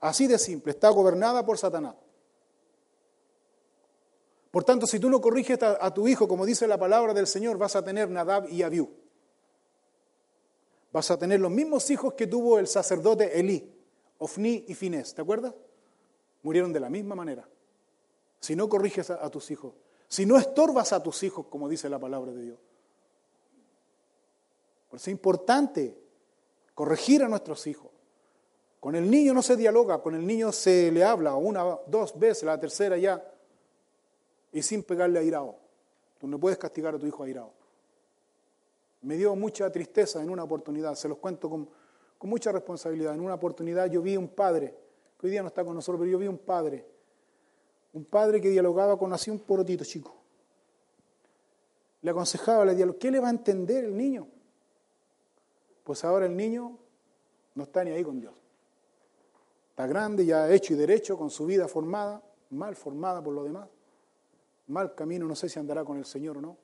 Así 0.00 0.26
de 0.26 0.40
simple, 0.40 0.72
está 0.72 0.88
gobernada 0.88 1.46
por 1.46 1.56
Satanás. 1.56 1.94
Por 4.50 4.64
tanto, 4.64 4.88
si 4.88 4.98
tú 4.98 5.08
no 5.08 5.20
corriges 5.20 5.62
a, 5.62 5.94
tu 5.94 6.08
hijo, 6.08 6.26
como 6.26 6.44
dice 6.44 6.66
la 6.66 6.76
palabra 6.76 7.14
del 7.14 7.28
Señor, 7.28 7.58
vas 7.58 7.76
a 7.76 7.84
tener 7.84 8.10
Nadab 8.10 8.48
y 8.48 8.64
Abiú. 8.64 8.90
Vas 10.92 11.12
a 11.12 11.16
tener 11.16 11.38
los 11.38 11.52
mismos 11.52 11.88
hijos 11.92 12.14
que 12.14 12.26
tuvo 12.26 12.58
el 12.58 12.66
sacerdote 12.66 13.38
Elí, 13.38 13.72
Ofni 14.18 14.64
y 14.66 14.74
Finés, 14.74 15.14
¿te 15.14 15.22
acuerdas? 15.22 15.54
Murieron 16.42 16.72
de 16.72 16.80
la 16.80 16.90
misma 16.90 17.14
manera. 17.14 17.48
Si 18.40 18.56
no 18.56 18.68
corriges 18.68 19.10
a, 19.10 19.30
tus 19.30 19.52
hijos, 19.52 19.74
si 20.14 20.26
no 20.26 20.38
estorbas 20.38 20.92
a 20.92 21.02
tus 21.02 21.24
hijos, 21.24 21.46
como 21.50 21.68
dice 21.68 21.88
la 21.88 21.98
palabra 21.98 22.30
de 22.30 22.40
Dios. 22.40 22.58
Por 24.88 24.98
eso 24.98 25.10
es 25.10 25.12
importante 25.12 25.98
corregir 26.72 27.24
a 27.24 27.28
nuestros 27.28 27.66
hijos. 27.66 27.90
Con 28.78 28.94
el 28.94 29.10
niño 29.10 29.34
no 29.34 29.42
se 29.42 29.56
dialoga, 29.56 30.00
con 30.00 30.14
el 30.14 30.24
niño 30.24 30.52
se 30.52 30.92
le 30.92 31.02
habla 31.02 31.34
una, 31.34 31.64
dos 31.88 32.16
veces, 32.16 32.44
la 32.44 32.60
tercera 32.60 32.96
ya, 32.96 33.28
y 34.52 34.62
sin 34.62 34.84
pegarle 34.84 35.18
a. 35.18 35.56
Tú 36.20 36.28
no 36.28 36.38
puedes 36.38 36.58
castigar 36.58 36.94
a 36.94 36.98
tu 37.00 37.08
hijo 37.08 37.24
a. 37.24 37.50
Me 39.02 39.16
dio 39.16 39.34
mucha 39.34 39.68
tristeza 39.72 40.22
en 40.22 40.30
una 40.30 40.44
oportunidad, 40.44 40.94
se 40.94 41.08
los 41.08 41.18
cuento 41.18 41.50
con, 41.50 41.68
mucha 42.20 42.52
responsabilidad. 42.52 43.14
En 43.14 43.20
una 43.20 43.34
oportunidad 43.34 43.90
yo 43.90 44.00
vi 44.00 44.16
un 44.16 44.28
padre, 44.28 44.76
que 45.18 45.26
hoy 45.26 45.32
día 45.32 45.42
no 45.42 45.48
está 45.48 45.64
con 45.64 45.74
nosotros, 45.74 46.02
pero 46.02 46.12
yo 46.12 46.18
vi 46.18 46.28
un 46.28 46.38
padre, 46.38 46.93
un 47.94 48.04
padre 48.04 48.40
que 48.40 48.50
dialogaba 48.50 48.98
con 48.98 49.12
así 49.12 49.30
un 49.30 49.38
porotito 49.38 49.84
chico. 49.84 50.14
Le 52.02 52.10
aconsejaba, 52.10 52.64
le 52.64 52.74
dialogaba, 52.74 52.98
¿qué 52.98 53.10
le 53.10 53.20
va 53.20 53.28
a 53.28 53.30
entender 53.30 53.84
el 53.84 53.96
niño? 53.96 54.26
Pues 55.84 56.04
ahora 56.04 56.26
el 56.26 56.36
niño 56.36 56.76
no 57.54 57.62
está 57.62 57.84
ni 57.84 57.92
ahí 57.92 58.02
con 58.02 58.20
Dios. 58.20 58.34
Está 59.70 59.86
grande, 59.86 60.26
ya 60.26 60.50
hecho 60.50 60.74
y 60.74 60.76
derecho, 60.76 61.16
con 61.16 61.30
su 61.30 61.46
vida 61.46 61.68
formada, 61.68 62.22
mal 62.50 62.74
formada 62.74 63.22
por 63.22 63.32
lo 63.32 63.44
demás. 63.44 63.68
Mal 64.66 64.94
camino, 64.94 65.26
no 65.26 65.36
sé 65.36 65.48
si 65.48 65.58
andará 65.58 65.84
con 65.84 65.96
el 65.96 66.04
Señor 66.04 66.38
o 66.38 66.40
no. 66.40 66.56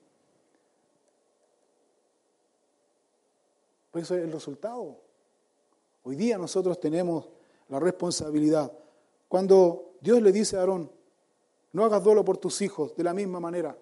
Pues 3.93 4.05
eso 4.05 4.17
es 4.17 4.25
el 4.25 4.33
resultado. 4.33 5.01
Hoy 6.03 6.17
día 6.17 6.39
nosotros 6.39 6.81
tenemos 6.81 7.29
la 7.69 7.79
responsabilidad. 7.79 8.73
Cuando 9.29 9.93
Dios 10.01 10.21
le 10.23 10.33
dice 10.33 10.57
a 10.57 10.61
Aarón, 10.61 10.91
no 11.73 11.85
hagas 11.85 12.03
duelo 12.03 12.25
por 12.25 12.39
tus 12.39 12.61
hijos, 12.63 12.95
de 12.97 13.05
la 13.05 13.15
misma 13.15 13.41
manera. 13.41 13.77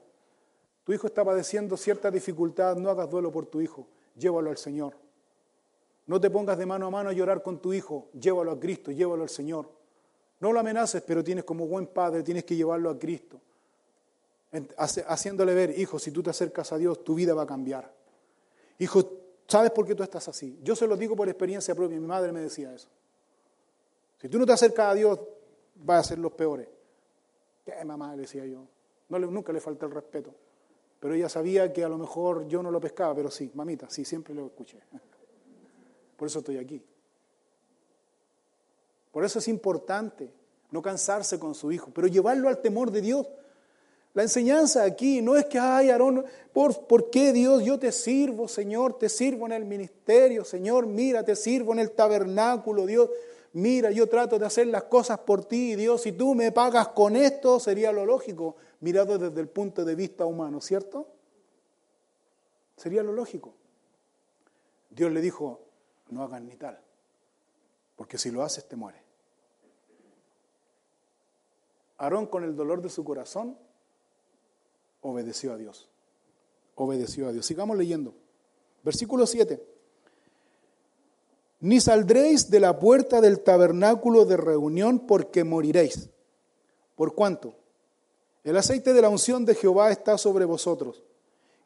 Tu 0.84 0.92
hijo 0.92 1.06
está 1.06 1.24
padeciendo 1.24 1.76
cierta 1.76 2.10
dificultad, 2.10 2.76
no 2.76 2.90
hagas 2.90 3.10
duelo 3.10 3.30
por 3.30 3.46
tu 3.46 3.60
hijo, 3.60 3.86
llévalo 4.16 4.50
al 4.50 4.56
Señor. 4.56 4.94
No 6.06 6.20
te 6.20 6.30
pongas 6.30 6.56
de 6.56 6.66
mano 6.66 6.86
a 6.86 6.90
mano 6.90 7.10
a 7.10 7.12
llorar 7.12 7.42
con 7.42 7.60
tu 7.60 7.72
hijo, 7.72 8.08
llévalo 8.12 8.52
a 8.52 8.58
Cristo, 8.60 8.90
llévalo 8.90 9.22
al 9.22 9.28
Señor. 9.28 9.70
No 10.40 10.52
lo 10.52 10.60
amenaces, 10.60 11.02
pero 11.02 11.22
tienes 11.22 11.44
como 11.44 11.66
buen 11.66 11.86
padre, 11.88 12.22
tienes 12.22 12.44
que 12.44 12.56
llevarlo 12.56 12.90
a 12.90 12.98
Cristo. 12.98 13.40
Haciéndole 14.76 15.52
ver, 15.52 15.78
hijo, 15.78 15.98
si 15.98 16.10
tú 16.10 16.22
te 16.22 16.30
acercas 16.30 16.72
a 16.72 16.78
Dios, 16.78 17.04
tu 17.04 17.14
vida 17.14 17.34
va 17.34 17.42
a 17.42 17.46
cambiar. 17.46 17.92
Hijo, 18.78 19.18
¿Sabes 19.48 19.70
por 19.70 19.86
qué 19.86 19.94
tú 19.94 20.02
estás 20.02 20.28
así? 20.28 20.58
Yo 20.62 20.76
se 20.76 20.86
lo 20.86 20.94
digo 20.94 21.16
por 21.16 21.26
experiencia 21.26 21.74
propia. 21.74 21.98
Mi 21.98 22.06
madre 22.06 22.30
me 22.32 22.40
decía 22.40 22.72
eso. 22.74 22.88
Si 24.20 24.28
tú 24.28 24.38
no 24.38 24.44
te 24.44 24.52
acercas 24.52 24.92
a 24.92 24.94
Dios, 24.94 25.18
vas 25.74 26.00
a 26.00 26.08
ser 26.10 26.18
los 26.18 26.32
peores. 26.32 26.68
¿Qué 27.68 27.84
mamá? 27.84 28.16
Le 28.16 28.22
decía 28.22 28.46
yo. 28.46 28.66
No, 29.10 29.18
nunca 29.18 29.52
le 29.52 29.60
falta 29.60 29.84
el 29.84 29.92
respeto. 29.92 30.34
Pero 31.00 31.14
ella 31.14 31.28
sabía 31.28 31.70
que 31.70 31.84
a 31.84 31.88
lo 31.88 31.98
mejor 31.98 32.48
yo 32.48 32.62
no 32.62 32.70
lo 32.70 32.80
pescaba, 32.80 33.14
pero 33.14 33.30
sí, 33.30 33.50
mamita, 33.54 33.90
sí, 33.90 34.04
siempre 34.04 34.34
lo 34.34 34.46
escuché. 34.46 34.78
Por 36.16 36.28
eso 36.28 36.38
estoy 36.38 36.56
aquí. 36.56 36.82
Por 39.12 39.24
eso 39.24 39.38
es 39.38 39.48
importante 39.48 40.32
no 40.70 40.80
cansarse 40.80 41.38
con 41.38 41.54
su 41.54 41.70
hijo, 41.70 41.90
pero 41.94 42.06
llevarlo 42.06 42.48
al 42.48 42.60
temor 42.60 42.90
de 42.90 43.02
Dios. 43.02 43.26
La 44.14 44.22
enseñanza 44.22 44.84
aquí 44.84 45.20
no 45.20 45.36
es 45.36 45.44
que, 45.44 45.58
ay, 45.58 45.90
Aarón, 45.90 46.24
¿por, 46.52 46.86
¿por 46.86 47.10
qué 47.10 47.32
Dios? 47.32 47.62
Yo 47.64 47.78
te 47.78 47.92
sirvo, 47.92 48.48
Señor, 48.48 48.98
te 48.98 49.08
sirvo 49.08 49.46
en 49.46 49.52
el 49.52 49.64
ministerio, 49.64 50.44
Señor, 50.44 50.86
mira, 50.86 51.22
te 51.22 51.36
sirvo 51.36 51.72
en 51.72 51.80
el 51.80 51.90
tabernáculo, 51.92 52.86
Dios, 52.86 53.10
mira, 53.52 53.90
yo 53.90 54.08
trato 54.08 54.38
de 54.38 54.46
hacer 54.46 54.66
las 54.66 54.84
cosas 54.84 55.18
por 55.20 55.44
ti, 55.44 55.74
Dios, 55.76 56.02
si 56.02 56.12
tú 56.12 56.34
me 56.34 56.52
pagas 56.52 56.88
con 56.88 57.16
esto, 57.16 57.60
sería 57.60 57.92
lo 57.92 58.04
lógico, 58.04 58.56
mirado 58.80 59.18
desde 59.18 59.40
el 59.40 59.48
punto 59.48 59.84
de 59.84 59.94
vista 59.94 60.24
humano, 60.24 60.60
¿cierto? 60.60 61.08
Sería 62.76 63.02
lo 63.02 63.12
lógico. 63.12 63.54
Dios 64.90 65.12
le 65.12 65.20
dijo, 65.20 65.60
no 66.10 66.22
hagas 66.22 66.42
ni 66.42 66.56
tal, 66.56 66.80
porque 67.96 68.18
si 68.18 68.30
lo 68.30 68.42
haces 68.42 68.66
te 68.68 68.76
muere. 68.76 69.02
Aarón 71.98 72.26
con 72.26 72.44
el 72.44 72.54
dolor 72.54 72.80
de 72.80 72.90
su 72.90 73.04
corazón 73.04 73.58
obedeció 75.00 75.52
a 75.52 75.56
Dios. 75.56 75.88
Obedeció 76.76 77.28
a 77.28 77.32
Dios. 77.32 77.44
Sigamos 77.44 77.76
leyendo. 77.76 78.14
Versículo 78.84 79.26
7. 79.26 79.67
Ni 81.60 81.80
saldréis 81.80 82.50
de 82.50 82.60
la 82.60 82.78
puerta 82.78 83.20
del 83.20 83.40
tabernáculo 83.40 84.24
de 84.24 84.36
reunión 84.36 85.00
porque 85.00 85.44
moriréis. 85.44 86.08
¿Por 86.94 87.14
cuánto? 87.14 87.54
El 88.44 88.56
aceite 88.56 88.92
de 88.92 89.02
la 89.02 89.08
unción 89.08 89.44
de 89.44 89.54
Jehová 89.54 89.90
está 89.90 90.16
sobre 90.18 90.44
vosotros. 90.44 91.02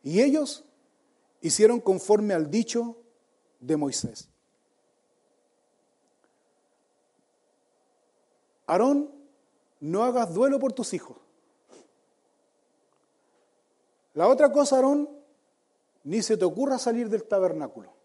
Y 0.03 0.21
ellos 0.21 0.65
hicieron 1.41 1.81
conforme 1.81 2.35
al 2.35 2.51
dicho 2.51 2.97
de 3.61 3.77
Moisés. 3.77 4.29
Aarón, 8.67 9.11
no 9.81 10.05
hagas 10.05 10.33
duelo 10.33 10.59
por 10.59 10.73
tus 10.73 10.95
hijos. 10.95 11.19
La 14.15 14.29
otra 14.29 14.51
cosa, 14.53 14.77
Aarón, 14.77 15.09
ni 16.05 16.23
se 16.23 16.37
te 16.37 16.45
ocurra 16.45 16.79
salir 16.79 17.09
del 17.09 17.25
tabernáculo. 17.25 18.02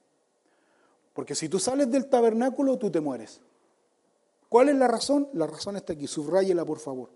Porque 1.17 1.33
si 1.33 1.49
tú 1.49 1.57
sales 1.57 1.89
del 1.89 2.05
tabernáculo, 2.05 2.77
tú 2.77 2.91
te 2.91 3.01
mueres. 3.01 3.41
¿Cuál 4.49 4.69
es 4.69 4.75
la 4.75 4.87
razón? 4.87 5.27
La 5.33 5.47
razón 5.47 5.75
está 5.75 5.93
aquí. 5.93 6.05
Subrayela, 6.05 6.63
por 6.63 6.77
favor. 6.77 7.09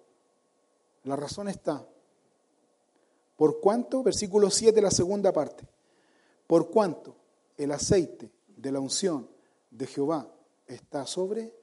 La 1.03 1.15
razón 1.15 1.47
está. 1.49 1.85
¿Por 3.35 3.59
cuánto? 3.59 4.01
Versículo 4.01 4.49
7, 4.49 4.81
la 4.81 4.89
segunda 4.89 5.31
parte. 5.31 5.67
Por 6.47 6.71
cuánto 6.71 7.15
el 7.57 7.71
aceite 7.71 8.31
de 8.47 8.71
la 8.71 8.79
unción 8.79 9.29
de 9.69 9.85
Jehová 9.85 10.27
está 10.65 11.05
sobre 11.05 11.53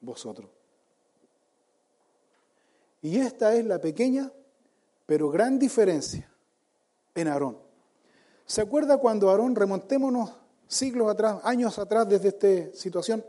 vosotros. 0.00 0.48
Y 3.02 3.18
esta 3.18 3.56
es 3.56 3.64
la 3.64 3.80
pequeña 3.80 4.30
pero 5.04 5.30
gran 5.30 5.58
diferencia 5.58 6.30
en 7.16 7.26
Aarón. 7.26 7.58
¿Se 8.46 8.60
acuerda 8.60 8.98
cuando 8.98 9.30
Aarón, 9.30 9.56
remontémonos 9.56 10.30
siglos 10.68 11.10
atrás, 11.10 11.38
años 11.42 11.78
atrás 11.78 12.08
desde 12.08 12.28
esta 12.28 12.78
situación, 12.78 13.24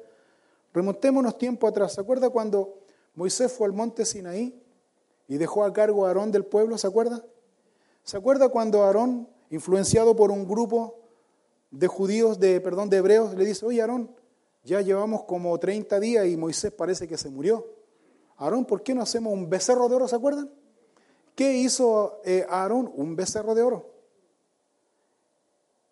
remontémonos 0.74 1.38
tiempo 1.38 1.68
atrás, 1.68 1.94
¿se 1.94 2.02
acuerda 2.02 2.30
cuando 2.30 2.78
Moisés 3.16 3.52
fue 3.52 3.66
al 3.66 3.74
monte 3.74 4.06
Sinaí 4.06 4.62
y 5.28 5.38
dejó 5.38 5.64
a 5.64 5.74
cargo 5.74 6.06
a 6.06 6.10
Aarón 6.10 6.32
del 6.32 6.46
pueblo, 6.46 6.78
¿se 6.78 6.86
acuerda? 6.86 7.24
¿Se 8.04 8.18
acuerda 8.18 8.50
cuando 8.50 8.84
Aarón, 8.84 9.28
influenciado 9.50 10.16
por 10.16 10.32
un 10.32 10.48
grupo 10.48 11.00
de 11.72 11.88
judíos, 11.88 12.40
de, 12.40 12.62
perdón, 12.62 12.90
de 12.90 12.98
hebreos, 12.98 13.34
le 13.36 13.46
dice, 13.46 13.66
oye 13.66 13.82
Aarón, 13.82 14.12
ya 14.64 14.82
llevamos 14.82 15.24
como 15.24 15.58
30 15.58 16.00
días 16.00 16.28
y 16.28 16.36
Moisés 16.36 16.72
parece 16.72 17.08
que 17.08 17.18
se 17.18 17.30
murió. 17.30 17.66
Aarón, 18.38 18.66
¿por 18.66 18.84
qué 18.84 18.94
no 18.94 19.02
hacemos 19.02 19.34
un 19.34 19.50
becerro 19.50 19.88
de 19.90 19.96
oro? 19.96 20.08
¿Se 20.08 20.16
acuerdan? 20.16 20.50
¿Qué 21.36 21.54
hizo 21.54 22.20
eh, 22.26 22.46
Aarón? 22.50 22.92
Un 22.96 23.16
becerro 23.16 23.56
de 23.56 23.62
oro. 23.62 23.99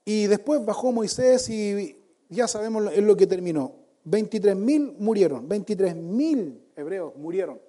Y 0.09 0.27
después 0.27 0.63
bajó 0.63 0.93
Moisés 0.93 1.49
y 1.49 2.01
ya 2.29 2.47
sabemos 2.47 2.93
en 2.93 3.05
lo 3.05 3.17
que 3.17 3.27
terminó. 3.27 3.75
23.000 4.05 4.95
murieron, 4.99 5.49
23.000 5.49 6.61
hebreos 6.77 7.13
murieron 7.17 7.59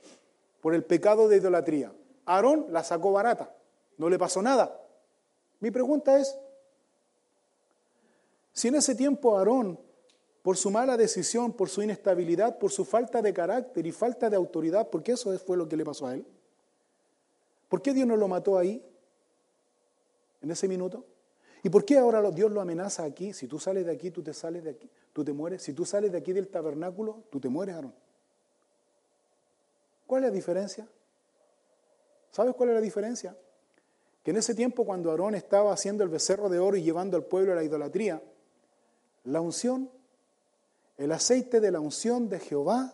por 0.60 0.72
el 0.72 0.84
pecado 0.84 1.26
de 1.26 1.38
idolatría. 1.38 1.92
Aarón 2.26 2.66
la 2.70 2.84
sacó 2.84 3.10
barata, 3.10 3.52
no 3.96 4.08
le 4.08 4.20
pasó 4.20 4.40
nada. 4.40 4.80
Mi 5.58 5.72
pregunta 5.72 6.16
es, 6.20 6.38
si 8.52 8.68
en 8.68 8.76
ese 8.76 8.94
tiempo 8.94 9.36
Aarón 9.36 9.76
por 10.40 10.56
su 10.56 10.70
mala 10.70 10.96
decisión, 10.96 11.52
por 11.52 11.68
su 11.68 11.82
inestabilidad, 11.82 12.56
por 12.56 12.70
su 12.70 12.84
falta 12.84 13.20
de 13.20 13.34
carácter 13.34 13.84
y 13.84 13.90
falta 13.90 14.30
de 14.30 14.36
autoridad, 14.36 14.88
porque 14.90 15.10
eso 15.10 15.36
fue 15.40 15.56
lo 15.56 15.68
que 15.68 15.76
le 15.76 15.84
pasó 15.84 16.06
a 16.06 16.14
él. 16.14 16.24
¿Por 17.68 17.82
qué 17.82 17.92
Dios 17.92 18.06
no 18.06 18.16
lo 18.16 18.28
mató 18.28 18.56
ahí, 18.56 18.80
en 20.40 20.52
ese 20.52 20.68
minuto? 20.68 21.04
¿Y 21.62 21.70
por 21.70 21.84
qué 21.84 21.98
ahora 21.98 22.30
Dios 22.30 22.50
lo 22.50 22.60
amenaza 22.60 23.04
aquí? 23.04 23.32
Si 23.32 23.46
tú 23.46 23.58
sales 23.58 23.86
de 23.86 23.92
aquí, 23.92 24.10
tú 24.10 24.22
te 24.22 24.32
sales 24.32 24.64
de 24.64 24.70
aquí, 24.70 24.90
tú 25.12 25.24
te 25.24 25.32
mueres. 25.32 25.62
Si 25.62 25.72
tú 25.72 25.84
sales 25.84 26.12
de 26.12 26.18
aquí 26.18 26.32
del 26.32 26.48
tabernáculo, 26.48 27.24
tú 27.30 27.40
te 27.40 27.48
mueres, 27.48 27.74
Aarón. 27.74 27.94
¿Cuál 30.06 30.24
es 30.24 30.30
la 30.30 30.34
diferencia? 30.34 30.88
¿Sabes 32.30 32.54
cuál 32.54 32.70
es 32.70 32.74
la 32.76 32.80
diferencia? 32.80 33.36
Que 34.22 34.30
en 34.30 34.36
ese 34.36 34.54
tiempo 34.54 34.84
cuando 34.84 35.10
Aarón 35.10 35.34
estaba 35.34 35.72
haciendo 35.72 36.04
el 36.04 36.10
becerro 36.10 36.48
de 36.48 36.58
oro 36.58 36.76
y 36.76 36.82
llevando 36.82 37.16
al 37.16 37.24
pueblo 37.24 37.52
a 37.52 37.56
la 37.56 37.64
idolatría, 37.64 38.22
la 39.24 39.40
unción 39.40 39.90
el 40.98 41.12
aceite 41.12 41.60
de 41.60 41.70
la 41.70 41.80
unción 41.80 42.28
de 42.28 42.40
Jehová 42.40 42.92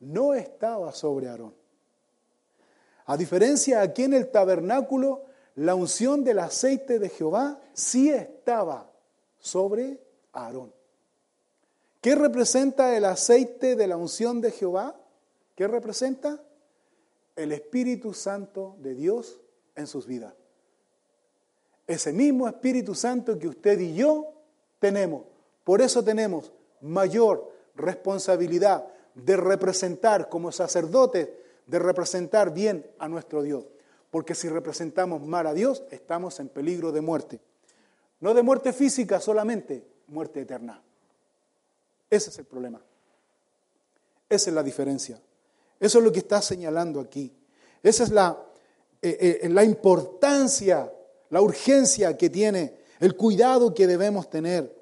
no 0.00 0.34
estaba 0.34 0.92
sobre 0.92 1.28
Aarón. 1.28 1.54
A 3.06 3.16
diferencia 3.16 3.80
aquí 3.80 4.02
en 4.02 4.14
el 4.14 4.30
tabernáculo, 4.30 5.24
la 5.56 5.74
unción 5.74 6.24
del 6.24 6.40
aceite 6.40 6.98
de 6.98 7.08
Jehová 7.08 7.60
sí 7.72 8.10
estaba 8.10 8.90
sobre 9.38 10.00
Aarón. 10.32 10.72
¿Qué 12.00 12.14
representa 12.14 12.96
el 12.96 13.04
aceite 13.04 13.76
de 13.76 13.86
la 13.86 13.96
unción 13.96 14.40
de 14.40 14.50
Jehová? 14.50 15.00
¿Qué 15.54 15.66
representa? 15.68 16.42
El 17.36 17.52
Espíritu 17.52 18.14
Santo 18.14 18.76
de 18.80 18.94
Dios 18.94 19.40
en 19.74 19.86
sus 19.86 20.06
vidas. 20.06 20.34
Ese 21.86 22.12
mismo 22.12 22.48
Espíritu 22.48 22.94
Santo 22.94 23.38
que 23.38 23.48
usted 23.48 23.78
y 23.80 23.94
yo 23.94 24.32
tenemos. 24.78 25.24
Por 25.64 25.80
eso 25.80 26.02
tenemos 26.02 26.52
mayor 26.80 27.50
responsabilidad 27.74 28.86
de 29.14 29.36
representar 29.36 30.28
como 30.28 30.52
sacerdotes, 30.52 31.28
de 31.66 31.78
representar 31.78 32.52
bien 32.52 32.86
a 32.98 33.08
nuestro 33.08 33.42
Dios. 33.42 33.64
Porque 34.14 34.36
si 34.36 34.48
representamos 34.48 35.22
mal 35.26 35.44
a 35.44 35.52
Dios, 35.52 35.82
estamos 35.90 36.38
en 36.38 36.48
peligro 36.48 36.92
de 36.92 37.00
muerte. 37.00 37.40
No 38.20 38.32
de 38.32 38.44
muerte 38.44 38.72
física 38.72 39.18
solamente, 39.18 39.84
muerte 40.06 40.42
eterna. 40.42 40.80
Ese 42.08 42.30
es 42.30 42.38
el 42.38 42.44
problema. 42.44 42.80
Esa 44.28 44.50
es 44.50 44.54
la 44.54 44.62
diferencia. 44.62 45.20
Eso 45.80 45.98
es 45.98 46.04
lo 46.04 46.12
que 46.12 46.20
está 46.20 46.40
señalando 46.40 47.00
aquí. 47.00 47.32
Esa 47.82 48.04
es 48.04 48.10
la, 48.10 48.40
eh, 49.02 49.40
eh, 49.42 49.48
la 49.48 49.64
importancia, 49.64 50.92
la 51.30 51.40
urgencia 51.40 52.16
que 52.16 52.30
tiene, 52.30 52.72
el 53.00 53.16
cuidado 53.16 53.74
que 53.74 53.88
debemos 53.88 54.30
tener 54.30 54.72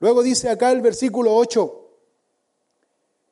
Luego 0.00 0.22
dice 0.22 0.50
acá 0.50 0.70
el 0.70 0.82
versículo 0.82 1.34
8, 1.34 1.90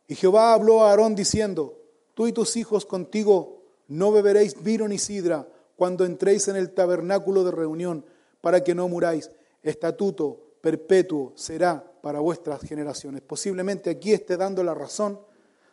y 0.09 0.15
Jehová 0.15 0.55
habló 0.55 0.83
a 0.83 0.91
Aarón 0.91 1.15
diciendo, 1.15 1.79
tú 2.15 2.27
y 2.27 2.33
tus 2.33 2.57
hijos 2.57 2.87
contigo 2.87 3.66
no 3.89 4.13
beberéis 4.13 4.63
vino 4.63 4.89
ni 4.89 4.99
sidra 4.99 5.47
cuando 5.77 6.05
entréis 6.05 6.49
en 6.49 6.57
el 6.57 6.71
tabernáculo 6.71 7.45
de 7.45 7.51
reunión, 7.51 8.05
para 8.41 8.63
que 8.63 8.75
no 8.75 8.89
muráis. 8.89 9.31
Estatuto 9.63 10.41
perpetuo 10.61 11.33
será 11.35 11.85
para 12.01 12.21
vuestras 12.21 12.61
generaciones. 12.63 13.23
Posiblemente 13.23 13.91
aquí 13.91 14.13
esté 14.13 14.37
dando 14.37 14.63
la 14.65 14.75
razón 14.75 15.21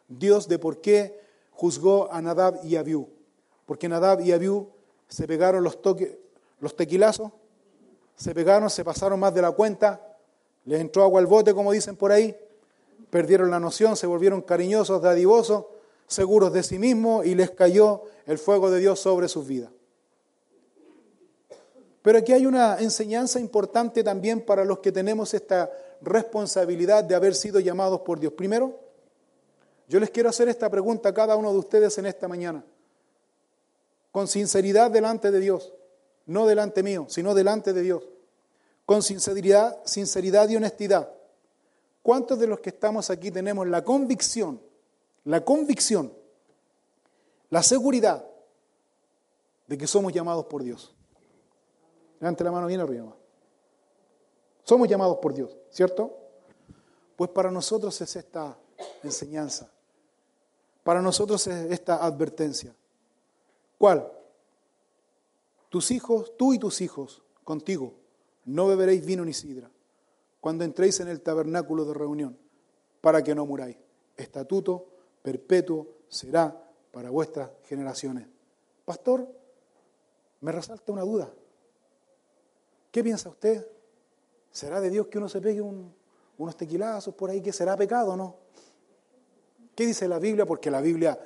Dios 0.08 0.48
de 0.48 0.60
por 0.60 0.82
qué 0.82 1.20
juzgó 1.52 2.12
a 2.12 2.22
Nadab 2.22 2.60
y 2.64 2.76
Abiú. 2.76 3.08
Porque 3.66 3.88
Nadab 3.88 4.22
y 4.22 4.32
Abiú 4.32 4.70
se 5.08 5.28
pegaron 5.28 5.64
los, 5.64 6.76
tequilazos, 6.76 7.32
se 8.16 8.34
pegaron, 8.34 8.70
se 8.70 8.84
pasaron 8.84 9.20
más 9.20 9.34
de 9.34 9.42
la 9.42 9.52
cuenta, 9.52 10.18
les 10.66 10.82
entró 10.82 11.04
agua 11.04 11.20
al 11.20 11.28
bote, 11.28 11.54
como 11.54 11.72
dicen 11.72 11.96
por 11.96 12.12
ahí, 12.12 12.36
perdieron 13.10 13.52
la 13.52 13.60
noción, 13.60 13.96
se 13.96 14.08
volvieron 14.08 14.42
cariñosos, 14.42 15.02
dadivosos, 15.02 15.66
seguros 16.08 16.54
de 16.54 16.64
sí 16.64 16.80
mismos 16.80 17.26
y 17.26 17.36
les 17.36 17.52
cayó 17.52 18.04
el 18.26 18.38
fuego 18.38 18.70
de 18.70 18.80
Dios 18.80 19.00
sobre 19.00 19.28
sus 19.28 19.48
vidas. 19.48 19.72
Pero 22.02 22.18
aquí 22.18 22.34
hay 22.34 22.46
una 22.46 22.80
enseñanza 22.80 23.40
importante 23.40 24.04
también 24.04 24.42
para 24.42 24.66
los 24.66 24.80
que 24.80 24.92
tenemos 24.92 25.34
esta 25.34 25.72
responsabilidad 26.02 27.04
de 27.04 27.16
haber 27.16 27.34
sido 27.34 27.60
llamados 27.60 28.02
por 28.02 28.20
Dios. 28.20 28.34
Primero, 28.34 28.78
yo 29.88 30.00
les 30.00 30.10
quiero 30.10 30.30
hacer 30.30 30.50
esta 30.50 30.70
pregunta 30.70 31.10
a 31.10 31.14
cada 31.14 31.36
uno 31.36 31.52
de 31.52 31.60
ustedes 31.60 31.98
en 31.98 32.06
esta 32.06 32.28
mañana, 32.28 32.64
con 34.12 34.28
sinceridad 34.28 34.92
delante 34.92 35.32
de 35.32 35.40
Dios, 35.40 35.74
no 36.26 36.46
delante 36.46 36.84
mío, 36.84 37.06
sino 37.10 37.34
delante 37.34 37.72
de 37.72 37.82
Dios 37.82 38.04
con 38.86 39.02
sinceridad, 39.02 39.80
sinceridad 39.86 40.50
y 40.50 40.58
honestidad. 40.58 41.10
¿Cuántos 42.02 42.38
de 42.40 42.48
los 42.48 42.60
que 42.60 42.70
estamos 42.70 43.10
aquí 43.10 43.32
tenemos 43.32 43.68
la 43.68 43.84
convicción, 43.84 44.62
la 45.26 45.44
convicción, 45.44 46.14
la 47.50 47.64
seguridad 47.64 48.26
de 49.68 49.78
que 49.78 49.88
somos 49.88 50.12
llamados 50.14 50.46
por 50.46 50.64
Dios? 50.64 50.94
Levante 52.20 52.44
la 52.44 52.52
mano 52.52 52.68
bien 52.68 52.80
arriba. 52.82 53.16
Somos 54.64 54.88
llamados 54.88 55.18
por 55.18 55.34
Dios, 55.34 55.58
¿cierto? 55.70 56.18
Pues 57.16 57.30
para 57.30 57.52
nosotros 57.52 58.00
es 58.02 58.16
esta 58.16 58.58
enseñanza, 59.04 59.70
para 60.84 61.02
nosotros 61.02 61.46
es 61.48 61.72
esta 61.72 62.04
advertencia. 62.04 62.74
¿Cuál? 63.78 64.10
Tus 65.70 65.92
hijos, 65.92 66.38
tú 66.38 66.54
y 66.54 66.60
tus 66.60 66.82
hijos, 66.82 67.24
contigo, 67.44 67.94
no 68.46 68.68
beberéis 68.68 69.06
vino 69.06 69.26
ni 69.26 69.34
sidra 69.34 69.70
cuando 70.44 70.66
entréis 70.66 71.00
en 71.00 71.08
el 71.08 71.22
tabernáculo 71.22 71.86
de 71.86 71.94
reunión, 71.94 72.38
para 73.00 73.24
que 73.24 73.34
no 73.34 73.46
muráis. 73.46 73.78
Estatuto 74.18 74.88
perpetuo 75.24 75.88
será 76.08 76.56
para 76.92 77.10
vuestras 77.10 77.50
generaciones. 77.68 78.28
Pastor, 78.86 79.28
me 80.42 80.52
resalta 80.52 80.92
una 80.92 81.02
duda. 81.02 81.34
¿Qué 82.92 83.04
piensa 83.04 83.30
usted? 83.30 83.66
¿Será 84.52 84.80
de 84.80 84.92
Dios 84.92 85.08
que 85.08 85.18
uno 85.18 85.28
se 85.28 85.42
pegue 85.42 85.62
unos 85.62 86.56
tequilazos 86.56 87.16
por 87.16 87.32
ahí 87.32 87.42
que 87.42 87.52
será 87.52 87.76
pecado 87.76 88.12
o 88.12 88.18
no? 88.18 88.36
¿Qué 89.74 89.88
dice 89.88 90.08
la 90.08 90.20
Biblia? 90.20 90.46
Porque 90.46 90.70
la 90.70 90.82
Biblia, 90.82 91.20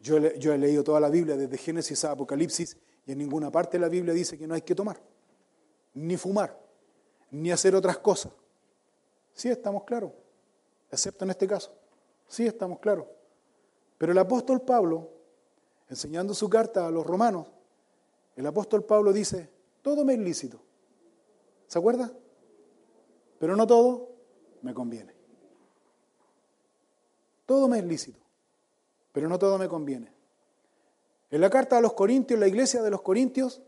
yo, 0.00 0.18
yo 0.34 0.52
he 0.52 0.58
leído 0.58 0.84
toda 0.84 1.00
la 1.00 1.10
Biblia 1.10 1.36
desde 1.36 1.58
Génesis 1.58 2.04
a 2.04 2.12
Apocalipsis 2.12 2.76
y 3.06 3.12
en 3.12 3.18
ninguna 3.18 3.50
parte 3.50 3.78
de 3.78 3.80
la 3.80 3.88
Biblia 3.88 4.14
dice 4.14 4.38
que 4.38 4.46
no 4.46 4.54
hay 4.54 4.62
que 4.62 4.76
tomar 4.76 5.00
ni 5.94 6.16
fumar, 6.16 6.56
ni 7.30 7.50
hacer 7.50 7.74
otras 7.74 7.98
cosas. 7.98 8.32
Sí 9.34 9.48
estamos 9.48 9.84
claros, 9.84 10.12
excepto 10.90 11.24
en 11.24 11.30
este 11.30 11.46
caso. 11.46 11.72
Sí 12.28 12.46
estamos 12.46 12.78
claros. 12.78 13.06
Pero 14.00 14.12
el 14.12 14.18
apóstol 14.18 14.62
Pablo, 14.62 15.10
enseñando 15.90 16.32
su 16.32 16.48
carta 16.48 16.86
a 16.86 16.90
los 16.90 17.06
romanos, 17.06 17.48
el 18.34 18.46
apóstol 18.46 18.82
Pablo 18.82 19.12
dice, 19.12 19.50
todo 19.82 20.06
me 20.06 20.14
es 20.14 20.20
lícito. 20.20 20.58
¿Se 21.66 21.78
acuerda? 21.78 22.10
Pero 23.38 23.56
no 23.56 23.66
todo 23.66 24.08
me 24.62 24.72
conviene. 24.72 25.12
Todo 27.44 27.68
me 27.68 27.80
es 27.80 27.84
lícito, 27.84 28.18
pero 29.12 29.28
no 29.28 29.38
todo 29.38 29.58
me 29.58 29.68
conviene. 29.68 30.10
En 31.30 31.42
la 31.42 31.50
carta 31.50 31.76
a 31.76 31.82
los 31.82 31.92
Corintios, 31.92 32.40
la 32.40 32.48
iglesia 32.48 32.80
de 32.80 32.90
los 32.90 33.02
Corintios, 33.02 33.60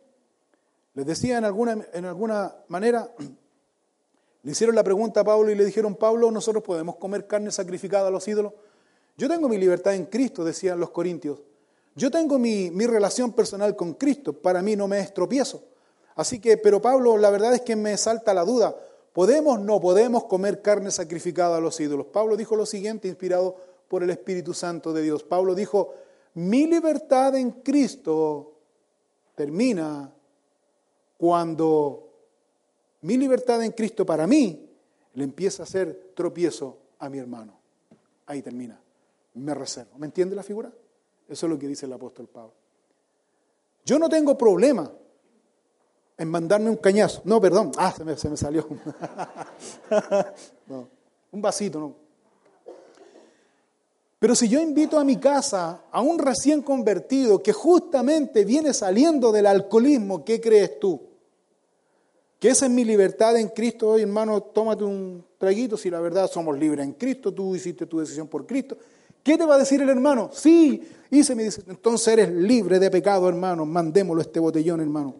les 0.94 1.04
decía 1.04 1.36
en 1.36 1.44
alguna, 1.44 1.86
en 1.92 2.06
alguna 2.06 2.56
manera, 2.68 3.12
le 4.44 4.50
hicieron 4.50 4.76
la 4.76 4.82
pregunta 4.82 5.20
a 5.20 5.24
Pablo 5.24 5.50
y 5.50 5.56
le 5.56 5.66
dijeron, 5.66 5.94
Pablo, 5.94 6.30
nosotros 6.30 6.62
podemos 6.62 6.96
comer 6.96 7.26
carne 7.26 7.50
sacrificada 7.50 8.08
a 8.08 8.10
los 8.10 8.26
ídolos. 8.26 8.54
Yo 9.16 9.28
tengo 9.28 9.48
mi 9.48 9.58
libertad 9.58 9.94
en 9.94 10.06
Cristo, 10.06 10.44
decían 10.44 10.80
los 10.80 10.90
corintios. 10.90 11.40
Yo 11.94 12.10
tengo 12.10 12.38
mi, 12.38 12.70
relación 12.86 13.32
personal 13.32 13.76
con 13.76 13.94
Cristo, 13.94 14.32
para 14.32 14.62
mí 14.62 14.76
no 14.76 14.88
me 14.88 15.00
es 15.00 15.12
tropiezo. 15.12 15.62
Así 16.14 16.40
que, 16.40 16.56
pero 16.56 16.80
Pablo, 16.80 17.16
la 17.16 17.30
verdad 17.30 17.54
es 17.54 17.60
que 17.62 17.76
me 17.76 17.96
salta 17.96 18.34
la 18.34 18.44
duda. 18.44 18.74
¿Podemos 19.12 19.60
no 19.60 19.80
podemos 19.80 20.24
comer 20.24 20.62
carne 20.62 20.90
sacrificada 20.90 21.58
a 21.58 21.60
los 21.60 21.78
ídolos? 21.80 22.06
Pablo 22.06 22.36
dijo 22.36 22.56
lo 22.56 22.64
siguiente, 22.64 23.08
inspirado 23.08 23.56
por 23.88 24.02
el 24.02 24.10
Espíritu 24.10 24.54
Santo 24.54 24.92
de 24.94 25.02
Dios. 25.02 25.22
Pablo 25.22 25.54
dijo, 25.54 25.94
mi 26.34 26.66
libertad 26.66 27.34
en 27.36 27.50
Cristo 27.50 28.54
termina 29.34 30.10
cuando 31.18 32.08
mi 33.02 33.18
libertad 33.18 33.62
en 33.62 33.72
Cristo 33.72 34.06
para 34.06 34.26
mí 34.26 34.70
le 35.14 35.24
empieza 35.24 35.62
a 35.62 35.66
hacer 35.66 36.12
tropiezo 36.14 36.78
a 36.98 37.10
mi 37.10 37.18
hermano. 37.18 37.52
Ahí 38.26 38.40
termina. 38.40 38.81
Me 39.34 39.54
reservo. 39.54 39.98
¿Me 39.98 40.06
entiende 40.06 40.36
la 40.36 40.42
figura? 40.42 40.72
Eso 41.28 41.46
es 41.46 41.50
lo 41.50 41.58
que 41.58 41.66
dice 41.66 41.86
el 41.86 41.92
apóstol 41.92 42.28
Pablo. 42.28 42.52
Yo 43.84 43.98
no 43.98 44.08
tengo 44.08 44.36
problema 44.36 44.90
en 46.18 46.28
mandarme 46.28 46.70
un 46.70 46.76
cañazo. 46.76 47.22
No, 47.24 47.40
perdón. 47.40 47.72
Ah, 47.76 47.92
se 47.92 48.04
me, 48.04 48.36
salió. 48.36 48.68
un 51.32 51.42
vasito, 51.42 51.80
no. 51.80 52.02
Pero 54.18 54.36
si 54.36 54.48
yo 54.48 54.60
invito 54.60 54.98
a 55.00 55.04
mi 55.04 55.16
casa 55.16 55.82
a 55.90 56.00
un 56.00 56.16
recién 56.18 56.62
convertido 56.62 57.42
que 57.42 57.52
justamente 57.52 58.44
viene 58.44 58.72
saliendo 58.72 59.32
del 59.32 59.46
alcoholismo, 59.46 60.24
¿qué 60.24 60.40
crees 60.40 60.78
tú? 60.78 61.00
Que 62.38 62.50
esa 62.50 62.66
es 62.66 62.70
mi 62.70 62.84
libertad 62.84 63.36
en 63.36 63.48
Cristo. 63.48 63.88
Hoy, 63.88 64.02
hermano, 64.02 64.40
tómate 64.40 64.84
un 64.84 65.24
traguito 65.38 65.76
si 65.76 65.90
la 65.90 66.00
verdad 66.00 66.30
somos 66.30 66.56
libres 66.56 66.84
en 66.84 66.92
Cristo, 66.92 67.34
tú 67.34 67.56
hiciste 67.56 67.86
tu 67.86 67.98
decisión 67.98 68.28
por 68.28 68.46
Cristo. 68.46 68.76
¿Qué 69.22 69.38
te 69.38 69.44
va 69.44 69.54
a 69.54 69.58
decir 69.58 69.80
el 69.80 69.88
hermano? 69.88 70.30
Sí, 70.32 70.82
hice 71.10 71.34
me 71.34 71.44
dice, 71.44 71.62
entonces 71.68 72.08
eres 72.08 72.30
libre 72.30 72.78
de 72.78 72.90
pecado, 72.90 73.28
hermano, 73.28 73.64
mandémoslo 73.64 74.22
este 74.22 74.40
botellón, 74.40 74.80
hermano. 74.80 75.14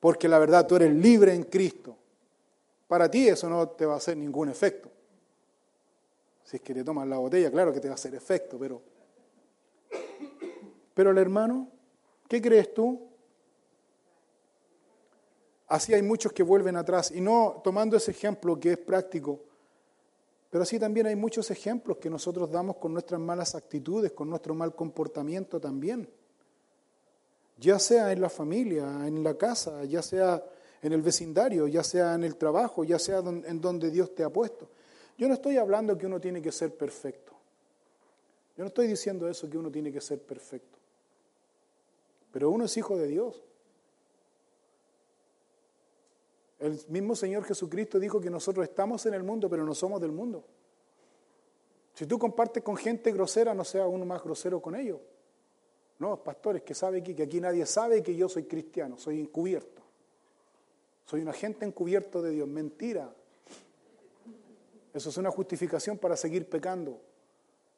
Porque 0.00 0.28
la 0.28 0.38
verdad 0.38 0.66
tú 0.66 0.76
eres 0.76 0.94
libre 0.94 1.34
en 1.34 1.44
Cristo. 1.44 1.96
Para 2.86 3.10
ti 3.10 3.28
eso 3.28 3.48
no 3.48 3.68
te 3.68 3.86
va 3.86 3.94
a 3.94 3.96
hacer 3.96 4.16
ningún 4.16 4.48
efecto. 4.48 4.90
Si 6.44 6.56
es 6.56 6.62
que 6.62 6.74
te 6.74 6.84
tomas 6.84 7.08
la 7.08 7.16
botella, 7.16 7.50
claro 7.50 7.72
que 7.72 7.80
te 7.80 7.88
va 7.88 7.92
a 7.92 7.96
hacer 7.96 8.14
efecto, 8.14 8.58
pero... 8.58 8.82
Pero 10.94 11.10
el 11.10 11.18
hermano, 11.18 11.68
¿qué 12.28 12.40
crees 12.40 12.72
tú? 12.72 13.13
Así 15.68 15.94
hay 15.94 16.02
muchos 16.02 16.32
que 16.32 16.42
vuelven 16.42 16.76
atrás. 16.76 17.10
Y 17.10 17.20
no 17.20 17.60
tomando 17.64 17.96
ese 17.96 18.10
ejemplo 18.10 18.58
que 18.58 18.72
es 18.72 18.78
práctico, 18.78 19.40
pero 20.50 20.62
así 20.62 20.78
también 20.78 21.06
hay 21.06 21.16
muchos 21.16 21.50
ejemplos 21.50 21.96
que 21.96 22.08
nosotros 22.08 22.50
damos 22.50 22.76
con 22.76 22.92
nuestras 22.92 23.20
malas 23.20 23.54
actitudes, 23.54 24.12
con 24.12 24.30
nuestro 24.30 24.54
mal 24.54 24.74
comportamiento 24.74 25.60
también. 25.60 26.08
Ya 27.58 27.78
sea 27.78 28.12
en 28.12 28.20
la 28.20 28.28
familia, 28.28 29.06
en 29.06 29.24
la 29.24 29.34
casa, 29.34 29.84
ya 29.84 30.00
sea 30.00 30.44
en 30.80 30.92
el 30.92 31.02
vecindario, 31.02 31.66
ya 31.66 31.82
sea 31.82 32.14
en 32.14 32.24
el 32.24 32.36
trabajo, 32.36 32.84
ya 32.84 32.98
sea 32.98 33.18
en 33.18 33.60
donde 33.60 33.90
Dios 33.90 34.14
te 34.14 34.22
ha 34.22 34.30
puesto. 34.30 34.68
Yo 35.16 35.28
no 35.28 35.34
estoy 35.34 35.56
hablando 35.56 35.96
que 35.96 36.06
uno 36.06 36.20
tiene 36.20 36.42
que 36.42 36.52
ser 36.52 36.76
perfecto. 36.76 37.32
Yo 38.56 38.62
no 38.62 38.68
estoy 38.68 38.86
diciendo 38.86 39.28
eso, 39.28 39.50
que 39.50 39.58
uno 39.58 39.70
tiene 39.70 39.90
que 39.90 40.00
ser 40.00 40.20
perfecto. 40.20 40.78
Pero 42.30 42.50
uno 42.50 42.66
es 42.66 42.76
hijo 42.76 42.96
de 42.96 43.08
Dios. 43.08 43.42
El 46.64 46.80
mismo 46.88 47.14
Señor 47.14 47.44
Jesucristo 47.44 47.98
dijo 47.98 48.18
que 48.22 48.30
nosotros 48.30 48.66
estamos 48.66 49.04
en 49.04 49.12
el 49.12 49.22
mundo, 49.22 49.50
pero 49.50 49.64
no 49.64 49.74
somos 49.74 50.00
del 50.00 50.12
mundo. 50.12 50.42
Si 51.92 52.06
tú 52.06 52.18
compartes 52.18 52.62
con 52.62 52.74
gente 52.74 53.12
grosera, 53.12 53.52
no 53.52 53.64
sea 53.64 53.86
uno 53.86 54.06
más 54.06 54.24
grosero 54.24 54.62
con 54.62 54.74
ellos. 54.74 54.98
No, 55.98 56.16
pastores, 56.24 56.62
que 56.62 56.72
sabe 56.72 57.02
que, 57.02 57.14
que 57.14 57.24
aquí 57.24 57.38
nadie 57.38 57.66
sabe 57.66 58.02
que 58.02 58.16
yo 58.16 58.30
soy 58.30 58.44
cristiano, 58.44 58.96
soy 58.96 59.20
encubierto. 59.20 59.82
Soy 61.04 61.20
un 61.20 61.28
agente 61.28 61.66
encubierto 61.66 62.22
de 62.22 62.30
Dios. 62.30 62.48
Mentira. 62.48 63.14
Eso 64.94 65.10
es 65.10 65.16
una 65.18 65.30
justificación 65.30 65.98
para 65.98 66.16
seguir 66.16 66.48
pecando. 66.48 66.98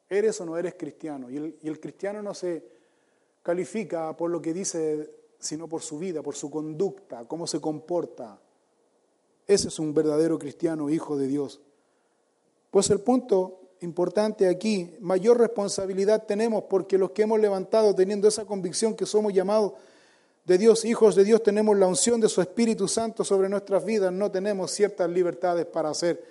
¿Eres 0.09 0.39
o 0.39 0.45
no 0.45 0.55
eres 0.55 0.75
cristiano? 0.75 1.29
Y 1.29 1.35
el, 1.35 1.57
y 1.61 1.67
el 1.67 1.81
cristiano 1.81 2.23
no 2.23 2.33
se 2.33 2.63
califica 3.43 4.15
por 4.15 4.31
lo 4.31 4.41
que 4.41 4.53
dice, 4.53 5.13
sino 5.39 5.67
por 5.67 5.81
su 5.81 5.99
vida, 5.99 6.23
por 6.23 6.35
su 6.35 6.49
conducta, 6.49 7.25
cómo 7.27 7.45
se 7.45 7.59
comporta. 7.59 8.39
Ese 9.47 9.69
es 9.69 9.79
un 9.79 9.93
verdadero 9.93 10.37
cristiano, 10.37 10.89
hijo 10.89 11.17
de 11.17 11.27
Dios. 11.27 11.61
Pues 12.69 12.89
el 12.89 12.99
punto 12.99 13.61
importante 13.81 14.47
aquí, 14.47 14.95
mayor 14.99 15.39
responsabilidad 15.39 16.25
tenemos 16.25 16.65
porque 16.69 16.97
los 16.97 17.11
que 17.11 17.23
hemos 17.23 17.39
levantado 17.39 17.95
teniendo 17.95 18.27
esa 18.27 18.45
convicción 18.45 18.95
que 18.95 19.05
somos 19.05 19.33
llamados 19.33 19.73
de 20.45 20.57
Dios, 20.57 20.85
hijos 20.85 21.15
de 21.15 21.23
Dios, 21.23 21.43
tenemos 21.43 21.77
la 21.77 21.87
unción 21.87 22.19
de 22.19 22.29
su 22.29 22.41
Espíritu 22.41 22.87
Santo 22.87 23.23
sobre 23.23 23.49
nuestras 23.49 23.85
vidas, 23.85 24.11
no 24.11 24.31
tenemos 24.31 24.71
ciertas 24.71 25.09
libertades 25.09 25.65
para 25.65 25.89
hacer 25.89 26.23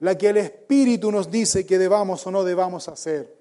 la 0.00 0.18
que 0.18 0.28
el 0.28 0.38
Espíritu 0.38 1.10
nos 1.10 1.30
dice 1.30 1.64
que 1.64 1.78
debamos 1.78 2.26
o 2.26 2.30
no 2.30 2.44
debamos 2.44 2.88
hacer. 2.88 3.34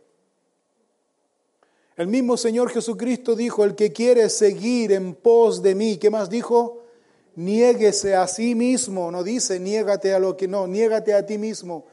El 1.96 2.08
mismo 2.08 2.38
Señor 2.38 2.70
Jesucristo 2.70 3.36
dijo, 3.36 3.64
el 3.64 3.76
que 3.76 3.92
quiere 3.92 4.30
seguir 4.30 4.92
en 4.92 5.14
pos 5.14 5.62
de 5.62 5.76
mí, 5.76 5.98
¿qué 5.98 6.10
más 6.10 6.30
dijo? 6.30 6.83
Niéguese 7.36 8.16
a 8.16 8.28
sí 8.28 8.54
mismo, 8.56 9.12
no 9.12 9.24
dice 9.24 9.60
niégate 9.60 10.14
a 10.14 10.20
lo 10.20 10.38
que 10.38 10.48
no, 10.48 10.68
niégate 10.68 11.14
a 11.14 11.26
ti 11.26 11.38
mismo, 11.38 11.86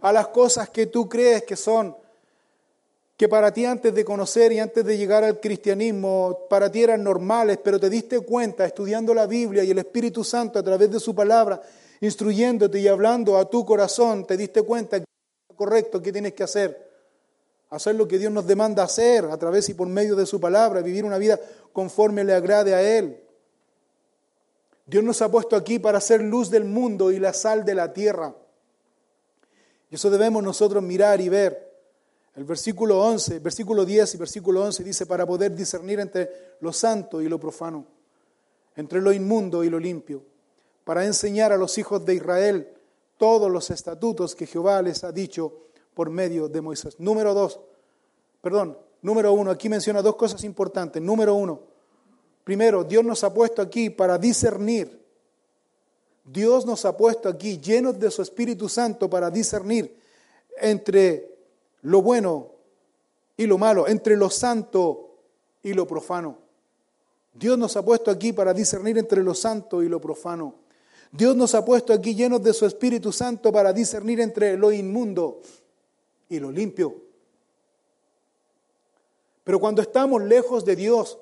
a 0.00 0.12
las 0.12 0.28
cosas 0.28 0.70
que 0.70 0.86
tú 0.86 1.08
crees 1.08 1.44
que 1.44 1.56
son 1.56 1.94
que 3.18 3.28
para 3.28 3.52
ti 3.52 3.64
antes 3.64 3.92
de 3.92 4.04
conocer 4.04 4.52
y 4.52 4.60
antes 4.60 4.84
de 4.84 4.96
llegar 4.96 5.24
al 5.24 5.40
cristianismo, 5.40 6.46
para 6.48 6.70
ti 6.70 6.84
eran 6.84 7.02
normales, 7.02 7.58
pero 7.62 7.80
te 7.80 7.90
diste 7.90 8.20
cuenta 8.20 8.64
estudiando 8.64 9.12
la 9.12 9.26
Biblia 9.26 9.64
y 9.64 9.72
el 9.72 9.78
Espíritu 9.78 10.22
Santo 10.22 10.60
a 10.60 10.62
través 10.62 10.88
de 10.88 11.00
su 11.00 11.16
palabra, 11.16 11.60
instruyéndote 12.00 12.78
y 12.78 12.86
hablando 12.86 13.36
a 13.36 13.50
tu 13.50 13.66
corazón, 13.66 14.24
te 14.24 14.36
diste 14.36 14.62
cuenta 14.62 15.00
que 15.00 15.04
es 15.50 15.56
correcto, 15.56 16.00
que 16.00 16.12
tienes 16.12 16.32
que 16.34 16.44
hacer. 16.44 16.88
Hacer 17.70 17.96
lo 17.96 18.06
que 18.06 18.20
Dios 18.20 18.30
nos 18.30 18.46
demanda 18.46 18.84
hacer 18.84 19.24
a 19.24 19.36
través 19.36 19.68
y 19.68 19.74
por 19.74 19.88
medio 19.88 20.14
de 20.14 20.24
su 20.24 20.40
palabra, 20.40 20.80
vivir 20.80 21.04
una 21.04 21.18
vida 21.18 21.40
conforme 21.72 22.22
le 22.22 22.34
agrade 22.34 22.72
a 22.72 22.98
Él. 22.98 23.20
Dios 24.88 25.04
nos 25.04 25.20
ha 25.20 25.30
puesto 25.30 25.54
aquí 25.54 25.78
para 25.78 26.00
ser 26.00 26.22
luz 26.22 26.48
del 26.48 26.64
mundo 26.64 27.10
y 27.10 27.18
la 27.18 27.34
sal 27.34 27.62
de 27.62 27.74
la 27.74 27.92
tierra. 27.92 28.34
Y 29.90 29.96
eso 29.96 30.08
debemos 30.08 30.42
nosotros 30.42 30.82
mirar 30.82 31.20
y 31.20 31.28
ver. 31.28 31.68
El 32.34 32.44
versículo 32.44 32.98
11, 33.02 33.40
versículo 33.40 33.84
10 33.84 34.14
y 34.14 34.16
versículo 34.16 34.64
11 34.64 34.84
dice, 34.84 35.04
para 35.04 35.26
poder 35.26 35.54
discernir 35.54 36.00
entre 36.00 36.56
lo 36.60 36.72
santo 36.72 37.20
y 37.20 37.28
lo 37.28 37.38
profano, 37.38 37.84
entre 38.76 39.02
lo 39.02 39.12
inmundo 39.12 39.62
y 39.62 39.68
lo 39.68 39.78
limpio, 39.78 40.22
para 40.84 41.04
enseñar 41.04 41.52
a 41.52 41.58
los 41.58 41.76
hijos 41.76 42.02
de 42.06 42.14
Israel 42.14 42.68
todos 43.18 43.50
los 43.50 43.68
estatutos 43.70 44.34
que 44.34 44.46
Jehová 44.46 44.80
les 44.80 45.04
ha 45.04 45.12
dicho 45.12 45.52
por 45.92 46.08
medio 46.08 46.48
de 46.48 46.62
Moisés. 46.62 46.98
Número 46.98 47.34
dos, 47.34 47.60
perdón, 48.40 48.78
número 49.02 49.34
uno, 49.34 49.50
aquí 49.50 49.68
menciona 49.68 50.00
dos 50.00 50.16
cosas 50.16 50.44
importantes. 50.44 51.02
Número 51.02 51.34
uno, 51.34 51.60
primero, 52.48 52.82
Dios 52.82 53.04
nos 53.04 53.24
ha 53.24 53.34
puesto 53.34 53.60
aquí 53.60 53.90
para 53.90 54.16
discernir. 54.16 55.04
Dios 56.24 56.64
nos 56.64 56.86
ha 56.86 56.96
puesto 56.96 57.28
aquí 57.28 57.60
llenos 57.60 58.00
de 58.00 58.10
su 58.10 58.22
Espíritu 58.22 58.70
Santo 58.70 59.10
para 59.10 59.30
discernir 59.30 59.94
entre 60.58 61.30
lo 61.82 62.00
bueno 62.00 62.52
y 63.36 63.44
lo 63.44 63.58
malo, 63.58 63.86
entre 63.86 64.16
lo 64.16 64.30
santo 64.30 65.10
y 65.62 65.74
lo 65.74 65.86
profano. 65.86 66.38
Dios 67.34 67.58
nos 67.58 67.76
ha 67.76 67.84
puesto 67.84 68.10
aquí 68.10 68.32
para 68.32 68.54
discernir 68.54 68.96
entre 68.96 69.22
lo 69.22 69.34
santo 69.34 69.82
y 69.82 69.90
lo 69.90 70.00
profano. 70.00 70.54
Dios 71.12 71.36
nos 71.36 71.54
ha 71.54 71.62
puesto 71.62 71.92
aquí 71.92 72.14
llenos 72.14 72.42
de 72.42 72.54
su 72.54 72.64
Espíritu 72.64 73.12
Santo 73.12 73.52
para 73.52 73.74
discernir 73.74 74.22
entre 74.22 74.56
lo 74.56 74.72
inmundo 74.72 75.42
y 76.30 76.40
lo 76.40 76.50
limpio. 76.50 76.94
Pero 79.44 79.60
cuando 79.60 79.82
estamos 79.82 80.22
lejos 80.22 80.64
de 80.64 80.76
Dios, 80.76 81.18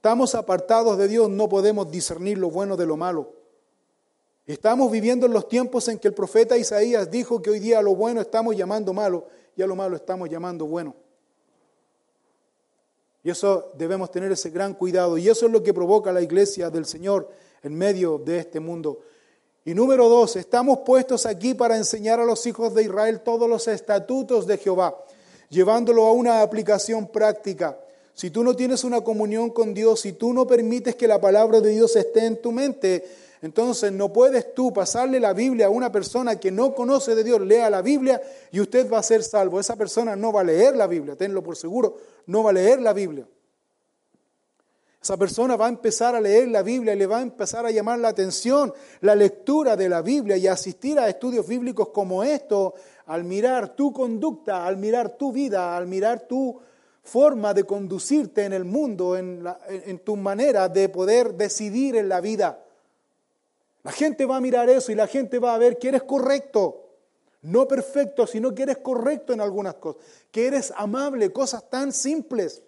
estamos 0.00 0.34
apartados 0.34 0.96
de 0.96 1.08
Dios, 1.08 1.28
no 1.28 1.46
podemos 1.46 1.90
discernir 1.90 2.38
lo 2.38 2.50
bueno 2.50 2.74
de 2.74 2.86
lo 2.86 2.96
malo. 2.96 3.34
Estamos 4.46 4.90
viviendo 4.90 5.26
en 5.26 5.34
los 5.34 5.46
tiempos 5.46 5.88
en 5.88 5.98
que 5.98 6.08
el 6.08 6.14
profeta 6.14 6.56
Isaías 6.56 7.10
dijo 7.10 7.42
que 7.42 7.50
hoy 7.50 7.58
día 7.58 7.82
lo 7.82 7.94
bueno 7.94 8.22
estamos 8.22 8.56
llamando 8.56 8.94
malo 8.94 9.26
y 9.54 9.60
a 9.60 9.66
lo 9.66 9.76
malo 9.76 9.96
estamos 9.96 10.30
llamando 10.30 10.64
bueno. 10.64 10.94
Y 13.22 13.28
eso 13.28 13.72
debemos 13.76 14.10
tener 14.10 14.32
ese 14.32 14.48
gran 14.48 14.72
cuidado. 14.72 15.18
Y 15.18 15.28
eso 15.28 15.44
es 15.44 15.52
lo 15.52 15.62
que 15.62 15.74
provoca 15.74 16.14
la 16.14 16.22
iglesia 16.22 16.70
del 16.70 16.86
Señor 16.86 17.28
en 17.62 17.74
medio 17.76 18.16
de 18.16 18.38
este 18.38 18.58
mundo. 18.58 19.00
Y 19.66 19.74
número 19.74 20.08
dos, 20.08 20.34
estamos 20.36 20.78
puestos 20.78 21.26
aquí 21.26 21.52
para 21.52 21.76
enseñar 21.76 22.20
a 22.20 22.24
los 22.24 22.46
hijos 22.46 22.72
de 22.72 22.84
Israel 22.84 23.20
todos 23.20 23.50
los 23.50 23.68
estatutos 23.68 24.46
de 24.46 24.56
Jehová, 24.56 24.96
llevándolo 25.50 26.06
a 26.06 26.12
una 26.12 26.40
aplicación 26.40 27.06
práctica. 27.06 27.78
Si 28.20 28.30
tú 28.30 28.44
no 28.44 28.54
tienes 28.54 28.84
una 28.84 29.00
comunión 29.00 29.48
con 29.48 29.72
Dios, 29.72 30.02
si 30.02 30.12
tú 30.12 30.34
no 30.34 30.46
permites 30.46 30.94
que 30.94 31.08
la 31.08 31.22
palabra 31.22 31.62
de 31.62 31.70
Dios 31.70 31.96
esté 31.96 32.26
en 32.26 32.42
tu 32.42 32.52
mente, 32.52 33.02
entonces 33.40 33.92
no 33.92 34.12
puedes 34.12 34.54
tú 34.54 34.74
pasarle 34.74 35.18
la 35.18 35.32
Biblia 35.32 35.68
a 35.68 35.70
una 35.70 35.90
persona 35.90 36.38
que 36.38 36.50
no 36.50 36.74
conoce 36.74 37.14
de 37.14 37.24
Dios, 37.24 37.40
lea 37.40 37.70
la 37.70 37.80
Biblia 37.80 38.20
y 38.52 38.60
usted 38.60 38.92
va 38.92 38.98
a 38.98 39.02
ser 39.02 39.22
salvo. 39.22 39.58
Esa 39.58 39.74
persona 39.74 40.16
no 40.16 40.34
va 40.34 40.42
a 40.42 40.44
leer 40.44 40.76
la 40.76 40.86
Biblia, 40.86 41.16
tenlo 41.16 41.42
por 41.42 41.56
seguro, 41.56 41.96
no 42.26 42.42
va 42.42 42.50
a 42.50 42.52
leer 42.52 42.82
la 42.82 42.92
Biblia. 42.92 43.26
Esa 45.02 45.16
persona 45.16 45.56
va 45.56 45.64
a 45.64 45.70
empezar 45.70 46.14
a 46.14 46.20
leer 46.20 46.48
la 46.48 46.60
Biblia 46.60 46.92
y 46.92 46.98
le 46.98 47.06
va 47.06 47.20
a 47.20 47.22
empezar 47.22 47.64
a 47.64 47.70
llamar 47.70 48.00
la 48.00 48.08
atención 48.08 48.74
la 49.00 49.14
lectura 49.14 49.76
de 49.76 49.88
la 49.88 50.02
Biblia 50.02 50.36
y 50.36 50.46
asistir 50.46 50.98
a 50.98 51.08
estudios 51.08 51.48
bíblicos 51.48 51.88
como 51.88 52.22
esto, 52.22 52.74
al 53.06 53.24
mirar 53.24 53.74
tu 53.74 53.94
conducta, 53.94 54.66
al 54.66 54.76
mirar 54.76 55.16
tu 55.16 55.32
vida, 55.32 55.74
al 55.74 55.86
mirar 55.86 56.28
tu 56.28 56.60
forma 57.10 57.52
de 57.52 57.64
conducirte 57.64 58.44
en 58.44 58.52
el 58.52 58.64
mundo, 58.64 59.16
en, 59.16 59.44
en 59.68 59.98
tu 59.98 60.16
manera 60.16 60.68
de 60.68 60.88
poder 60.88 61.34
decidir 61.34 61.96
en 61.96 62.08
la 62.08 62.20
vida. 62.20 62.64
La 63.82 63.90
gente 63.90 64.26
va 64.26 64.36
a 64.36 64.40
mirar 64.40 64.70
eso 64.70 64.92
y 64.92 64.94
la 64.94 65.08
gente 65.08 65.40
va 65.40 65.54
a 65.54 65.58
ver 65.58 65.78
que 65.78 65.88
eres 65.88 66.04
correcto, 66.04 66.86
no 67.42 67.66
perfecto, 67.66 68.26
sino 68.26 68.54
que 68.54 68.62
eres 68.62 68.78
correcto 68.78 69.32
en 69.32 69.40
algunas 69.40 69.74
cosas, 69.74 70.02
que 70.30 70.46
eres 70.46 70.72
amable, 70.76 71.32
cosas 71.32 71.68
tan 71.68 71.92
simples. 71.92 72.62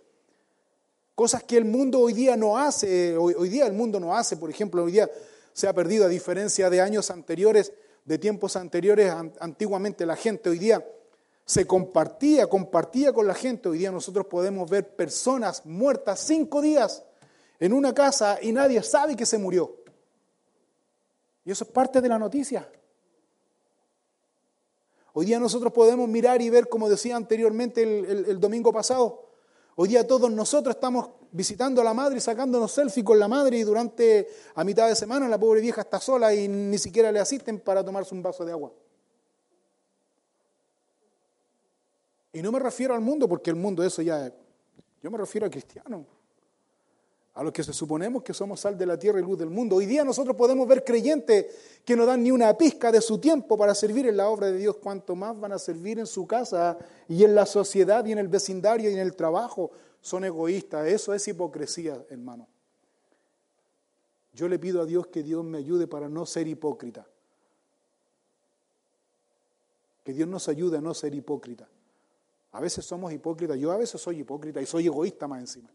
Cosas 1.15 1.45
que 1.45 1.59
el 1.59 1.67
mundo 1.67 2.01
hoy 2.01 2.15
día 2.15 2.37
no 2.37 2.59
hace, 2.59 3.17
hoy, 3.17 3.49
día 3.49 3.67
el 3.67 3.75
mundo 3.75 4.01
no 4.01 4.17
hace, 4.17 4.37
por 4.37 4.51
ejemplo, 4.51 4.83
hoy 4.83 4.93
día 4.93 5.11
se 5.53 5.69
ha 5.69 5.75
perdido 5.75 6.07
a 6.07 6.09
diferencia 6.09 6.69
de 6.71 6.81
años 6.81 7.11
anteriores, 7.11 7.73
de 8.05 8.19
tiempos 8.19 8.57
anteriores, 8.57 9.13
antiguamente 9.39 10.07
la 10.07 10.17
gente 10.17 10.49
hoy 10.49 10.59
día 10.59 10.85
se 11.45 11.67
compartía, 11.67 12.47
compartía 12.47 13.13
con 13.13 13.27
la 13.27 13.35
gente, 13.35 13.69
hoy 13.69 13.79
día 13.79 13.91
nosotros 13.91 14.27
podemos 14.27 14.71
ver 14.71 14.95
personas 14.95 15.67
muertas 15.67 16.21
cinco 16.21 16.61
días 16.61 17.03
en 17.59 17.73
una 17.73 17.95
casa 17.95 18.39
y 18.41 18.53
nadie 18.53 18.83
sabe 18.83 19.17
que 19.17 19.27
se 19.27 19.39
murió. 19.39 19.77
Y 21.45 21.51
eso 21.51 21.65
es 21.65 21.71
parte 21.71 22.01
de 22.01 22.09
la 22.09 22.19
noticia. 22.19 22.69
Hoy 25.15 25.27
día 25.27 25.39
nosotros 25.39 25.73
podemos 25.73 26.09
mirar 26.09 26.41
y 26.41 26.49
ver, 26.49 26.69
como 26.69 26.89
decía 26.89 27.17
anteriormente 27.17 27.83
el 27.83 28.41
domingo 28.41 28.73
pasado, 28.73 29.33
Hoy 29.75 29.89
día 29.89 30.07
todos 30.07 30.31
nosotros 30.31 30.75
estamos 30.75 31.09
visitando 31.31 31.81
a 31.81 31.85
la 31.85 31.95
madre 31.95 32.19
y 32.19 32.21
sacándonos 32.21 32.73
selfie 32.73 33.03
con 33.03 33.19
la 33.19 33.27
madre 33.27 33.57
y 33.57 33.63
durante 33.63 34.29
a 34.55 34.65
mitad 34.65 34.87
de 34.87 34.95
semana 34.95 35.27
la 35.29 35.39
pobre 35.39 35.63
vieja 35.63 35.81
está 35.81 35.99
sola 35.99 36.35
y 36.35 36.47
ni 36.47 36.77
siquiera 36.77 37.11
le 37.11 37.21
asisten 37.21 37.59
para 37.59 37.83
tomarse 37.83 38.15
un 38.15 38.23
vaso 38.23 38.45
de 38.45 38.53
agua. 38.53 38.71
Y 42.33 42.43
no 42.43 42.51
me 42.51 42.59
refiero 42.59 42.95
al 42.95 43.01
mundo 43.01 43.29
porque 43.29 43.51
el 43.51 43.57
mundo 43.57 43.85
eso 43.85 44.03
ya 44.03 44.27
es. 44.27 44.33
Yo 45.03 45.11
me 45.11 45.19
refiero 45.19 45.47
a 45.47 45.51
cristianos 45.51 46.07
a 47.35 47.43
los 47.43 47.53
que 47.53 47.63
se 47.63 47.73
suponemos 47.73 48.23
que 48.23 48.35
somos 48.35 48.61
sal 48.61 48.77
de 48.77 48.85
la 48.85 48.99
tierra 48.99 49.19
y 49.19 49.23
luz 49.23 49.39
del 49.39 49.49
mundo. 49.49 49.77
Hoy 49.77 49.87
día 49.87 50.05
nosotros 50.05 50.37
podemos 50.37 50.69
ver 50.69 50.85
creyentes 50.85 51.47
que 51.85 51.97
no 51.97 52.05
dan 52.05 52.23
ni 52.23 52.31
una 52.31 52.57
pizca 52.59 52.93
de 52.93 53.01
su 53.01 53.19
tiempo 53.19 53.57
para 53.57 53.75
servir 53.75 54.07
en 54.07 54.19
la 54.19 54.29
obra 54.29 54.49
de 54.49 54.59
Dios, 54.59 54.77
cuanto 54.77 55.17
más 55.17 55.39
van 55.41 55.53
a 55.53 55.59
servir 55.59 55.99
en 55.99 56.07
su 56.07 56.27
casa 56.27 56.77
y 57.09 57.25
en 57.25 57.35
la 57.35 57.47
sociedad 57.47 58.05
y 58.05 58.13
en 58.13 58.19
el 58.19 58.29
vecindario 58.29 58.91
y 58.91 58.95
en 58.95 59.01
el 59.01 59.17
trabajo. 59.17 59.71
Son 60.03 60.25
egoístas, 60.25 60.87
eso 60.89 61.15
es 61.15 61.27
hipocresía, 61.27 62.05
hermano. 62.11 62.47
Yo 64.35 64.49
le 64.49 64.59
pido 64.59 64.83
a 64.83 64.87
Dios 64.87 65.07
que 65.07 65.23
Dios 65.23 65.45
me 65.45 65.59
ayude 65.59 65.87
para 65.87 66.09
no 66.09 66.27
ser 66.27 66.49
hipócrita. 66.49 67.07
Que 70.05 70.13
Dios 70.13 70.29
nos 70.29 70.49
ayude 70.49 70.79
a 70.79 70.81
no 70.81 70.93
ser 70.93 71.15
hipócrita. 71.15 71.69
A 72.53 72.61
veces 72.61 72.85
somos 72.85 73.13
hipócritas, 73.13 73.59
yo 73.59 73.73
a 73.73 73.77
veces 73.77 74.01
soy 74.01 74.21
hipócrita 74.21 74.61
y 74.61 74.67
soy 74.67 74.87
egoísta 74.87 75.27
más 75.27 75.41
encima. 75.41 75.71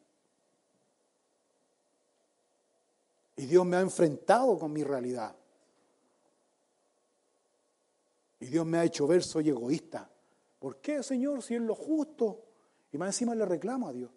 Y 3.36 3.46
Dios 3.46 3.66
me 3.66 3.78
ha 3.78 3.82
enfrentado 3.82 4.58
con 4.58 4.72
mi 4.74 4.84
realidad. 4.84 5.36
Y 8.40 8.46
Dios 8.46 8.66
me 8.66 8.78
ha 8.78 8.84
hecho 8.84 9.08
ver, 9.08 9.24
soy 9.24 9.50
egoísta. 9.50 10.10
¿Por 10.60 10.78
qué, 10.78 11.02
Señor, 11.02 11.42
si 11.42 11.56
es 11.56 11.62
lo 11.62 11.74
justo? 11.76 12.44
Y 12.92 12.98
más 12.98 13.10
encima 13.10 13.34
le 13.34 13.46
reclamo 13.46 13.88
a 13.88 13.94
Dios. 13.94 14.12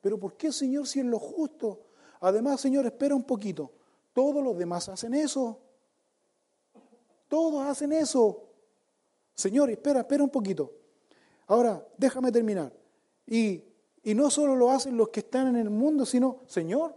Pero 0.00 0.18
¿por 0.18 0.36
qué, 0.36 0.52
Señor, 0.52 0.86
si 0.86 1.00
es 1.00 1.06
lo 1.06 1.18
justo? 1.18 1.86
Además, 2.20 2.60
Señor, 2.60 2.86
espera 2.86 3.14
un 3.14 3.24
poquito. 3.24 3.72
Todos 4.12 4.42
los 4.42 4.56
demás 4.56 4.88
hacen 4.88 5.14
eso. 5.14 5.60
Todos 7.28 7.66
hacen 7.66 7.92
eso. 7.92 8.44
Señor, 9.34 9.70
espera, 9.70 10.00
espera 10.00 10.22
un 10.22 10.30
poquito. 10.30 10.72
Ahora, 11.46 11.86
déjame 11.96 12.32
terminar. 12.32 12.72
Y, 13.26 13.62
y 14.02 14.14
no 14.14 14.30
solo 14.30 14.56
lo 14.56 14.70
hacen 14.70 14.96
los 14.96 15.08
que 15.10 15.20
están 15.20 15.48
en 15.48 15.56
el 15.56 15.70
mundo, 15.70 16.04
sino, 16.06 16.40
Señor, 16.46 16.94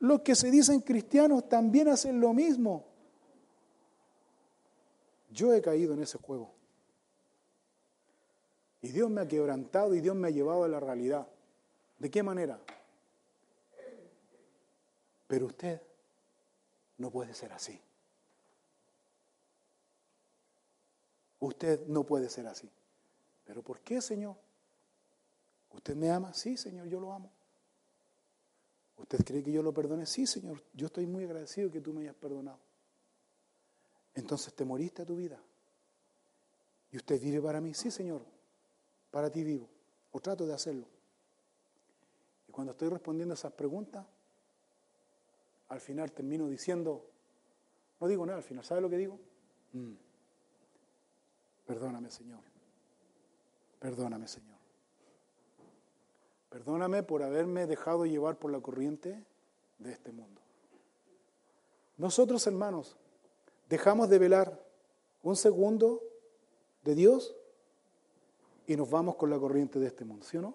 los 0.00 0.22
que 0.22 0.34
se 0.34 0.50
dicen 0.50 0.80
cristianos 0.80 1.48
también 1.48 1.88
hacen 1.88 2.20
lo 2.20 2.32
mismo. 2.32 2.86
Yo 5.30 5.52
he 5.52 5.60
caído 5.60 5.94
en 5.94 6.02
ese 6.02 6.18
juego. 6.18 6.52
Y 8.82 8.88
Dios 8.88 9.10
me 9.10 9.20
ha 9.20 9.28
quebrantado 9.28 9.94
y 9.94 10.00
Dios 10.00 10.16
me 10.16 10.28
ha 10.28 10.30
llevado 10.30 10.64
a 10.64 10.68
la 10.68 10.80
realidad. 10.80 11.28
¿De 11.98 12.10
qué 12.10 12.22
manera? 12.22 12.58
Pero 15.26 15.46
usted 15.46 15.80
no 16.96 17.10
puede 17.10 17.34
ser 17.34 17.52
así. 17.52 17.78
Usted 21.40 21.86
no 21.86 22.04
puede 22.04 22.28
ser 22.30 22.46
así. 22.46 22.70
¿Pero 23.50 23.64
por 23.64 23.80
qué, 23.80 24.00
Señor? 24.00 24.36
¿Usted 25.72 25.96
me 25.96 26.08
ama? 26.08 26.32
Sí, 26.32 26.56
Señor, 26.56 26.86
yo 26.86 27.00
lo 27.00 27.12
amo. 27.12 27.32
¿Usted 28.96 29.24
cree 29.24 29.42
que 29.42 29.50
yo 29.50 29.60
lo 29.60 29.74
perdone? 29.74 30.06
Sí, 30.06 30.24
Señor, 30.24 30.62
yo 30.72 30.86
estoy 30.86 31.04
muy 31.04 31.24
agradecido 31.24 31.68
que 31.68 31.80
tú 31.80 31.92
me 31.92 32.02
hayas 32.02 32.14
perdonado. 32.14 32.60
Entonces 34.14 34.54
te 34.54 34.64
moriste 34.64 35.02
a 35.02 35.04
tu 35.04 35.16
vida. 35.16 35.36
¿Y 36.92 36.98
usted 36.98 37.20
vive 37.20 37.42
para 37.42 37.60
mí? 37.60 37.74
Sí, 37.74 37.90
Señor, 37.90 38.24
para 39.10 39.28
ti 39.30 39.42
vivo. 39.42 39.68
O 40.12 40.20
trato 40.20 40.46
de 40.46 40.54
hacerlo. 40.54 40.86
Y 42.46 42.52
cuando 42.52 42.70
estoy 42.70 42.88
respondiendo 42.88 43.34
esas 43.34 43.52
preguntas, 43.52 44.06
al 45.70 45.80
final 45.80 46.12
termino 46.12 46.46
diciendo, 46.46 47.04
no 48.00 48.06
digo 48.06 48.24
nada 48.24 48.38
al 48.38 48.44
final, 48.44 48.64
¿sabe 48.64 48.80
lo 48.80 48.88
que 48.88 48.96
digo? 48.96 49.18
Mm. 49.72 49.94
Perdóname, 51.66 52.12
Señor. 52.12 52.49
Perdóname, 53.80 54.28
Señor. 54.28 54.58
Perdóname 56.50 57.02
por 57.02 57.22
haberme 57.22 57.66
dejado 57.66 58.06
llevar 58.06 58.36
por 58.36 58.52
la 58.52 58.60
corriente 58.60 59.24
de 59.78 59.92
este 59.92 60.12
mundo. 60.12 60.40
Nosotros, 61.96 62.46
hermanos, 62.46 62.96
dejamos 63.68 64.08
de 64.08 64.18
velar 64.18 64.62
un 65.22 65.36
segundo 65.36 66.02
de 66.82 66.94
Dios 66.94 67.34
y 68.66 68.76
nos 68.76 68.90
vamos 68.90 69.16
con 69.16 69.30
la 69.30 69.38
corriente 69.38 69.78
de 69.78 69.86
este 69.86 70.04
mundo, 70.04 70.24
¿sí 70.24 70.36
o 70.36 70.42
no? 70.42 70.54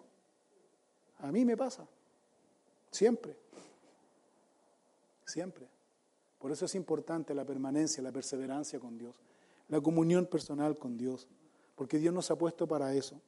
A 1.19 1.31
mí 1.31 1.45
me 1.45 1.55
pasa, 1.55 1.87
siempre, 2.91 3.35
siempre. 5.25 5.67
Por 6.39 6.51
eso 6.51 6.65
es 6.65 6.75
importante 6.75 7.33
la 7.33 7.45
permanencia, 7.45 8.03
la 8.03 8.11
perseverancia 8.11 8.79
con 8.79 8.97
Dios, 8.97 9.15
la 9.69 9.81
comunión 9.81 10.25
personal 10.25 10.77
con 10.77 10.97
Dios, 10.97 11.27
porque 11.75 11.99
Dios 11.99 12.13
nos 12.13 12.31
ha 12.31 12.37
puesto 12.37 12.67
para 12.67 12.93
eso. 12.93 13.21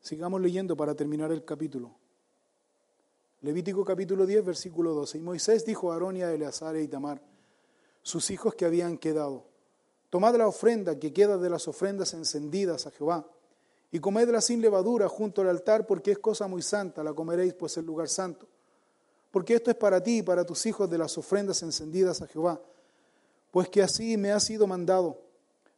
Sigamos 0.00 0.40
leyendo 0.40 0.76
para 0.76 0.94
terminar 0.94 1.32
el 1.32 1.44
capítulo. 1.44 1.92
Levítico 3.40 3.84
capítulo 3.84 4.26
10, 4.26 4.44
versículo 4.44 4.94
12. 4.94 5.18
Y 5.18 5.20
Moisés 5.20 5.64
dijo 5.64 5.90
a 5.90 5.94
Aarón 5.94 6.16
y 6.16 6.22
a 6.22 6.32
Eleazar 6.32 6.76
y 6.76 6.88
Tamar, 6.88 7.22
sus 8.02 8.30
hijos 8.30 8.54
que 8.54 8.64
habían 8.64 8.98
quedado, 8.98 9.44
tomad 10.10 10.34
la 10.36 10.48
ofrenda 10.48 10.98
que 10.98 11.12
queda 11.12 11.36
de 11.36 11.50
las 11.50 11.68
ofrendas 11.68 12.14
encendidas 12.14 12.86
a 12.86 12.90
Jehová, 12.90 13.26
y 13.90 14.00
comedla 14.00 14.40
sin 14.40 14.60
levadura 14.60 15.08
junto 15.08 15.40
al 15.40 15.48
altar, 15.48 15.86
porque 15.86 16.12
es 16.12 16.18
cosa 16.18 16.46
muy 16.46 16.62
santa, 16.62 17.02
la 17.02 17.14
comeréis 17.14 17.54
pues 17.54 17.76
en 17.78 17.86
lugar 17.86 18.08
santo. 18.08 18.46
Porque 19.30 19.54
esto 19.54 19.70
es 19.70 19.76
para 19.76 20.02
ti 20.02 20.18
y 20.18 20.22
para 20.22 20.44
tus 20.44 20.66
hijos 20.66 20.90
de 20.90 20.98
las 20.98 21.16
ofrendas 21.16 21.62
encendidas 21.62 22.20
a 22.20 22.26
Jehová, 22.26 22.60
pues 23.50 23.68
que 23.68 23.82
así 23.82 24.16
me 24.16 24.32
ha 24.32 24.40
sido 24.40 24.66
mandado 24.66 25.27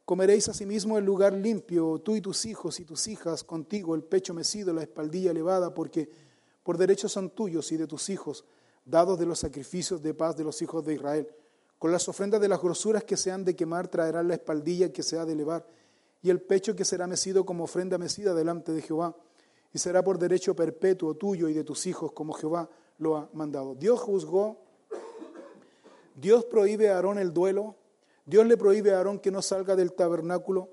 Comeréis 0.05 0.49
asimismo 0.49 0.97
el 0.97 1.05
lugar 1.05 1.33
limpio, 1.33 1.99
tú 1.99 2.15
y 2.15 2.21
tus 2.21 2.45
hijos 2.45 2.79
y 2.79 2.85
tus 2.85 3.07
hijas 3.07 3.43
contigo, 3.43 3.95
el 3.95 4.03
pecho 4.03 4.33
mecido, 4.33 4.73
la 4.73 4.81
espaldilla 4.81 5.31
elevada, 5.31 5.73
porque 5.73 6.09
por 6.63 6.77
derecho 6.77 7.07
son 7.07 7.29
tuyos 7.29 7.71
y 7.71 7.77
de 7.77 7.87
tus 7.87 8.09
hijos, 8.09 8.45
dados 8.83 9.19
de 9.19 9.25
los 9.25 9.39
sacrificios 9.39 10.01
de 10.01 10.13
paz 10.13 10.35
de 10.35 10.43
los 10.43 10.61
hijos 10.61 10.85
de 10.85 10.95
Israel. 10.95 11.27
Con 11.77 11.91
las 11.91 12.07
ofrendas 12.07 12.41
de 12.41 12.47
las 12.47 12.61
grosuras 12.61 13.03
que 13.03 13.17
se 13.17 13.31
han 13.31 13.45
de 13.45 13.55
quemar 13.55 13.87
traerán 13.87 14.27
la 14.27 14.35
espaldilla 14.35 14.91
que 14.91 15.03
se 15.03 15.17
ha 15.17 15.25
de 15.25 15.33
elevar, 15.33 15.65
y 16.21 16.29
el 16.29 16.41
pecho 16.41 16.75
que 16.75 16.85
será 16.85 17.07
mecido 17.07 17.45
como 17.45 17.63
ofrenda 17.63 17.97
mecida 17.97 18.33
delante 18.33 18.71
de 18.71 18.81
Jehová, 18.81 19.15
y 19.73 19.79
será 19.79 20.03
por 20.03 20.19
derecho 20.19 20.55
perpetuo 20.55 21.15
tuyo 21.15 21.47
y 21.47 21.53
de 21.53 21.63
tus 21.63 21.87
hijos, 21.87 22.11
como 22.11 22.33
Jehová 22.33 22.69
lo 22.97 23.17
ha 23.17 23.29
mandado. 23.33 23.73
Dios 23.75 23.99
juzgó, 23.99 24.59
Dios 26.15 26.45
prohíbe 26.45 26.89
a 26.89 26.95
Aarón 26.95 27.17
el 27.17 27.33
duelo, 27.33 27.75
Dios 28.25 28.45
le 28.45 28.57
prohíbe 28.57 28.93
a 28.93 28.97
Aarón 28.97 29.19
que 29.19 29.31
no 29.31 29.41
salga 29.41 29.75
del 29.75 29.93
tabernáculo, 29.93 30.69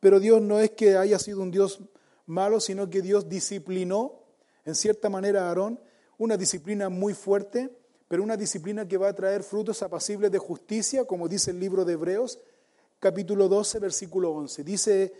pero 0.00 0.20
Dios 0.20 0.40
no 0.40 0.60
es 0.60 0.70
que 0.70 0.96
haya 0.96 1.18
sido 1.18 1.40
un 1.40 1.50
Dios 1.50 1.80
malo, 2.26 2.60
sino 2.60 2.88
que 2.90 3.02
Dios 3.02 3.28
disciplinó 3.28 4.18
en 4.64 4.74
cierta 4.74 5.08
manera 5.08 5.44
a 5.44 5.48
Aarón, 5.48 5.80
una 6.18 6.36
disciplina 6.36 6.88
muy 6.88 7.14
fuerte, 7.14 7.70
pero 8.08 8.22
una 8.22 8.36
disciplina 8.36 8.86
que 8.86 8.96
va 8.96 9.08
a 9.08 9.14
traer 9.14 9.42
frutos 9.42 9.82
apacibles 9.82 10.30
de 10.30 10.38
justicia, 10.38 11.04
como 11.04 11.28
dice 11.28 11.52
el 11.52 11.60
libro 11.60 11.84
de 11.84 11.94
Hebreos, 11.94 12.38
capítulo 12.98 13.48
12, 13.48 13.78
versículo 13.78 14.32
11. 14.32 14.64
Dice 14.64 15.12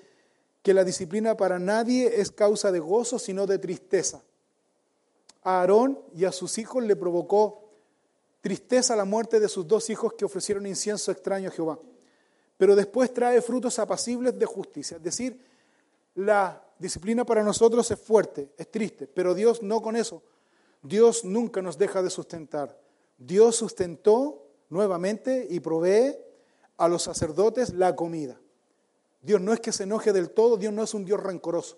que 0.62 0.74
la 0.74 0.84
disciplina 0.84 1.36
para 1.36 1.58
nadie 1.58 2.20
es 2.20 2.30
causa 2.30 2.72
de 2.72 2.80
gozo, 2.80 3.18
sino 3.18 3.46
de 3.46 3.58
tristeza. 3.58 4.22
a 5.42 5.60
Aarón 5.60 5.98
y 6.14 6.24
a 6.24 6.32
sus 6.32 6.58
hijos 6.58 6.84
le 6.84 6.96
provocó 6.96 7.67
tristeza 8.48 8.96
la 8.96 9.04
muerte 9.04 9.40
de 9.40 9.46
sus 9.46 9.68
dos 9.68 9.90
hijos 9.90 10.14
que 10.14 10.24
ofrecieron 10.24 10.66
incienso 10.66 11.12
extraño 11.12 11.50
a 11.50 11.52
Jehová. 11.52 11.78
Pero 12.56 12.74
después 12.74 13.12
trae 13.12 13.42
frutos 13.42 13.78
apacibles 13.78 14.38
de 14.38 14.46
justicia. 14.46 14.96
Es 14.96 15.02
decir, 15.02 15.38
la 16.14 16.64
disciplina 16.78 17.26
para 17.26 17.42
nosotros 17.42 17.90
es 17.90 18.00
fuerte, 18.00 18.48
es 18.56 18.70
triste, 18.70 19.06
pero 19.06 19.34
Dios 19.34 19.62
no 19.62 19.82
con 19.82 19.96
eso. 19.96 20.22
Dios 20.82 21.26
nunca 21.26 21.60
nos 21.60 21.76
deja 21.76 22.02
de 22.02 22.08
sustentar. 22.08 22.74
Dios 23.18 23.56
sustentó 23.56 24.46
nuevamente 24.70 25.46
y 25.50 25.60
provee 25.60 26.16
a 26.78 26.88
los 26.88 27.02
sacerdotes 27.02 27.74
la 27.74 27.94
comida. 27.94 28.40
Dios 29.20 29.42
no 29.42 29.52
es 29.52 29.60
que 29.60 29.72
se 29.72 29.82
enoje 29.82 30.14
del 30.14 30.30
todo, 30.30 30.56
Dios 30.56 30.72
no 30.72 30.82
es 30.82 30.94
un 30.94 31.04
Dios 31.04 31.22
rencoroso. 31.22 31.76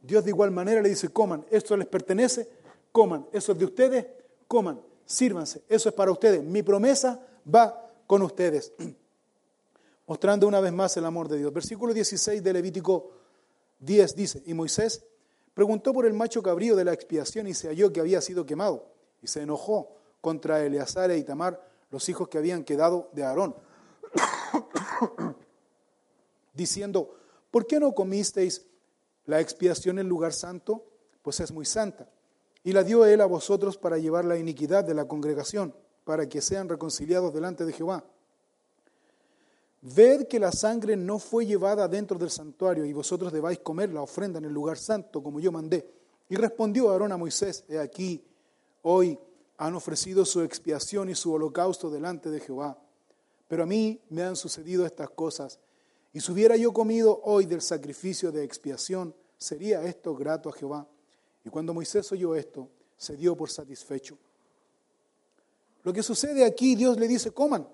Dios 0.00 0.22
de 0.22 0.30
igual 0.30 0.52
manera 0.52 0.80
le 0.80 0.90
dice, 0.90 1.08
coman, 1.08 1.44
esto 1.50 1.76
les 1.76 1.88
pertenece, 1.88 2.48
coman, 2.92 3.26
eso 3.32 3.50
es 3.50 3.58
de 3.58 3.64
ustedes, 3.64 4.06
coman, 4.46 4.80
sírvanse, 5.06 5.62
eso 5.68 5.88
es 5.88 5.94
para 5.94 6.10
ustedes. 6.10 6.42
Mi 6.42 6.62
promesa 6.62 7.20
va 7.52 7.90
con 8.06 8.22
ustedes. 8.22 8.72
Mostrando 10.06 10.46
una 10.46 10.60
vez 10.60 10.72
más 10.72 10.96
el 10.96 11.04
amor 11.04 11.28
de 11.28 11.38
Dios. 11.38 11.52
Versículo 11.52 11.94
16 11.94 12.42
de 12.42 12.52
Levítico 12.52 13.10
10 13.80 14.16
dice, 14.16 14.42
y 14.46 14.54
Moisés 14.54 15.04
preguntó 15.54 15.92
por 15.92 16.06
el 16.06 16.12
macho 16.12 16.42
cabrío 16.42 16.76
de 16.76 16.84
la 16.84 16.92
expiación 16.92 17.46
y 17.46 17.54
se 17.54 17.68
halló 17.68 17.92
que 17.92 18.00
había 18.00 18.20
sido 18.20 18.44
quemado, 18.44 18.86
y 19.22 19.28
se 19.28 19.42
enojó 19.42 19.96
contra 20.20 20.62
Eleazar 20.64 21.10
e 21.10 21.18
Itamar, 21.18 21.60
los 21.90 22.08
hijos 22.08 22.28
que 22.28 22.38
habían 22.38 22.64
quedado 22.64 23.08
de 23.12 23.24
Aarón, 23.24 23.54
diciendo, 26.54 27.14
¿por 27.50 27.66
qué 27.66 27.78
no 27.78 27.94
comisteis 27.94 28.66
la 29.26 29.40
expiación 29.40 29.98
en 29.98 30.08
lugar 30.08 30.32
santo? 30.32 30.84
Pues 31.22 31.40
es 31.40 31.52
muy 31.52 31.64
santa. 31.64 32.08
Y 32.64 32.72
la 32.72 32.82
dio 32.82 33.04
él 33.04 33.20
a 33.20 33.26
vosotros 33.26 33.76
para 33.76 33.98
llevar 33.98 34.24
la 34.24 34.38
iniquidad 34.38 34.82
de 34.82 34.94
la 34.94 35.06
congregación, 35.06 35.74
para 36.04 36.28
que 36.28 36.40
sean 36.40 36.68
reconciliados 36.68 37.32
delante 37.32 37.64
de 37.64 37.72
Jehová. 37.72 38.04
Ved 39.82 40.26
que 40.28 40.40
la 40.40 40.50
sangre 40.50 40.96
no 40.96 41.18
fue 41.18 41.44
llevada 41.44 41.86
dentro 41.88 42.18
del 42.18 42.30
santuario, 42.30 42.86
y 42.86 42.94
vosotros 42.94 43.30
debáis 43.30 43.58
comer 43.58 43.92
la 43.92 44.00
ofrenda 44.00 44.38
en 44.38 44.46
el 44.46 44.52
lugar 44.52 44.78
santo, 44.78 45.22
como 45.22 45.40
yo 45.40 45.52
mandé. 45.52 45.86
Y 46.30 46.36
respondió 46.36 46.90
Aarón 46.90 47.12
a 47.12 47.18
Moisés, 47.18 47.64
he 47.68 47.78
aquí, 47.78 48.24
hoy 48.80 49.18
han 49.58 49.74
ofrecido 49.74 50.24
su 50.24 50.40
expiación 50.40 51.10
y 51.10 51.14
su 51.14 51.32
holocausto 51.32 51.90
delante 51.90 52.30
de 52.30 52.40
Jehová. 52.40 52.78
Pero 53.46 53.64
a 53.64 53.66
mí 53.66 54.00
me 54.08 54.22
han 54.22 54.36
sucedido 54.36 54.86
estas 54.86 55.10
cosas, 55.10 55.58
y 56.14 56.20
si 56.20 56.32
hubiera 56.32 56.56
yo 56.56 56.72
comido 56.72 57.20
hoy 57.24 57.44
del 57.44 57.60
sacrificio 57.60 58.32
de 58.32 58.42
expiación, 58.42 59.14
¿sería 59.36 59.82
esto 59.82 60.14
grato 60.14 60.48
a 60.48 60.52
Jehová? 60.52 60.86
Y 61.44 61.50
cuando 61.50 61.74
Moisés 61.74 62.10
oyó 62.12 62.34
esto, 62.34 62.68
se 62.96 63.16
dio 63.16 63.36
por 63.36 63.50
satisfecho. 63.50 64.16
Lo 65.82 65.92
que 65.92 66.02
sucede 66.02 66.44
aquí, 66.44 66.74
Dios 66.74 66.98
le 66.98 67.06
dice, 67.06 67.30
coman. 67.30 67.68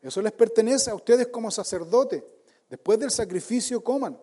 Eso 0.00 0.22
les 0.22 0.32
pertenece 0.32 0.90
a 0.90 0.94
ustedes 0.94 1.28
como 1.28 1.50
sacerdote. 1.50 2.26
Después 2.68 2.98
del 2.98 3.10
sacrificio, 3.10 3.84
coman. 3.84 4.18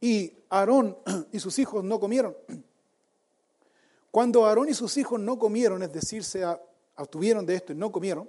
Y 0.00 0.34
Aarón 0.50 0.98
y 1.32 1.38
sus 1.38 1.58
hijos 1.60 1.84
no 1.84 2.00
comieron. 2.00 2.36
Cuando 4.10 4.44
Aarón 4.44 4.68
y 4.68 4.74
sus 4.74 4.96
hijos 4.96 5.20
no 5.20 5.38
comieron, 5.38 5.82
es 5.82 5.92
decir, 5.92 6.24
se 6.24 6.44
obtuvieron 6.96 7.46
de 7.46 7.54
esto 7.54 7.72
y 7.72 7.76
no 7.76 7.90
comieron, 7.90 8.28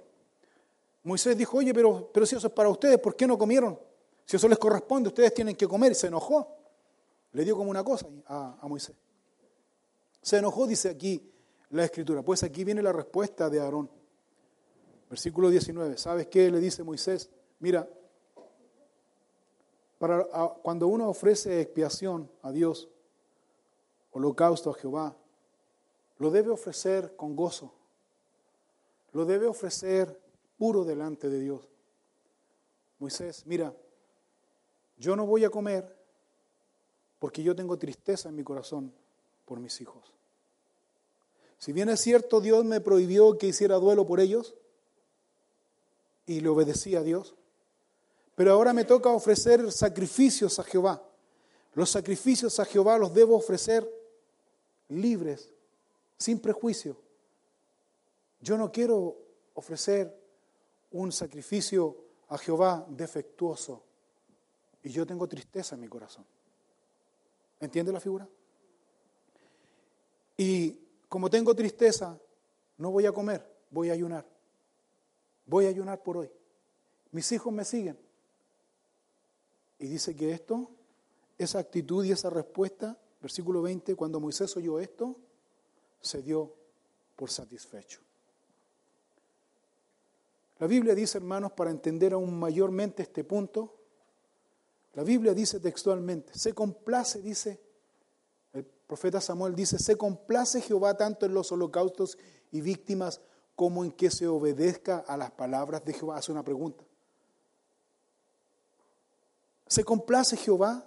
Moisés 1.02 1.36
dijo, 1.36 1.58
oye, 1.58 1.74
pero, 1.74 2.10
si 2.24 2.36
eso 2.36 2.46
es 2.46 2.52
para 2.52 2.70
ustedes, 2.70 2.98
¿por 2.98 3.14
qué 3.14 3.26
no 3.26 3.36
comieron? 3.36 3.78
Si 4.24 4.36
eso 4.36 4.48
les 4.48 4.58
corresponde, 4.58 5.08
ustedes 5.08 5.34
tienen 5.34 5.54
que 5.54 5.68
comer. 5.68 5.92
Y 5.92 5.94
se 5.96 6.06
enojó. 6.06 6.56
Le 7.32 7.44
dio 7.44 7.56
como 7.56 7.68
una 7.68 7.84
cosa 7.84 8.06
a 8.26 8.66
Moisés. 8.66 8.94
Se 10.24 10.38
enojó, 10.38 10.66
dice 10.66 10.88
aquí 10.88 11.30
la 11.68 11.84
escritura. 11.84 12.22
Pues 12.22 12.42
aquí 12.42 12.64
viene 12.64 12.80
la 12.80 12.94
respuesta 12.94 13.50
de 13.50 13.60
Aarón. 13.60 13.90
Versículo 15.10 15.50
19. 15.50 15.98
¿Sabes 15.98 16.28
qué 16.28 16.50
le 16.50 16.60
dice 16.60 16.82
Moisés? 16.82 17.28
Mira, 17.58 17.86
cuando 20.62 20.88
uno 20.88 21.10
ofrece 21.10 21.60
expiación 21.60 22.30
a 22.40 22.52
Dios, 22.52 22.88
holocausto 24.12 24.70
a 24.70 24.74
Jehová, 24.74 25.14
lo 26.16 26.30
debe 26.30 26.48
ofrecer 26.48 27.14
con 27.16 27.36
gozo. 27.36 27.74
Lo 29.12 29.26
debe 29.26 29.46
ofrecer 29.46 30.18
puro 30.56 30.84
delante 30.84 31.28
de 31.28 31.38
Dios. 31.38 31.68
Moisés, 32.98 33.44
mira, 33.44 33.74
yo 34.96 35.16
no 35.16 35.26
voy 35.26 35.44
a 35.44 35.50
comer 35.50 35.94
porque 37.18 37.42
yo 37.42 37.54
tengo 37.54 37.76
tristeza 37.76 38.30
en 38.30 38.36
mi 38.36 38.42
corazón 38.42 38.90
por 39.44 39.60
mis 39.60 39.80
hijos. 39.82 40.13
Si 41.64 41.72
bien 41.72 41.88
es 41.88 42.00
cierto, 42.00 42.42
Dios 42.42 42.62
me 42.66 42.82
prohibió 42.82 43.38
que 43.38 43.46
hiciera 43.46 43.76
duelo 43.76 44.06
por 44.06 44.20
ellos 44.20 44.54
y 46.26 46.40
le 46.40 46.50
obedecí 46.50 46.94
a 46.94 47.02
Dios, 47.02 47.34
pero 48.34 48.52
ahora 48.52 48.74
me 48.74 48.84
toca 48.84 49.08
ofrecer 49.08 49.72
sacrificios 49.72 50.58
a 50.58 50.64
Jehová. 50.64 51.02
Los 51.72 51.88
sacrificios 51.88 52.60
a 52.60 52.66
Jehová 52.66 52.98
los 52.98 53.14
debo 53.14 53.34
ofrecer 53.34 53.90
libres, 54.90 55.54
sin 56.18 56.38
prejuicio. 56.38 56.98
Yo 58.42 58.58
no 58.58 58.70
quiero 58.70 59.16
ofrecer 59.54 60.14
un 60.90 61.12
sacrificio 61.12 61.96
a 62.28 62.36
Jehová 62.36 62.84
defectuoso 62.90 63.82
y 64.82 64.90
yo 64.90 65.06
tengo 65.06 65.26
tristeza 65.26 65.76
en 65.76 65.80
mi 65.80 65.88
corazón. 65.88 66.26
¿Entiende 67.58 67.90
la 67.90 68.00
figura? 68.00 68.28
Y 70.36 70.83
como 71.14 71.30
tengo 71.30 71.54
tristeza, 71.54 72.18
no 72.76 72.90
voy 72.90 73.06
a 73.06 73.12
comer, 73.12 73.48
voy 73.70 73.88
a 73.88 73.92
ayunar. 73.92 74.26
Voy 75.46 75.66
a 75.66 75.68
ayunar 75.68 76.02
por 76.02 76.16
hoy. 76.16 76.28
Mis 77.12 77.30
hijos 77.30 77.52
me 77.52 77.64
siguen. 77.64 77.96
Y 79.78 79.86
dice 79.86 80.16
que 80.16 80.32
esto, 80.32 80.72
esa 81.38 81.60
actitud 81.60 82.04
y 82.04 82.10
esa 82.10 82.30
respuesta, 82.30 82.98
versículo 83.22 83.62
20, 83.62 83.94
cuando 83.94 84.18
Moisés 84.18 84.56
oyó 84.56 84.80
esto, 84.80 85.14
se 86.00 86.20
dio 86.20 86.52
por 87.14 87.30
satisfecho. 87.30 88.00
La 90.58 90.66
Biblia 90.66 90.96
dice, 90.96 91.18
hermanos, 91.18 91.52
para 91.52 91.70
entender 91.70 92.12
aún 92.12 92.36
mayormente 92.36 93.04
este 93.04 93.22
punto, 93.22 93.72
la 94.94 95.04
Biblia 95.04 95.32
dice 95.32 95.60
textualmente, 95.60 96.36
se 96.36 96.52
complace, 96.52 97.22
dice, 97.22 97.60
profeta 98.86 99.20
Samuel 99.20 99.54
dice, 99.54 99.78
se 99.78 99.96
complace 99.96 100.60
Jehová 100.60 100.96
tanto 100.96 101.26
en 101.26 101.34
los 101.34 101.50
holocaustos 101.52 102.18
y 102.52 102.60
víctimas 102.60 103.20
como 103.56 103.84
en 103.84 103.92
que 103.92 104.10
se 104.10 104.26
obedezca 104.26 104.98
a 104.98 105.16
las 105.16 105.30
palabras 105.30 105.84
de 105.84 105.92
Jehová. 105.92 106.18
Hace 106.18 106.32
una 106.32 106.44
pregunta. 106.44 106.84
¿Se 109.66 109.84
complace 109.84 110.36
Jehová 110.36 110.84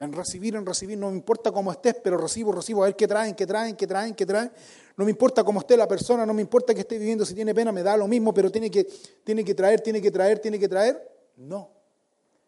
en 0.00 0.12
recibir, 0.12 0.56
en 0.56 0.66
recibir? 0.66 0.98
No 0.98 1.10
me 1.10 1.16
importa 1.16 1.52
cómo 1.52 1.70
estés, 1.70 1.96
pero 2.02 2.16
recibo, 2.16 2.52
recibo, 2.52 2.82
a 2.82 2.86
ver 2.86 2.96
qué 2.96 3.06
traen, 3.06 3.34
qué 3.34 3.46
traen, 3.46 3.76
qué 3.76 3.86
traen, 3.86 4.14
qué 4.14 4.26
traen. 4.26 4.52
No 4.96 5.04
me 5.04 5.10
importa 5.10 5.44
cómo 5.44 5.60
esté 5.60 5.76
la 5.76 5.86
persona, 5.86 6.26
no 6.26 6.34
me 6.34 6.42
importa 6.42 6.74
que 6.74 6.80
esté 6.80 6.98
viviendo, 6.98 7.24
si 7.24 7.34
tiene 7.34 7.54
pena, 7.54 7.72
me 7.72 7.82
da 7.82 7.96
lo 7.96 8.08
mismo, 8.08 8.34
pero 8.34 8.50
tiene 8.50 8.70
que, 8.70 8.84
tiene 9.24 9.44
que 9.44 9.54
traer, 9.54 9.80
tiene 9.80 10.02
que 10.02 10.10
traer, 10.10 10.40
tiene 10.40 10.58
que 10.58 10.68
traer. 10.68 11.16
No. 11.36 11.70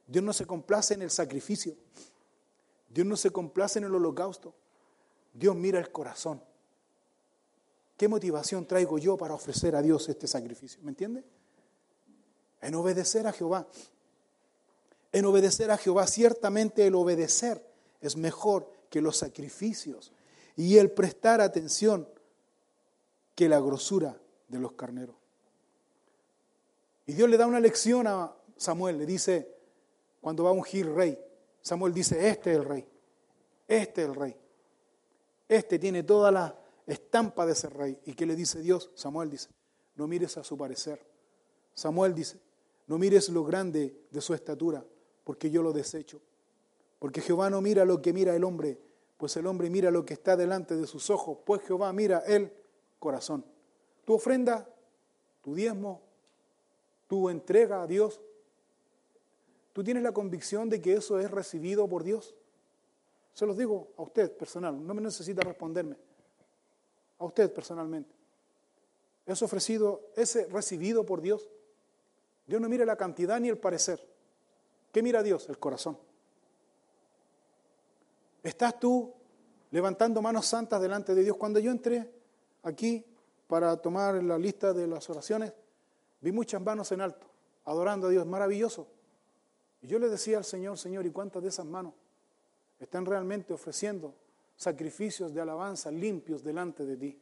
Dios 0.07 0.25
no 0.25 0.33
se 0.33 0.45
complace 0.45 0.95
en 0.95 1.03
el 1.03 1.11
sacrificio. 1.11 1.77
Dios 2.89 3.07
no 3.07 3.17
se 3.17 3.31
complace 3.31 3.79
en 3.79 3.85
el 3.85 3.95
holocausto. 3.95 4.53
Dios 5.33 5.55
mira 5.57 5.79
el 5.79 5.91
corazón. 5.91 6.43
¿Qué 7.97 8.09
motivación 8.09 8.67
traigo 8.67 8.99
yo 8.99 9.17
para 9.17 9.35
ofrecer 9.35 9.77
a 9.77 9.83
Dios 9.83 10.09
este 10.09 10.27
sacrificio? 10.27 10.81
¿Me 10.83 10.91
entiende? 10.91 11.25
En 12.63 12.75
obedecer 12.75 13.27
a 13.27 13.33
Jehová. 13.33 13.67
En 15.13 15.25
obedecer 15.25 15.71
a 15.71 15.77
Jehová, 15.77 16.07
ciertamente 16.07 16.87
el 16.87 16.95
obedecer 16.95 17.65
es 18.01 18.17
mejor 18.17 18.73
que 18.89 19.03
los 19.03 19.17
sacrificios 19.19 20.13
y 20.57 20.79
el 20.79 20.91
prestar 20.91 21.41
atención 21.41 22.09
que 23.35 23.49
la 23.49 23.61
grosura 23.61 24.19
de 24.49 24.59
los 24.59 24.73
carneros. 24.73 25.17
Y 27.07 27.13
Dios 27.13 27.29
le 27.29 27.37
da 27.37 27.47
una 27.47 27.61
lección 27.61 28.07
a 28.07 28.33
Samuel, 28.57 28.99
le 28.99 29.07
dice, 29.07 29.49
cuando 30.21 30.45
va 30.45 30.51
a 30.51 30.53
ungir 30.53 30.91
rey. 30.93 31.19
Samuel 31.63 31.93
dice, 31.93 32.29
este 32.29 32.53
es 32.53 32.57
el 32.59 32.65
rey, 32.65 32.87
este 33.67 34.03
es 34.03 34.09
el 34.09 34.15
rey. 34.15 34.37
Este 35.51 35.79
tiene 35.79 36.05
toda 36.05 36.31
la 36.31 36.59
estampa 36.87 37.45
de 37.45 37.55
ser 37.55 37.75
rey. 37.75 37.99
¿Y 38.05 38.15
qué 38.15 38.25
le 38.25 38.37
dice 38.37 38.61
Dios? 38.61 38.91
Samuel 38.95 39.31
dice, 39.31 39.51
no 39.97 40.07
mires 40.07 40.37
a 40.39 40.45
su 40.45 40.57
parecer. 40.57 41.05
Samuel 41.75 42.15
dice, 42.15 42.39
no 42.87 42.97
mires 42.99 43.29
lo 43.29 43.45
grande 43.45 44.07
de 44.11 44.21
su 44.21 44.33
estatura, 44.33 44.85
porque 45.25 45.51
yo 45.51 45.63
lo 45.63 45.73
desecho. 45.73 46.21
Porque 46.99 47.21
Jehová 47.21 47.51
no 47.51 47.61
mira 47.61 47.85
lo 47.85 48.01
que 48.01 48.13
mira 48.13 48.35
el 48.35 48.45
hombre, 48.45 48.79
pues 49.17 49.37
el 49.37 49.47
hombre 49.47 49.69
mira 49.71 49.91
lo 49.91 50.05
que 50.05 50.15
está 50.15 50.37
delante 50.37 50.77
de 50.77 50.87
sus 50.87 51.11
ojos, 51.11 51.39
pues 51.45 51.63
Jehová 51.63 51.93
mira 51.93 52.21
el 52.21 52.53
corazón. 52.99 53.45
Tu 54.05 54.15
ofrenda, 54.15 54.73
tu 55.43 55.55
diezmo, 55.55 56.01
tu 57.09 57.29
entrega 57.29 57.83
a 57.83 57.87
Dios 57.87 58.21
¿Tú 59.73 59.85
tienes 59.85 60.03
la 60.03 60.13
convicción 60.13 60.69
de 60.69 60.81
que 60.81 60.95
eso 60.95 61.19
es 61.21 61.31
recibido 61.31 61.89
por 61.89 62.03
Dios? 62.03 62.35
Se 63.41 63.47
los 63.47 63.57
digo 63.57 63.89
a 63.97 64.03
usted 64.03 64.37
personal, 64.37 64.87
no 64.87 64.93
me 64.93 65.01
necesita 65.01 65.41
responderme. 65.41 65.97
a 67.19 67.25
usted 67.25 67.51
personalmente. 67.51 68.15
¿Es 69.25 69.41
ofrecido, 69.41 70.11
es 70.15 70.47
recibido 70.53 71.07
por 71.07 71.23
Dios? 71.23 71.49
Dios 72.47 72.61
no 72.61 72.69
mira 72.69 72.85
la 72.85 72.97
cantidad 72.97 73.41
ni 73.41 73.49
el 73.49 73.57
parecer. 73.57 74.07
¿Qué 74.93 75.03
mira 75.03 75.23
Dios? 75.23 75.49
El 75.49 75.59
corazón. 75.59 75.97
¿Estás 78.43 78.79
tú 78.79 79.11
levantando 79.71 80.21
manos 80.21 80.45
santas 80.45 80.83
delante 80.83 81.15
de 81.15 81.25
Dios? 81.25 81.39
Cuando 81.39 81.61
yo 81.61 81.71
entré 81.71 82.13
aquí 82.63 83.03
para 83.47 83.75
tomar 83.79 84.23
la 84.23 84.37
lista 84.37 84.75
de 84.75 84.87
las 84.87 85.09
oraciones, 85.09 85.51
vi 86.21 86.31
muchas 86.31 86.61
manos 86.61 86.93
en 86.93 87.01
alto, 87.01 87.27
adorando 87.65 88.09
a 88.09 88.11
Dios, 88.11 88.27
maravilloso. 88.27 88.87
Y 89.81 89.87
yo 89.87 89.99
le 89.99 90.11
decía 90.11 90.37
al 90.37 90.45
Señor, 90.45 90.77
Señor, 90.77 91.07
¿y 91.07 91.11
cuántas 91.11 91.43
de 91.43 91.49
esas 91.49 91.65
manos 91.65 91.95
están 92.81 93.05
realmente 93.07 93.53
ofreciendo 93.53 94.15
sacrificios 94.57 95.33
de 95.33 95.41
alabanza 95.41 95.91
limpios 95.91 96.43
delante 96.43 96.85
de 96.85 96.97
ti? 96.97 97.21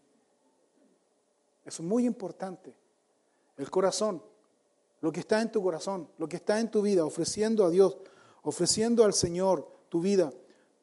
Es 1.64 1.80
muy 1.80 2.06
importante. 2.06 2.74
El 3.56 3.70
corazón, 3.70 4.22
lo 5.00 5.12
que 5.12 5.20
está 5.20 5.42
en 5.42 5.52
tu 5.52 5.62
corazón, 5.62 6.08
lo 6.16 6.28
que 6.28 6.36
está 6.36 6.60
en 6.60 6.70
tu 6.70 6.80
vida, 6.80 7.04
ofreciendo 7.04 7.66
a 7.66 7.70
Dios, 7.70 7.98
ofreciendo 8.42 9.04
al 9.04 9.12
Señor 9.12 9.68
tu 9.88 10.00
vida, 10.00 10.32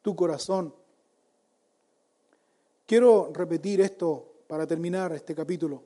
tu 0.02 0.14
corazón. 0.14 0.74
Quiero 2.86 3.32
repetir 3.32 3.80
esto 3.80 4.42
para 4.46 4.66
terminar 4.66 5.12
este 5.12 5.34
capítulo. 5.34 5.82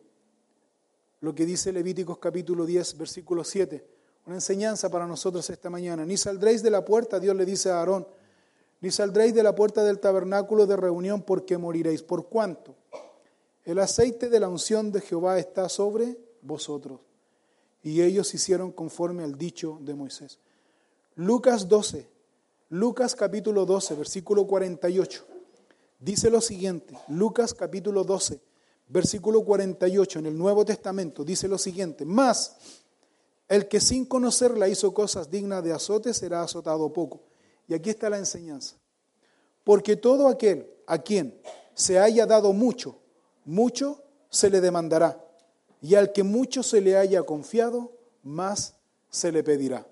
Lo 1.21 1.35
que 1.35 1.47
dice 1.47 1.73
Levíticos 1.73 2.19
capítulo 2.19 2.67
10, 2.67 2.99
versículo 2.99 3.45
7. 3.45 3.87
Una 4.27 4.37
enseñanza 4.37 4.91
para 4.91 5.07
nosotros 5.07 5.49
esta 5.49 5.71
mañana. 5.71 6.05
Ni 6.05 6.17
saldréis 6.17 6.63
de 6.63 6.71
la 6.71 6.85
puerta, 6.85 7.19
Dios 7.19 7.35
le 7.37 7.47
dice 7.47 7.71
a 7.71 7.79
Aarón, 7.79 8.07
ni 8.81 8.91
saldréis 8.91 9.35
de 9.35 9.43
la 9.43 9.55
puerta 9.55 9.85
del 9.85 9.99
tabernáculo 9.99 10.67
de 10.67 10.77
reunión 10.77 11.23
porque 11.23 11.59
moriréis. 11.59 12.03
¿Por 12.03 12.29
cuánto? 12.29 12.75
El 13.65 13.79
aceite 13.79 14.29
de 14.29 14.41
la 14.41 14.49
unción 14.49 14.91
de 14.91 15.01
Jehová 15.01 15.39
está 15.39 15.69
sobre 15.69 16.17
vosotros. 16.43 17.01
Y 17.83 18.03
ellos 18.03 18.35
hicieron 18.35 18.73
conforme 18.73 19.23
al 19.23 19.37
dicho 19.37 19.79
de 19.83 19.95
Moisés. 19.95 20.39
Lucas 21.15 21.69
12, 21.69 22.09
Lucas 22.71 23.15
capítulo 23.15 23.67
12, 23.67 23.95
versículo 23.95 24.47
48. 24.47 25.25
Dice 25.99 26.31
lo 26.31 26.41
siguiente, 26.41 26.99
Lucas 27.09 27.53
capítulo 27.53 28.05
12, 28.05 28.41
versículo 28.89 29.45
48 29.45 30.19
en 30.21 30.27
el 30.27 30.39
Nuevo 30.39 30.65
Testamento, 30.65 31.25
dice 31.25 31.47
lo 31.47 31.59
siguiente, 31.59 32.07
más 32.07 32.57
el 33.49 33.69
que 33.69 33.81
sin 33.81 34.07
conocerla 34.07 34.69
hizo 34.69 34.95
cosas 34.95 35.31
dignas 35.31 35.63
de 35.63 35.73
azote 35.73 36.15
será 36.15 36.43
azotado 36.43 36.91
poco. 36.93 37.21
Y 37.71 37.75
aquí 37.75 37.91
está 37.91 38.11
la 38.11 38.19
enseñanza. 38.19 38.75
Porque 39.63 39.95
todo 39.95 40.27
aquel 40.27 40.69
a 40.89 40.99
quien 40.99 41.41
se 41.73 42.01
haya 42.01 42.27
dado 42.27 42.53
mucho, 42.53 42.99
mucho 43.45 44.03
se 44.29 44.51
le 44.51 44.61
demandará. 44.61 45.25
Y 45.81 45.95
al 45.95 46.11
que 46.11 46.25
mucho 46.25 46.65
se 46.65 46.81
le 46.81 46.97
haya 46.97 47.23
confiado, 47.23 47.93
más 48.25 48.75
se 49.09 49.31
le 49.31 49.45
pedirá. 49.45 49.87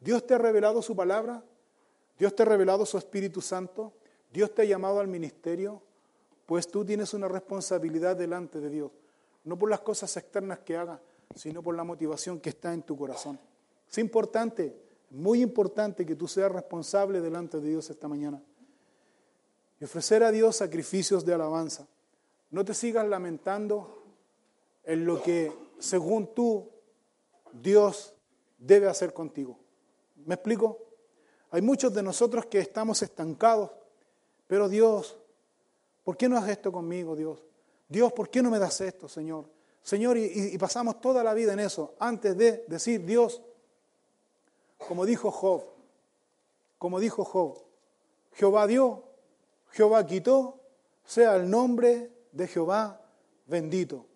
Dios 0.00 0.26
te 0.26 0.34
ha 0.34 0.38
revelado 0.38 0.82
su 0.82 0.96
palabra, 0.96 1.44
Dios 2.18 2.34
te 2.34 2.42
ha 2.42 2.46
revelado 2.46 2.84
su 2.84 2.98
Espíritu 2.98 3.40
Santo, 3.40 3.92
Dios 4.32 4.52
te 4.52 4.62
ha 4.62 4.64
llamado 4.64 4.98
al 4.98 5.06
ministerio, 5.06 5.80
pues 6.44 6.66
tú 6.66 6.84
tienes 6.84 7.14
una 7.14 7.28
responsabilidad 7.28 8.16
delante 8.16 8.58
de 8.58 8.68
Dios, 8.68 8.90
no 9.44 9.56
por 9.56 9.70
las 9.70 9.80
cosas 9.80 10.16
externas 10.16 10.58
que 10.58 10.76
hagas, 10.76 10.98
sino 11.36 11.62
por 11.62 11.76
la 11.76 11.84
motivación 11.84 12.40
que 12.40 12.50
está 12.50 12.74
en 12.74 12.82
tu 12.82 12.96
corazón. 12.96 13.38
Es 13.88 13.98
importante, 13.98 14.74
muy 15.12 15.42
importante 15.42 16.06
que 16.06 16.16
tú 16.16 16.26
seas 16.26 16.50
responsable 16.50 17.20
delante 17.20 17.60
de 17.60 17.68
Dios 17.68 17.90
esta 17.90 18.08
mañana 18.08 18.42
y 19.78 19.84
ofrecer 19.84 20.22
a 20.22 20.32
Dios 20.32 20.56
sacrificios 20.56 21.24
de 21.26 21.34
alabanza. 21.34 21.86
No 22.50 22.64
te 22.64 22.72
sigas 22.72 23.06
lamentando 23.06 24.04
en 24.84 25.04
lo 25.04 25.22
que, 25.22 25.52
según 25.78 26.34
tú, 26.34 26.70
Dios 27.52 28.14
debe 28.58 28.88
hacer 28.88 29.12
contigo. 29.12 29.58
¿Me 30.24 30.34
explico? 30.34 30.78
Hay 31.50 31.60
muchos 31.60 31.92
de 31.92 32.02
nosotros 32.02 32.46
que 32.46 32.60
estamos 32.60 33.02
estancados, 33.02 33.70
pero 34.46 34.68
Dios, 34.68 35.18
¿por 36.04 36.16
qué 36.16 36.26
no 36.28 36.38
haces 36.38 36.52
esto 36.52 36.72
conmigo, 36.72 37.14
Dios? 37.14 37.44
Dios, 37.86 38.12
¿por 38.14 38.30
qué 38.30 38.42
no 38.42 38.50
me 38.50 38.58
das 38.58 38.80
esto, 38.80 39.08
Señor? 39.08 39.44
Señor, 39.82 40.16
y, 40.16 40.54
y 40.54 40.58
pasamos 40.58 41.02
toda 41.02 41.22
la 41.22 41.34
vida 41.34 41.52
en 41.52 41.60
eso, 41.60 41.96
antes 41.98 42.34
de 42.36 42.64
decir, 42.66 43.04
Dios, 43.04 43.42
como 44.88 45.06
dijo 45.06 45.30
Job, 45.30 45.64
como 46.78 47.00
dijo 47.00 47.24
Job, 47.24 47.58
Jehová 48.32 48.66
dio, 48.66 49.04
Jehová 49.70 50.06
quitó, 50.06 50.60
sea 51.04 51.36
el 51.36 51.48
nombre 51.48 52.10
de 52.32 52.48
Jehová 52.48 53.00
bendito. 53.46 54.06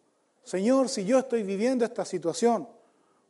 Señor, 0.43 0.89
si 0.89 1.05
yo 1.05 1.19
estoy 1.19 1.43
viviendo 1.43 1.85
esta 1.85 2.05
situación 2.05 2.69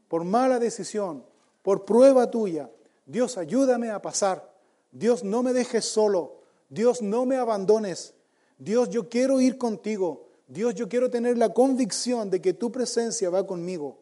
por 0.08 0.24
mala 0.24 0.58
decisión, 0.58 1.24
por 1.62 1.84
prueba 1.84 2.30
tuya, 2.30 2.70
Dios 3.06 3.38
ayúdame 3.38 3.90
a 3.90 4.02
pasar. 4.02 4.52
Dios 4.92 5.24
no 5.24 5.42
me 5.42 5.52
dejes 5.52 5.84
solo. 5.84 6.42
Dios 6.68 7.02
no 7.02 7.24
me 7.24 7.36
abandones. 7.36 8.14
Dios 8.58 8.90
yo 8.90 9.08
quiero 9.08 9.40
ir 9.40 9.58
contigo. 9.58 10.28
Dios 10.48 10.74
yo 10.74 10.88
quiero 10.88 11.10
tener 11.10 11.38
la 11.38 11.52
convicción 11.52 12.30
de 12.30 12.40
que 12.40 12.52
tu 12.52 12.70
presencia 12.70 13.30
va 13.30 13.46
conmigo. 13.46 13.98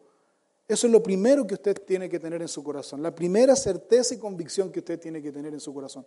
Eso 0.67 0.87
es 0.87 0.93
lo 0.93 1.03
primero 1.03 1.45
que 1.45 1.53
usted 1.53 1.75
tiene 1.85 2.09
que 2.09 2.19
tener 2.19 2.41
en 2.41 2.47
su 2.47 2.63
corazón. 2.63 3.03
La 3.03 3.13
primera 3.13 3.55
certeza 3.55 4.15
y 4.15 4.17
convicción 4.17 4.71
que 4.71 4.79
usted 4.79 4.99
tiene 4.99 5.21
que 5.21 5.31
tener 5.31 5.53
en 5.53 5.59
su 5.59 5.73
corazón. 5.73 6.05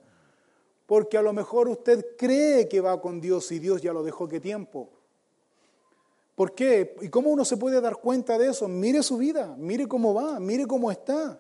Porque 0.84 1.16
a 1.16 1.22
lo 1.22 1.32
mejor 1.32 1.68
usted 1.68 2.16
cree 2.16 2.68
que 2.68 2.80
va 2.80 3.00
con 3.00 3.20
Dios 3.20 3.52
y 3.52 3.59
Dios 3.59 3.82
ya 3.82 3.92
lo 3.92 4.02
dejó 4.02 4.26
qué 4.26 4.40
tiempo. 4.40 4.90
¿Por 6.34 6.54
qué? 6.54 6.96
¿Y 7.02 7.09
cómo 7.09 7.30
uno 7.30 7.44
se 7.44 7.56
puede 7.56 7.80
dar 7.80 7.96
cuenta 7.96 8.38
de 8.38 8.48
eso? 8.48 8.66
Mire 8.68 9.02
su 9.02 9.16
vida, 9.16 9.54
mire 9.59 9.86
cómo 9.86 10.14
va, 10.14 10.40
mire 10.40 10.66
cómo 10.66 10.90
está. 10.90 11.38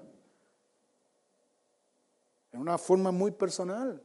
En 2.52 2.60
una 2.60 2.78
forma 2.78 3.10
muy 3.10 3.30
personal. 3.30 4.02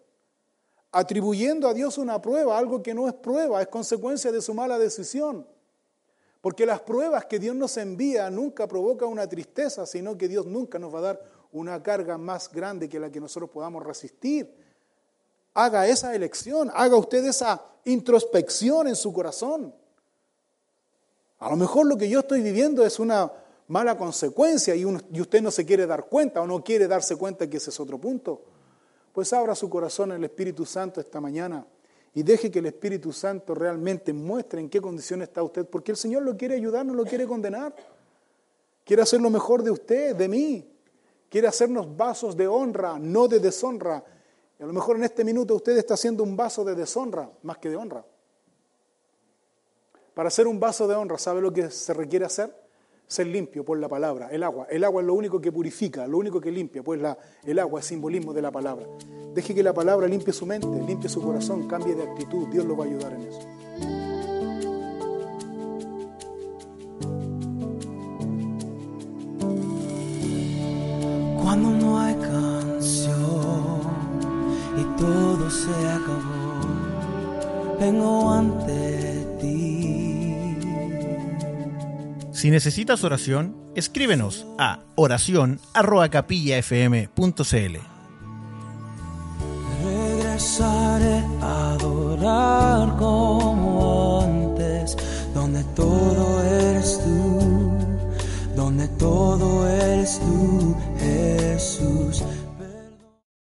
Atribuyendo 0.91 1.67
a 1.67 1.73
Dios 1.73 1.97
una 1.97 2.21
prueba, 2.21 2.57
algo 2.57 2.81
que 2.81 2.93
no 2.93 3.07
es 3.07 3.13
prueba, 3.15 3.61
es 3.61 3.67
consecuencia 3.67 4.31
de 4.31 4.41
su 4.41 4.53
mala 4.53 4.77
decisión. 4.77 5.47
Porque 6.43 6.65
las 6.65 6.81
pruebas 6.81 7.23
que 7.23 7.39
Dios 7.39 7.55
nos 7.55 7.77
envía 7.77 8.29
nunca 8.29 8.67
provocan 8.67 9.07
una 9.07 9.29
tristeza, 9.29 9.85
sino 9.85 10.17
que 10.17 10.27
Dios 10.27 10.45
nunca 10.45 10.77
nos 10.77 10.93
va 10.93 10.99
a 10.99 11.03
dar 11.03 11.23
una 11.53 11.81
carga 11.81 12.17
más 12.17 12.51
grande 12.51 12.89
que 12.89 12.99
la 12.99 13.09
que 13.09 13.21
nosotros 13.21 13.49
podamos 13.49 13.81
resistir 13.81 14.53
haga 15.53 15.87
esa 15.87 16.13
elección, 16.13 16.69
haga 16.73 16.97
usted 16.97 17.23
esa 17.23 17.63
introspección 17.85 18.89
en 18.89 18.97
su 18.97 19.13
corazón. 19.13 19.73
A 21.39 21.49
lo 21.49 21.55
mejor 21.55 21.87
lo 21.87 21.95
que 21.97 22.09
yo 22.09 22.19
estoy 22.19 22.41
viviendo 22.41 22.85
es 22.85 22.99
una 22.99 23.31
mala 23.69 23.97
consecuencia 23.97 24.75
y, 24.75 24.83
usted 24.83 25.41
no 25.41 25.49
se 25.49 25.65
quiere 25.65 25.87
dar 25.87 26.07
cuenta 26.07 26.41
o 26.41 26.45
no 26.45 26.61
quiere 26.61 26.89
darse 26.89 27.15
cuenta 27.15 27.49
que 27.49 27.55
ese 27.55 27.69
es 27.69 27.79
otro 27.79 27.97
punto. 27.97 28.41
Pues 29.13 29.31
abra 29.31 29.55
su 29.55 29.69
corazón 29.69 30.11
al 30.11 30.25
Espíritu 30.25 30.65
Santo 30.65 30.99
esta 30.99 31.21
mañana 31.21 31.65
y 32.13 32.23
deje 32.23 32.51
que 32.51 32.59
el 32.59 32.67
Espíritu 32.67 33.11
Santo 33.11 33.55
realmente 33.55 34.13
muestre 34.13 34.59
en 34.59 34.69
qué 34.69 34.79
condición 34.79 35.21
está 35.21 35.41
usted, 35.41 35.65
porque 35.65 35.91
el 35.91 35.97
Señor 35.97 36.23
lo 36.23 36.37
quiere 36.37 36.55
ayudar, 36.55 36.85
no 36.85 36.93
lo 36.93 37.05
quiere 37.05 37.25
condenar. 37.25 37.75
Quiere 38.83 39.01
hacer 39.01 39.21
lo 39.21 39.29
mejor 39.29 39.63
de 39.63 39.71
usted, 39.71 40.15
de 40.15 40.27
mí. 40.27 40.69
Quiere 41.29 41.47
hacernos 41.47 41.95
vasos 41.97 42.37
de 42.37 42.47
honra, 42.47 42.99
no 42.99 43.27
de 43.27 43.39
deshonra 43.39 44.03
a 44.63 44.65
lo 44.65 44.71
mejor 44.71 44.95
en 44.95 45.03
este 45.03 45.25
minuto 45.25 45.55
usted 45.55 45.77
está 45.77 45.95
haciendo 45.95 46.23
un 46.23 46.37
vaso 46.37 46.63
de 46.63 46.73
deshonra 46.73 47.29
más 47.41 47.57
que 47.57 47.69
de 47.69 47.75
honra. 47.75 48.05
Para 50.13 50.29
hacer 50.29 50.47
un 50.47 50.57
vaso 50.57 50.87
de 50.87 50.95
honra, 50.95 51.17
¿sabe 51.17 51.41
lo 51.41 51.51
que 51.51 51.69
se 51.69 51.93
requiere 51.93 52.23
hacer? 52.23 52.62
Ser 53.13 53.27
limpio 53.27 53.63
por 53.63 53.77
la 53.77 53.87
palabra, 53.87 54.29
el 54.31 54.41
agua. 54.41 54.65
El 54.71 54.83
agua 54.83 55.01
es 55.01 55.05
lo 55.05 55.13
único 55.13 55.39
que 55.39 55.51
purifica, 55.51 56.07
lo 56.07 56.17
único 56.17 56.41
que 56.41 56.51
limpia, 56.51 56.81
pues 56.81 56.99
el 57.45 57.59
agua 57.59 57.79
es 57.79 57.85
simbolismo 57.85 58.33
de 58.33 58.41
la 58.41 58.49
palabra. 58.49 58.87
Deje 59.35 59.53
que 59.53 59.61
la 59.61 59.71
palabra 59.71 60.07
limpie 60.07 60.33
su 60.33 60.47
mente, 60.47 60.67
limpie 60.87 61.07
su 61.07 61.21
corazón, 61.21 61.67
cambie 61.67 61.93
de 61.93 62.01
actitud. 62.01 62.47
Dios 62.47 62.65
lo 62.65 62.75
va 62.75 62.85
a 62.85 62.87
ayudar 62.87 63.13
en 63.13 63.21
eso. 63.21 63.39
Cuando 71.43 71.69
no 71.69 71.99
hay 71.99 72.15
todo 74.97 75.49
se 75.51 75.69
acabó, 75.69 76.61
vengo 77.79 78.31
ante 78.31 78.72
Si 82.43 82.51
necesitas 82.51 83.05
oración, 83.05 83.55
escríbenos 83.73 84.45
a 84.59 84.79
oración@capillafm.cl. 84.95 87.77
Regresaré 89.85 91.23
a 91.39 91.71
adorar 91.71 92.97
como 92.97 94.23
antes, 94.23 94.97
donde 95.33 95.63
todo 95.73 96.43
eres 96.43 96.99
tú, 97.05 97.71
donde 98.57 98.89
todo 98.89 99.69
eres 99.69 100.19
tú, 100.19 100.75
Jesús 100.99 102.25